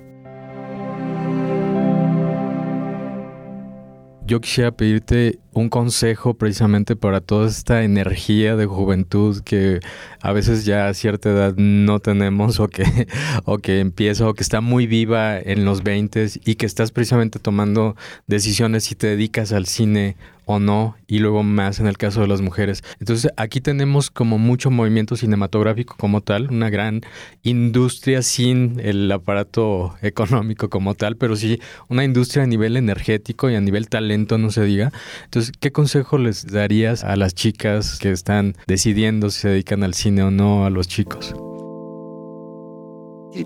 Yo 4.26 4.40
quisiera 4.42 4.72
pedirte 4.72 5.40
un 5.60 5.70
consejo 5.70 6.34
precisamente 6.34 6.96
para 6.96 7.22
toda 7.22 7.48
esta 7.48 7.84
energía 7.84 8.56
de 8.56 8.66
juventud 8.66 9.42
que 9.44 9.80
a 10.22 10.32
veces 10.32 10.66
ya 10.66 10.88
a 10.88 10.94
cierta 10.94 11.30
edad 11.30 11.54
no 11.58 12.00
tenemos 12.00 12.60
o 12.60 12.68
que, 12.68 12.86
o 13.46 13.58
que 13.58 13.80
empieza 13.80 14.28
o 14.28 14.34
que 14.34 14.44
está 14.44 14.62
muy 14.62 14.88
viva 14.88 15.38
en 15.38 15.66
los 15.66 15.84
20 15.84 16.28
y 16.46 16.56
que 16.56 16.66
estás 16.66 16.92
precisamente 16.92 17.40
tomando 17.40 17.96
decisiones 18.28 18.86
si 18.86 18.96
te 18.96 19.08
dedicas 19.08 19.52
al 19.52 19.66
cine 19.66 20.16
o 20.52 20.58
no, 20.58 20.96
y 21.06 21.20
luego 21.20 21.44
más 21.44 21.80
en 21.80 21.86
el 21.86 22.00
caso 22.00 22.22
de 22.22 22.28
las 22.28 22.42
mujeres. 22.42 22.84
Entonces 23.00 23.32
aquí 23.38 23.62
tenemos 23.62 24.10
como 24.10 24.40
mucho 24.40 24.72
movimiento 24.72 25.16
cinematográfico 25.16 25.96
como 25.96 26.22
tal, 26.22 26.50
una 26.50 26.72
gran 26.72 27.02
industria 27.44 28.24
sin 28.24 28.80
el 28.80 29.12
aparato 29.12 29.94
económico 30.02 30.68
como 30.68 30.96
tal, 30.96 31.18
pero 31.18 31.36
sí 31.36 31.60
una 31.88 32.04
industria 32.04 32.46
a 32.46 32.48
nivel 32.48 32.78
energético 32.78 33.52
y 33.52 33.56
a 33.56 33.62
nivel 33.62 33.90
talento, 33.90 34.40
no 34.40 34.50
se 34.50 34.64
diga. 34.64 34.92
Entonces, 35.26 35.49
¿qué 35.60 35.72
consejo 35.72 36.18
les 36.18 36.48
darías 36.48 37.04
a 37.04 37.16
las 37.16 37.34
chicas 37.34 38.00
que 38.00 38.12
están 38.12 38.56
decidiendo 38.68 39.30
si 39.30 39.42
se 39.42 39.50
dedican 39.50 39.84
al 39.84 39.94
cine 39.94 40.24
o 40.24 40.32
no, 40.32 40.66
a 40.66 40.70
los 40.70 40.88
chicos? 40.88 41.36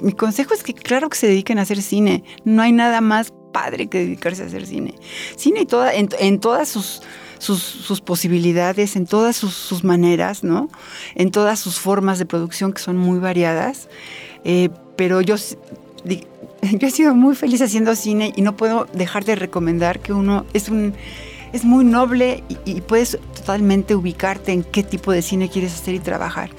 Mi 0.02 0.13
consejo 0.13 0.54
es 0.54 0.63
que 0.63 0.74
claro 0.74 1.10
que 1.10 1.18
se 1.18 1.28
dediquen 1.28 1.60
a 1.60 1.63
hacer 1.63 1.82
cine. 1.82 2.24
No 2.46 2.62
hay 2.62 2.72
nada 2.72 3.02
más 3.02 3.34
padre 3.52 3.88
que 3.88 4.00
dedicarse 4.00 4.44
a 4.44 4.46
hacer 4.46 4.66
cine. 4.66 4.96
Cine 5.36 5.68
en, 6.20 6.39
todas 6.39 6.70
sus, 6.70 7.02
posibilidades, 8.02 8.96
en 8.96 9.06
todas 9.06 9.36
sus, 9.36 9.84
maneras, 9.84 10.44
¿no? 10.44 10.70
En 11.16 11.32
todas 11.32 11.60
sus 11.60 11.80
formas 11.80 12.18
de 12.18 12.26
producción 12.26 12.74
que 12.74 12.82
son 12.82 12.98
muy 12.98 13.20
variadas. 13.20 13.89
Eh, 14.46 14.70
pero 14.96 15.22
yo 15.22 15.36
he 16.06 16.92
sido 16.92 17.13
muy 17.13 17.36
feliz 17.36 17.62
haciendo 17.62 17.96
cine 17.96 18.34
y 18.36 18.42
no 18.42 18.56
puedo 18.56 18.88
dejar 18.94 19.26
de 19.26 19.36
recomendar 19.36 20.00
que 20.00 20.13
uno 20.13 20.46
es 20.54 20.70
un 20.70 20.94
es 21.54 21.63
muy 21.63 21.86
noble 21.86 22.44
y, 22.66 22.82
puedes 22.82 23.18
totalmente 23.36 23.96
ubicarte 23.96 24.52
en 24.52 24.63
qué 24.63 24.84
tipo 24.84 25.12
de 25.12 25.22
cine 25.22 25.50
quieres 25.50 25.74
hacer 25.74 25.94
y 25.94 26.00
trabajar. 26.00 26.50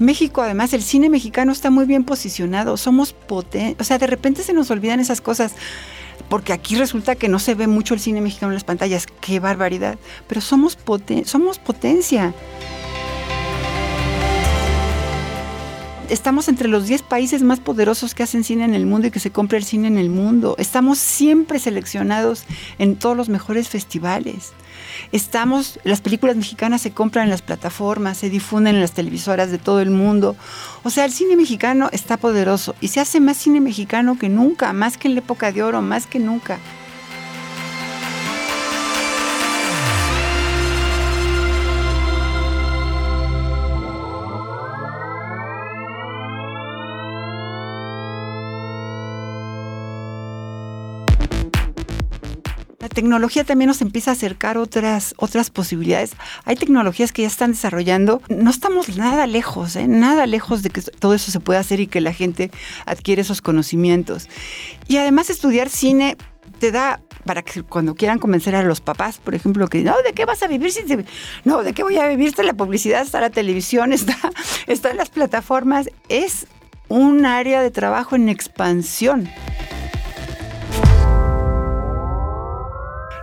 México, 0.00 0.42
además, 0.42 0.72
el 0.72 0.82
cine 0.82 1.08
mexicano 1.08 1.52
está 1.52 1.70
muy 1.70 1.86
bien 1.86 2.04
posicionado. 2.04 2.76
Somos 2.76 3.12
potentes. 3.12 3.80
O 3.80 3.84
sea, 3.84 3.98
de 3.98 4.08
repente 4.08 4.42
se 4.42 4.52
nos 4.52 4.70
olvidan 4.70 5.00
esas 5.00 5.20
cosas. 5.20 5.54
Porque 6.28 6.52
aquí 6.52 6.76
resulta 6.76 7.14
que 7.14 7.28
no 7.28 7.38
se 7.38 7.54
ve 7.54 7.66
mucho 7.66 7.94
el 7.94 8.00
cine 8.00 8.20
mexicano 8.20 8.50
en 8.52 8.54
las 8.54 8.64
pantallas. 8.64 9.06
¡Qué 9.20 9.38
barbaridad! 9.38 9.98
Pero 10.26 10.40
somos, 10.40 10.76
somos 11.24 11.58
potencia. 11.58 12.34
Estamos 16.08 16.48
entre 16.48 16.68
los 16.68 16.86
10 16.86 17.02
países 17.02 17.42
más 17.42 17.60
poderosos 17.60 18.14
que 18.14 18.22
hacen 18.22 18.44
cine 18.44 18.64
en 18.64 18.74
el 18.74 18.86
mundo 18.86 19.06
y 19.06 19.10
que 19.10 19.20
se 19.20 19.30
compra 19.30 19.58
el 19.58 19.64
cine 19.64 19.88
en 19.88 19.98
el 19.98 20.10
mundo. 20.10 20.54
Estamos 20.58 20.98
siempre 20.98 21.58
seleccionados 21.58 22.44
en 22.78 22.96
todos 22.96 23.16
los 23.16 23.28
mejores 23.28 23.68
festivales. 23.68 24.52
Estamos, 25.12 25.78
las 25.84 26.00
películas 26.00 26.36
mexicanas 26.36 26.82
se 26.82 26.92
compran 26.92 27.24
en 27.24 27.30
las 27.30 27.42
plataformas, 27.42 28.18
se 28.18 28.30
difunden 28.30 28.74
en 28.76 28.80
las 28.80 28.92
televisoras 28.92 29.50
de 29.50 29.58
todo 29.58 29.80
el 29.80 29.90
mundo. 29.90 30.36
O 30.82 30.90
sea, 30.90 31.04
el 31.04 31.12
cine 31.12 31.36
mexicano 31.36 31.88
está 31.92 32.16
poderoso 32.16 32.74
y 32.80 32.88
se 32.88 33.00
hace 33.00 33.20
más 33.20 33.36
cine 33.36 33.60
mexicano 33.60 34.18
que 34.18 34.28
nunca, 34.28 34.72
más 34.72 34.96
que 34.96 35.08
en 35.08 35.14
la 35.14 35.20
época 35.20 35.52
de 35.52 35.62
oro, 35.62 35.82
más 35.82 36.06
que 36.06 36.18
nunca. 36.18 36.58
Tecnología 52.92 53.44
también 53.44 53.68
nos 53.68 53.82
empieza 53.82 54.10
a 54.10 54.14
acercar 54.14 54.58
otras, 54.58 55.14
otras 55.18 55.50
posibilidades. 55.50 56.12
Hay 56.44 56.56
tecnologías 56.56 57.12
que 57.12 57.22
ya 57.22 57.28
están 57.28 57.52
desarrollando. 57.52 58.22
No 58.28 58.50
estamos 58.50 58.96
nada 58.96 59.26
lejos, 59.26 59.76
¿eh? 59.76 59.86
nada 59.88 60.26
lejos 60.26 60.62
de 60.62 60.70
que 60.70 60.82
todo 60.82 61.14
eso 61.14 61.30
se 61.30 61.40
pueda 61.40 61.60
hacer 61.60 61.80
y 61.80 61.86
que 61.86 62.00
la 62.00 62.12
gente 62.12 62.50
adquiere 62.86 63.22
esos 63.22 63.42
conocimientos. 63.42 64.28
Y 64.88 64.96
además 64.96 65.30
estudiar 65.30 65.68
cine 65.68 66.16
te 66.58 66.70
da 66.70 67.00
para 67.24 67.42
que 67.42 67.62
cuando 67.62 67.94
quieran 67.94 68.18
convencer 68.18 68.54
a 68.54 68.62
los 68.62 68.80
papás, 68.80 69.18
por 69.18 69.34
ejemplo, 69.34 69.68
que 69.68 69.82
no, 69.82 69.94
¿de 70.02 70.12
qué 70.12 70.24
vas 70.24 70.42
a 70.42 70.46
vivir? 70.46 70.72
Si 70.72 70.82
no, 71.44 71.62
¿de 71.62 71.72
qué 71.72 71.82
voy 71.82 71.96
a 71.98 72.06
vivir? 72.06 72.28
Está 72.28 72.42
la 72.42 72.54
publicidad, 72.54 73.02
está 73.02 73.20
la 73.20 73.30
televisión, 73.30 73.92
está, 73.92 74.16
está 74.66 74.90
en 74.90 74.96
las 74.96 75.10
plataformas. 75.10 75.88
Es 76.08 76.46
un 76.88 77.26
área 77.26 77.62
de 77.62 77.70
trabajo 77.70 78.16
en 78.16 78.28
expansión. 78.28 79.28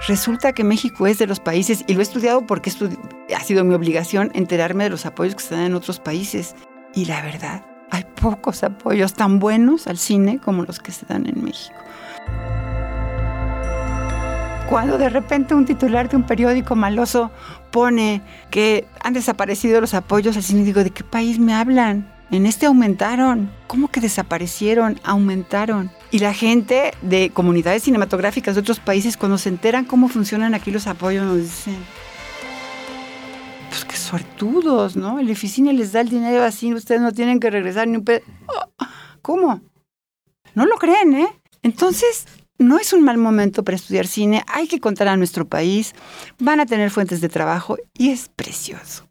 Resulta 0.09 0.53
que 0.53 0.63
México 0.63 1.05
es 1.05 1.19
de 1.19 1.27
los 1.27 1.39
países, 1.39 1.83
y 1.85 1.93
lo 1.93 1.99
he 1.99 2.01
estudiado 2.01 2.47
porque 2.47 2.71
ha 3.37 3.39
sido 3.41 3.63
mi 3.63 3.75
obligación 3.75 4.31
enterarme 4.33 4.85
de 4.85 4.89
los 4.89 5.05
apoyos 5.05 5.35
que 5.35 5.43
se 5.43 5.53
dan 5.53 5.65
en 5.65 5.75
otros 5.75 5.99
países. 5.99 6.55
Y 6.95 7.05
la 7.05 7.21
verdad, 7.21 7.63
hay 7.91 8.05
pocos 8.19 8.63
apoyos 8.63 9.13
tan 9.13 9.37
buenos 9.37 9.85
al 9.85 9.99
cine 9.99 10.39
como 10.39 10.63
los 10.63 10.79
que 10.79 10.91
se 10.91 11.05
dan 11.05 11.27
en 11.27 11.43
México. 11.43 11.75
Cuando 14.67 14.97
de 14.97 15.09
repente 15.09 15.53
un 15.53 15.65
titular 15.65 16.09
de 16.09 16.15
un 16.15 16.23
periódico 16.23 16.75
maloso 16.75 17.29
pone 17.69 18.23
que 18.49 18.87
han 19.03 19.13
desaparecido 19.13 19.79
los 19.79 19.93
apoyos 19.93 20.35
al 20.35 20.41
cine, 20.41 20.63
digo, 20.63 20.83
¿de 20.83 20.89
qué 20.89 21.03
país 21.03 21.37
me 21.37 21.53
hablan? 21.53 22.11
En 22.31 22.47
este 22.47 22.65
aumentaron. 22.65 23.51
¿Cómo 23.67 23.89
que 23.89 24.01
desaparecieron? 24.01 24.99
Aumentaron. 25.03 25.91
Y 26.11 26.19
la 26.19 26.33
gente 26.33 26.91
de 27.01 27.29
comunidades 27.29 27.83
cinematográficas 27.83 28.55
de 28.55 28.61
otros 28.61 28.79
países, 28.79 29.15
cuando 29.15 29.37
se 29.37 29.49
enteran 29.49 29.85
cómo 29.85 30.07
funcionan 30.07 30.55
aquí 30.55 30.71
los 30.71 30.87
apoyos, 30.87 31.25
nos 31.25 31.37
dicen, 31.37 31.77
pues 33.69 33.85
qué 33.85 33.95
suertudos, 33.95 34.95
¿no? 34.95 35.19
El 35.19 35.29
oficina 35.29 35.71
les 35.71 35.91
da 35.91 36.01
el 36.01 36.09
dinero 36.09 36.43
así, 36.43 36.73
ustedes 36.73 37.01
no 37.01 37.11
tienen 37.11 37.39
que 37.39 37.51
regresar 37.51 37.87
ni 37.87 37.97
un 37.97 38.03
pedo. 38.05 38.21
Oh, 38.47 38.85
¿Cómo? 39.21 39.61
No 40.55 40.65
lo 40.65 40.77
creen, 40.77 41.13
¿eh? 41.13 41.27
Entonces, 41.61 42.25
no 42.57 42.79
es 42.79 42.91
un 42.91 43.03
mal 43.03 43.17
momento 43.17 43.63
para 43.63 43.75
estudiar 43.75 44.07
cine, 44.07 44.43
hay 44.47 44.67
que 44.67 44.79
contar 44.79 45.07
a 45.07 45.17
nuestro 45.17 45.47
país, 45.47 45.93
van 46.39 46.59
a 46.59 46.65
tener 46.65 46.89
fuentes 46.89 47.21
de 47.21 47.29
trabajo 47.29 47.77
y 47.93 48.09
es 48.09 48.29
precioso. 48.29 49.09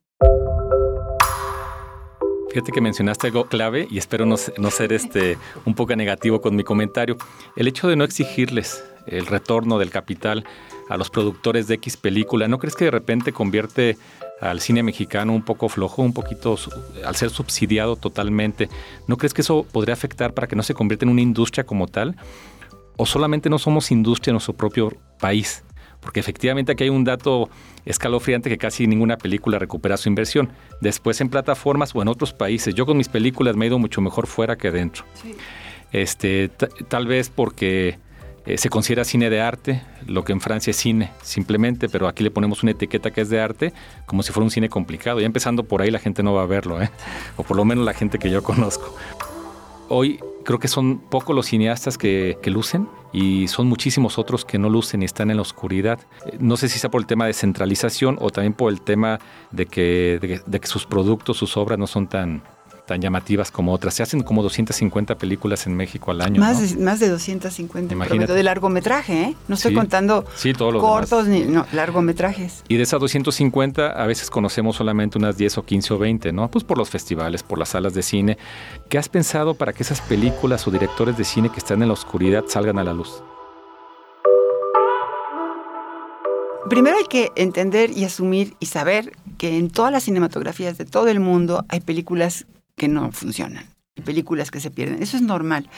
Fíjate 2.59 2.73
que 2.73 2.81
mencionaste 2.81 3.29
algo 3.29 3.44
clave 3.44 3.87
y 3.88 3.99
espero 3.99 4.27
no, 4.27 4.37
ser 4.37 4.92
este, 4.92 5.38
un 5.64 5.77
poco 5.77 5.94
negativo 5.94 6.40
con 6.40 6.57
mi 6.57 6.64
comentario. 6.64 7.16
El 7.55 7.68
hecho 7.68 7.87
de 7.87 7.94
no 7.94 8.03
exigirles 8.03 8.83
el 9.07 9.27
retorno 9.27 9.79
del 9.79 9.90
capital 9.90 10.44
a 10.88 10.97
los 10.97 11.09
productores 11.09 11.68
de 11.68 11.77
X 11.77 11.97
película, 11.97 12.49
¿no 12.49 12.59
crees 12.59 12.75
que 12.75 12.87
de 12.87 12.90
repente 12.90 13.33
convierte 13.33 13.97
al 14.40 14.59
cine 14.59 14.83
mexicano 14.83 15.33
un 15.35 15.44
poco 15.44 15.68
flojo, 15.68 16.03
un 16.03 16.12
poquito 16.12 16.59
al 17.05 17.14
ser 17.14 17.31
subsidiado 17.31 17.94
totalmente? 17.94 18.68
¿No 19.07 19.18
crees 19.18 19.35
que 19.35 19.42
eso 19.42 19.64
podría 19.71 19.92
afectar 19.92 20.35
para 20.35 20.49
que 20.49 20.57
no 20.57 20.64
se 20.64 20.75
convierta 20.75 21.05
en 21.05 21.12
una 21.12 21.21
industria 21.21 21.62
como 21.62 21.87
tal? 21.87 22.16
¿O 22.97 23.07
solamente 23.07 23.49
no 23.49 23.61
somos 23.61 23.92
industria 23.92 24.33
en 24.33 24.35
nuestro 24.35 24.55
propio 24.55 24.92
país? 25.21 25.62
Porque 26.00 26.20
efectivamente 26.20 26.72
aquí 26.72 26.84
hay 26.84 26.90
un 26.90 27.04
dato 27.04 27.48
escalofriante 27.84 28.48
que 28.48 28.58
casi 28.58 28.87
ninguna 28.87 29.16
película 29.16 29.58
recupera 29.58 29.96
su 29.96 30.08
inversión. 30.08 30.50
Después 30.80 31.20
en 31.20 31.28
plataformas 31.28 31.94
o 31.94 32.03
en 32.03 32.09
otros 32.09 32.32
países. 32.32 32.74
Yo 32.74 32.86
con 32.86 32.96
mis 32.96 33.09
películas 33.09 33.57
me 33.57 33.64
he 33.64 33.68
ido 33.68 33.78
mucho 33.78 34.01
mejor 34.01 34.26
fuera 34.26 34.57
que 34.57 34.70
dentro. 34.70 35.05
Este, 35.92 36.49
tal 36.88 37.07
vez 37.07 37.30
porque 37.30 37.99
eh, 38.49 38.59
se 38.59 38.70
considera 38.70 39.05
cine 39.05 39.28
de 39.28 39.40
arte, 39.40 39.82
lo 40.07 40.24
que 40.24 40.32
en 40.32 40.40
Francia 40.40 40.70
es 40.70 40.76
cine 40.76 41.11
simplemente, 41.22 41.88
pero 41.88 42.09
aquí 42.09 42.22
le 42.22 42.30
ponemos 42.30 42.62
una 42.62 42.72
etiqueta 42.72 43.11
que 43.11 43.20
es 43.20 43.28
de 43.28 43.40
arte, 43.40 43.72
como 44.07 44.22
si 44.22 44.32
fuera 44.32 44.44
un 44.44 44.51
cine 44.51 44.68
complicado. 44.68 45.20
Ya 45.20 45.26
empezando 45.26 45.64
por 45.64 45.82
ahí 45.82 45.90
la 45.90 45.99
gente 45.99 46.22
no 46.22 46.32
va 46.32 46.42
a 46.42 46.46
verlo, 46.46 46.80
¿eh? 46.80 46.90
o 47.36 47.42
por 47.42 47.57
lo 47.57 47.64
menos 47.64 47.84
la 47.84 47.92
gente 47.92 48.18
que 48.18 48.30
yo 48.30 48.42
conozco. 48.42 48.94
Hoy 49.90 50.20
creo 50.49 50.59
que 50.59 50.68
son 50.68 50.96
pocos 50.96 51.36
los 51.36 51.44
cineastas 51.44 51.99
que, 51.99 52.38
lucen 52.46 52.88
y 53.12 53.49
son 53.49 53.66
muchísimos 53.66 54.16
otros 54.16 54.46
que 54.46 54.59
no 54.59 54.70
lucen 54.70 55.03
y 55.03 55.05
están 55.05 55.30
en 55.30 55.36
la 55.36 55.42
oscuridad. 55.42 56.01
No 56.40 56.57
sé 56.57 56.70
si 56.70 56.78
sea 56.78 56.90
por 56.90 57.03
el 57.03 57.07
tema 57.07 57.26
de 57.26 57.34
centralización 57.34 58.16
o 58.18 58.30
también 58.30 58.55
por 58.55 58.72
el 58.72 58.80
tema 58.80 59.18
de 59.51 59.66
que, 59.66 60.40
de 60.46 60.59
que 60.59 60.66
sus 60.66 60.86
productos, 60.86 61.36
sus 61.36 61.59
obras 61.59 61.78
no 61.78 61.86
son 61.86 62.09
tan, 62.09 62.42
tan 62.89 63.01
llamativas 63.01 63.53
como 63.53 63.72
otras. 63.72 63.95
Se 63.95 64.03
hacen 64.03 64.22
como 64.22 64.43
250 64.43 65.16
películas 65.18 65.66
en 65.66 65.76
México 65.76 66.11
al 66.11 66.22
año. 66.22 66.41
Más, 66.41 66.74
de, 66.74 66.82
más 66.82 66.99
de 66.99 67.09
250 67.09 67.93
Imagínate. 67.93 68.32
de 68.32 68.43
largometraje, 68.43 69.22
¿eh? 69.22 69.34
No 69.47 69.55
estoy 69.55 69.74
contando 69.74 70.24
cortos 70.80 71.28
ni 71.28 71.43
no, 71.43 71.66
largometrajes. 71.72 72.64
Y 72.66 72.76
de 72.76 72.82
esas 72.82 72.99
250 72.99 73.91
a 73.91 74.07
veces 74.07 74.30
conocemos 74.30 74.76
solamente 74.76 75.18
unas 75.18 75.36
10 75.36 75.59
o 75.59 75.64
15 75.64 75.95
o 75.95 75.99
20, 75.99 76.32
¿no? 76.32 76.51
Pues 76.51 76.64
por 76.64 76.78
los 76.78 76.89
festivales, 76.91 77.43
por 77.43 77.59
las 77.59 77.68
salas 77.68 77.93
de 77.95 78.03
cine. 78.03 78.39
¿Qué 78.89 78.97
has 78.97 79.09
pensado 79.09 79.55
para 79.55 79.72
que 79.72 79.82
esas 79.82 80.01
películas 80.01 80.66
o 80.66 80.70
directores 80.70 81.16
de 81.16 81.24
cine 81.24 81.51
que 81.51 81.59
están 81.59 81.82
en 81.82 81.89
la 81.89 81.95
oscuridad 81.95 82.45
salgan 82.49 82.78
a 82.78 82.84
la 82.84 82.95
luz? 82.95 83.22
Primero 86.70 86.97
hay 86.97 87.05
que 87.05 87.32
entender 87.36 87.91
y 87.91 88.05
asumir 88.05 88.55
y 88.61 88.66
saber 88.66 89.12
que 89.36 89.59
en 89.59 89.70
todas 89.70 89.93
las 89.93 90.05
cinematografías 90.05 90.76
de 90.78 90.84
todo 90.84 91.09
el 91.09 91.20
mundo 91.20 91.64
hay 91.68 91.80
películas 91.80 92.47
que 92.79 92.89
no 92.89 93.12
funcionan 93.12 93.66
películas 94.03 94.51
que 94.51 94.61
se 94.61 94.70
pierden. 94.70 95.03
Eso 95.03 95.16
es 95.16 95.22
normal. 95.22 95.68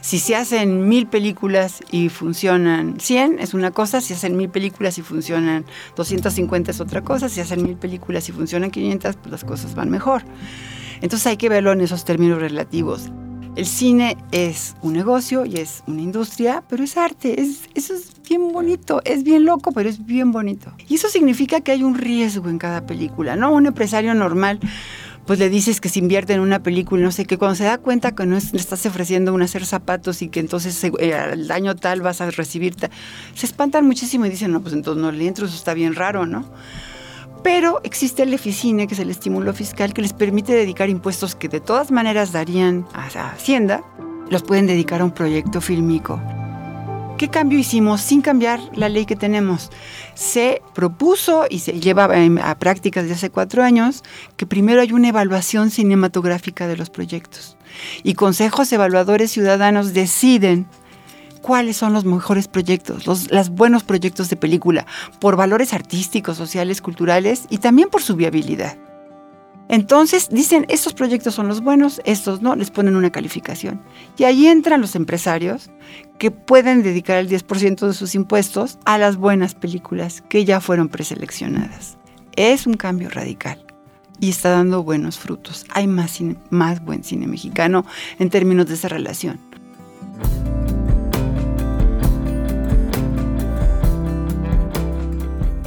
Si 0.00 0.18
se 0.18 0.36
hacen 0.36 0.88
mil 0.88 1.06
películas 1.06 1.80
y 1.90 2.08
funcionan 2.08 2.98
100 2.98 3.38
es 3.38 3.54
una 3.54 3.70
cosa, 3.70 4.00
si 4.00 4.14
hacen 4.14 4.36
mil 4.36 4.48
películas 4.48 4.98
y 4.98 5.02
funcionan 5.02 5.64
250 5.96 6.70
es 6.70 6.80
otra 6.80 7.02
cosa, 7.02 7.28
si 7.28 7.40
hacen 7.40 7.62
mil 7.62 7.76
películas 7.76 8.28
y 8.28 8.32
funcionan 8.32 8.70
500, 8.70 9.16
pues 9.16 9.30
las 9.30 9.44
cosas 9.44 9.74
van 9.74 9.90
mejor. 9.90 10.22
Entonces 11.00 11.26
hay 11.26 11.36
que 11.36 11.48
verlo 11.48 11.72
en 11.72 11.80
esos 11.80 12.04
términos 12.04 12.40
relativos. 12.40 13.10
El 13.56 13.64
cine 13.64 14.18
es 14.32 14.76
un 14.82 14.92
negocio 14.92 15.46
y 15.46 15.56
es 15.56 15.82
una 15.86 16.02
industria, 16.02 16.62
pero 16.68 16.84
es 16.84 16.98
arte, 16.98 17.40
es, 17.40 17.62
eso 17.74 17.94
es 17.94 18.10
bien 18.28 18.52
bonito, 18.52 19.00
es 19.06 19.24
bien 19.24 19.46
loco, 19.46 19.72
pero 19.72 19.88
es 19.88 20.04
bien 20.04 20.30
bonito. 20.30 20.74
Y 20.86 20.96
eso 20.96 21.08
significa 21.08 21.62
que 21.62 21.72
hay 21.72 21.82
un 21.82 21.94
riesgo 21.94 22.50
en 22.50 22.58
cada 22.58 22.84
película, 22.84 23.34
¿no? 23.34 23.50
Un 23.52 23.64
empresario 23.64 24.14
normal 24.14 24.60
pues 25.26 25.38
le 25.38 25.50
dices 25.50 25.80
que 25.80 25.88
se 25.88 25.98
invierte 25.98 26.32
en 26.32 26.40
una 26.40 26.60
película, 26.62 27.02
no 27.02 27.10
sé 27.10 27.24
qué, 27.24 27.36
cuando 27.36 27.56
se 27.56 27.64
da 27.64 27.78
cuenta 27.78 28.14
que 28.14 28.26
no 28.26 28.36
le 28.36 28.58
estás 28.58 28.86
ofreciendo 28.86 29.34
un 29.34 29.42
hacer 29.42 29.66
zapatos 29.66 30.22
y 30.22 30.28
que 30.28 30.40
entonces 30.40 30.82
el 30.84 30.94
eh, 31.00 31.34
daño 31.46 31.74
tal 31.74 32.00
vas 32.00 32.20
a 32.20 32.30
recibir, 32.30 32.76
se 33.34 33.46
espantan 33.46 33.86
muchísimo 33.86 34.26
y 34.26 34.30
dicen, 34.30 34.52
no, 34.52 34.60
pues 34.60 34.72
entonces 34.72 35.02
no 35.02 35.10
le 35.10 35.26
entro, 35.26 35.46
eso 35.46 35.56
está 35.56 35.74
bien 35.74 35.94
raro, 35.94 36.26
¿no? 36.26 36.48
Pero 37.42 37.80
existe 37.84 38.22
el 38.22 38.34
EFICINE, 38.34 38.86
que 38.86 38.94
es 38.94 39.00
el 39.00 39.10
estímulo 39.10 39.52
fiscal, 39.52 39.92
que 39.92 40.02
les 40.02 40.12
permite 40.12 40.52
dedicar 40.52 40.88
impuestos 40.88 41.34
que 41.34 41.48
de 41.48 41.60
todas 41.60 41.90
maneras 41.90 42.32
darían 42.32 42.86
a 42.92 43.06
Hacienda, 43.30 43.84
los 44.30 44.42
pueden 44.42 44.66
dedicar 44.66 45.00
a 45.00 45.04
un 45.04 45.12
proyecto 45.12 45.60
fílmico. 45.60 46.20
¿Qué 47.18 47.28
cambio 47.28 47.58
hicimos 47.58 48.02
sin 48.02 48.20
cambiar 48.20 48.60
la 48.74 48.90
ley 48.90 49.06
que 49.06 49.16
tenemos? 49.16 49.70
Se 50.14 50.60
propuso 50.74 51.46
y 51.48 51.60
se 51.60 51.80
lleva 51.80 52.10
a 52.42 52.58
prácticas 52.58 53.04
desde 53.04 53.14
hace 53.14 53.30
cuatro 53.30 53.62
años 53.62 54.04
que 54.36 54.44
primero 54.44 54.82
hay 54.82 54.92
una 54.92 55.08
evaluación 55.08 55.70
cinematográfica 55.70 56.66
de 56.66 56.76
los 56.76 56.90
proyectos 56.90 57.56
y 58.02 58.14
consejos 58.14 58.70
evaluadores 58.72 59.30
ciudadanos 59.30 59.94
deciden 59.94 60.66
cuáles 61.40 61.78
son 61.78 61.94
los 61.94 62.04
mejores 62.04 62.48
proyectos, 62.48 63.06
los, 63.06 63.30
los 63.30 63.48
buenos 63.48 63.82
proyectos 63.82 64.28
de 64.28 64.36
película, 64.36 64.84
por 65.18 65.36
valores 65.36 65.72
artísticos, 65.72 66.36
sociales, 66.36 66.82
culturales 66.82 67.46
y 67.48 67.58
también 67.58 67.88
por 67.88 68.02
su 68.02 68.16
viabilidad. 68.16 68.76
Entonces 69.68 70.28
dicen, 70.30 70.64
estos 70.68 70.94
proyectos 70.94 71.34
son 71.34 71.48
los 71.48 71.60
buenos, 71.60 72.00
estos 72.04 72.40
no, 72.40 72.54
les 72.54 72.70
ponen 72.70 72.96
una 72.96 73.10
calificación. 73.10 73.80
Y 74.16 74.24
ahí 74.24 74.46
entran 74.46 74.80
los 74.80 74.94
empresarios 74.94 75.70
que 76.18 76.30
pueden 76.30 76.82
dedicar 76.82 77.18
el 77.18 77.28
10% 77.28 77.86
de 77.86 77.94
sus 77.94 78.14
impuestos 78.14 78.78
a 78.84 78.96
las 78.96 79.16
buenas 79.16 79.54
películas 79.54 80.22
que 80.28 80.44
ya 80.44 80.60
fueron 80.60 80.88
preseleccionadas. 80.88 81.98
Es 82.36 82.66
un 82.66 82.74
cambio 82.74 83.10
radical 83.10 83.64
y 84.20 84.30
está 84.30 84.50
dando 84.50 84.84
buenos 84.84 85.18
frutos. 85.18 85.66
Hay 85.70 85.86
más, 85.88 86.20
más 86.50 86.84
buen 86.84 87.02
cine 87.02 87.26
mexicano 87.26 87.84
en 88.18 88.30
términos 88.30 88.66
de 88.66 88.74
esa 88.74 88.88
relación. 88.88 89.40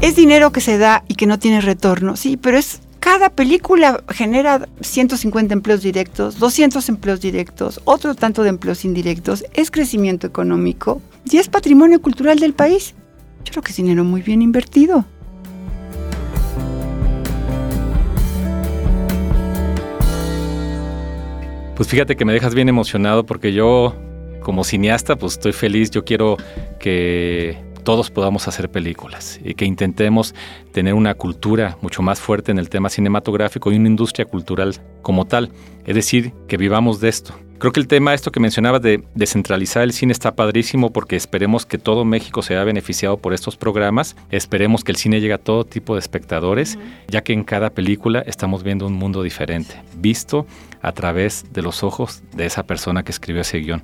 Es 0.02 0.16
dinero 0.16 0.54
que 0.54 0.62
se 0.62 0.78
da 0.78 1.04
y 1.10 1.16
que 1.16 1.28
no 1.28 1.38
tiene 1.40 1.60
retorno, 1.60 2.16
sí, 2.16 2.38
pero 2.38 2.58
es 2.58 2.80
cada 3.12 3.32
película 3.32 4.04
genera 4.10 4.70
150 4.82 5.52
empleos 5.52 5.82
directos, 5.82 6.38
200 6.38 6.90
empleos 6.90 7.20
directos, 7.20 7.82
otro 7.86 8.14
tanto 8.14 8.44
de 8.44 8.50
empleos 8.50 8.86
indirectos, 8.86 9.44
es 9.56 9.72
crecimiento 9.72 10.28
económico 10.28 11.02
y 11.28 11.38
es 11.38 11.50
patrimonio 11.50 12.04
cultural 12.04 12.38
del 12.38 12.54
país. 12.54 12.94
Yo 13.44 13.52
creo 13.52 13.64
que 13.64 13.72
es 13.72 13.78
dinero 13.78 14.04
muy 14.04 14.22
bien 14.22 14.44
invertido. 14.44 15.06
Pues 21.76 21.90
fíjate 21.90 22.16
que 22.16 22.26
me 22.26 22.34
dejas 22.34 22.54
bien 22.54 22.70
emocionado 22.70 23.26
porque 23.26 23.54
yo 23.54 23.96
como 24.42 24.64
cineasta 24.64 25.16
pues 25.16 25.34
estoy 25.34 25.54
feliz, 25.54 25.90
yo 25.90 26.06
quiero 26.06 26.38
que 26.80 27.58
todos 27.84 28.12
podamos 28.12 28.48
hacer 28.48 28.70
películas 28.70 29.40
y 29.44 29.54
que 29.56 29.66
intentemos 29.66 30.36
tener 30.72 30.94
una 30.94 31.14
cultura 31.16 31.78
mucho 31.82 32.02
más 32.02 32.20
fuerte 32.20 32.52
en 32.52 32.60
el 32.60 32.70
tema 32.70 32.90
cinematográfico 32.90 33.72
y 33.72 33.76
una 33.76 33.90
industria 33.90 34.26
cultural 34.26 34.76
como 35.02 35.26
tal. 35.26 35.52
Es 35.86 35.96
decir, 35.96 36.34
que 36.48 36.58
vivamos 36.58 37.00
de 37.00 37.10
esto. 37.10 37.34
Creo 37.60 37.74
que 37.74 37.82
el 37.82 37.88
tema, 37.88 38.14
esto 38.14 38.32
que 38.32 38.40
mencionabas 38.40 38.82
de 38.82 39.04
descentralizar 39.16 39.84
el 39.84 39.92
cine 39.92 40.14
está 40.14 40.34
padrísimo 40.34 40.94
porque 40.94 41.18
esperemos 41.18 41.66
que 41.66 41.78
todo 41.78 42.06
México 42.06 42.42
sea 42.42 42.64
beneficiado 42.64 43.18
por 43.18 43.34
estos 43.34 43.58
programas. 43.58 44.16
Esperemos 44.32 44.86
que 44.86 44.94
el 44.94 44.98
cine 44.98 45.20
llegue 45.20 45.34
a 45.34 45.40
todo 45.40 45.66
tipo 45.66 45.96
de 45.96 46.00
espectadores, 46.00 46.80
ya 47.10 47.22
que 47.22 47.34
en 47.34 47.44
cada 47.44 47.70
película 47.70 48.22
estamos 48.26 48.64
viendo 48.64 48.88
un 48.88 48.94
mundo 48.94 49.24
diferente, 49.24 49.76
visto 49.98 50.48
a 50.82 50.94
través 50.94 51.52
de 51.52 51.62
los 51.62 51.84
ojos 51.84 52.24
de 52.34 52.46
esa 52.46 52.64
persona 52.64 53.04
que 53.04 53.12
escribió 53.12 53.42
ese 53.42 53.58
guion. 53.58 53.84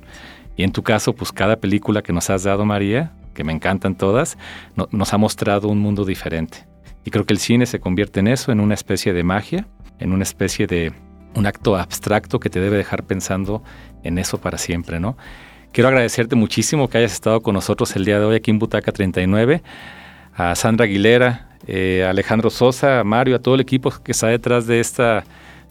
Y 0.56 0.62
en 0.62 0.72
tu 0.72 0.82
caso, 0.82 1.12
pues 1.12 1.30
cada 1.30 1.56
película 1.56 2.00
que 2.00 2.14
nos 2.14 2.30
has 2.30 2.44
dado, 2.44 2.64
María, 2.64 3.12
que 3.36 3.44
me 3.44 3.52
encantan 3.52 3.94
todas, 3.94 4.36
nos 4.90 5.14
ha 5.14 5.18
mostrado 5.18 5.68
un 5.68 5.78
mundo 5.78 6.04
diferente. 6.04 6.66
Y 7.04 7.10
creo 7.10 7.24
que 7.24 7.32
el 7.32 7.38
cine 7.38 7.66
se 7.66 7.78
convierte 7.78 8.18
en 8.18 8.26
eso, 8.26 8.50
en 8.50 8.58
una 8.58 8.74
especie 8.74 9.12
de 9.12 9.22
magia, 9.22 9.68
en 10.00 10.12
una 10.12 10.24
especie 10.24 10.66
de 10.66 10.92
un 11.34 11.46
acto 11.46 11.76
abstracto 11.76 12.40
que 12.40 12.50
te 12.50 12.60
debe 12.60 12.76
dejar 12.76 13.04
pensando 13.04 13.62
en 14.02 14.18
eso 14.18 14.38
para 14.38 14.58
siempre, 14.58 14.98
¿no? 14.98 15.16
Quiero 15.70 15.88
agradecerte 15.88 16.34
muchísimo 16.34 16.88
que 16.88 16.98
hayas 16.98 17.12
estado 17.12 17.42
con 17.42 17.54
nosotros 17.54 17.94
el 17.94 18.04
día 18.04 18.18
de 18.18 18.24
hoy 18.24 18.36
aquí 18.36 18.50
en 18.50 18.58
Butaca 18.58 18.90
39, 18.90 19.62
a 20.34 20.54
Sandra 20.54 20.84
Aguilera, 20.84 21.50
eh, 21.66 22.04
a 22.06 22.10
Alejandro 22.10 22.50
Sosa, 22.50 23.00
a 23.00 23.04
Mario, 23.04 23.36
a 23.36 23.38
todo 23.38 23.54
el 23.54 23.60
equipo 23.60 23.92
que 24.02 24.12
está 24.12 24.28
detrás 24.28 24.66
de 24.66 24.80
esta 24.80 25.24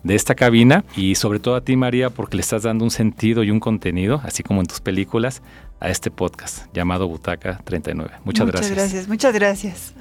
de 0.06 0.14
esta 0.14 0.36
cabina 0.36 0.86
y 0.96 1.16
sobre 1.16 1.40
todo 1.40 1.56
a 1.56 1.62
ti 1.62 1.76
María 1.76 2.12
porque 2.12 2.38
le 2.38 2.42
estás 2.42 2.62
dando 2.62 2.86
un 2.86 2.92
sentido 2.92 3.44
y 3.44 3.50
un 3.50 3.60
contenido, 3.60 4.22
así 4.24 4.44
como 4.44 4.62
en 4.62 4.68
tus 4.68 4.80
películas, 4.80 5.42
a 5.80 5.90
este 5.90 6.12
podcast 6.12 6.66
llamado 6.74 7.08
Butaca 7.08 7.60
39. 7.64 8.12
Muchas, 8.24 8.48
gracias. 8.48 8.72
Muchas 8.72 8.78
gracias, 8.78 9.08
muchas 9.08 9.34
gracias. 9.34 9.94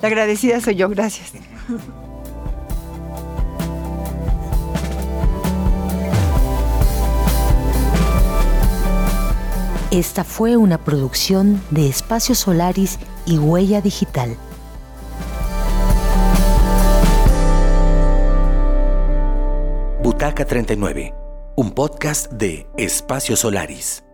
La 0.00 0.08
agradecida 0.08 0.60
soy 0.60 0.76
yo, 0.76 0.88
gracias. 0.88 1.32
Esta 9.90 10.22
fue 10.22 10.56
una 10.56 10.76
producción 10.76 11.62
de 11.70 11.88
Espacio 11.88 12.34
Solaris 12.34 12.98
y 13.24 13.38
Huella 13.38 13.80
Digital. 13.80 14.36
Butaca 20.02 20.44
39, 20.44 21.14
un 21.56 21.70
podcast 21.70 22.30
de 22.32 22.66
Espacio 22.76 23.34
Solaris. 23.34 24.04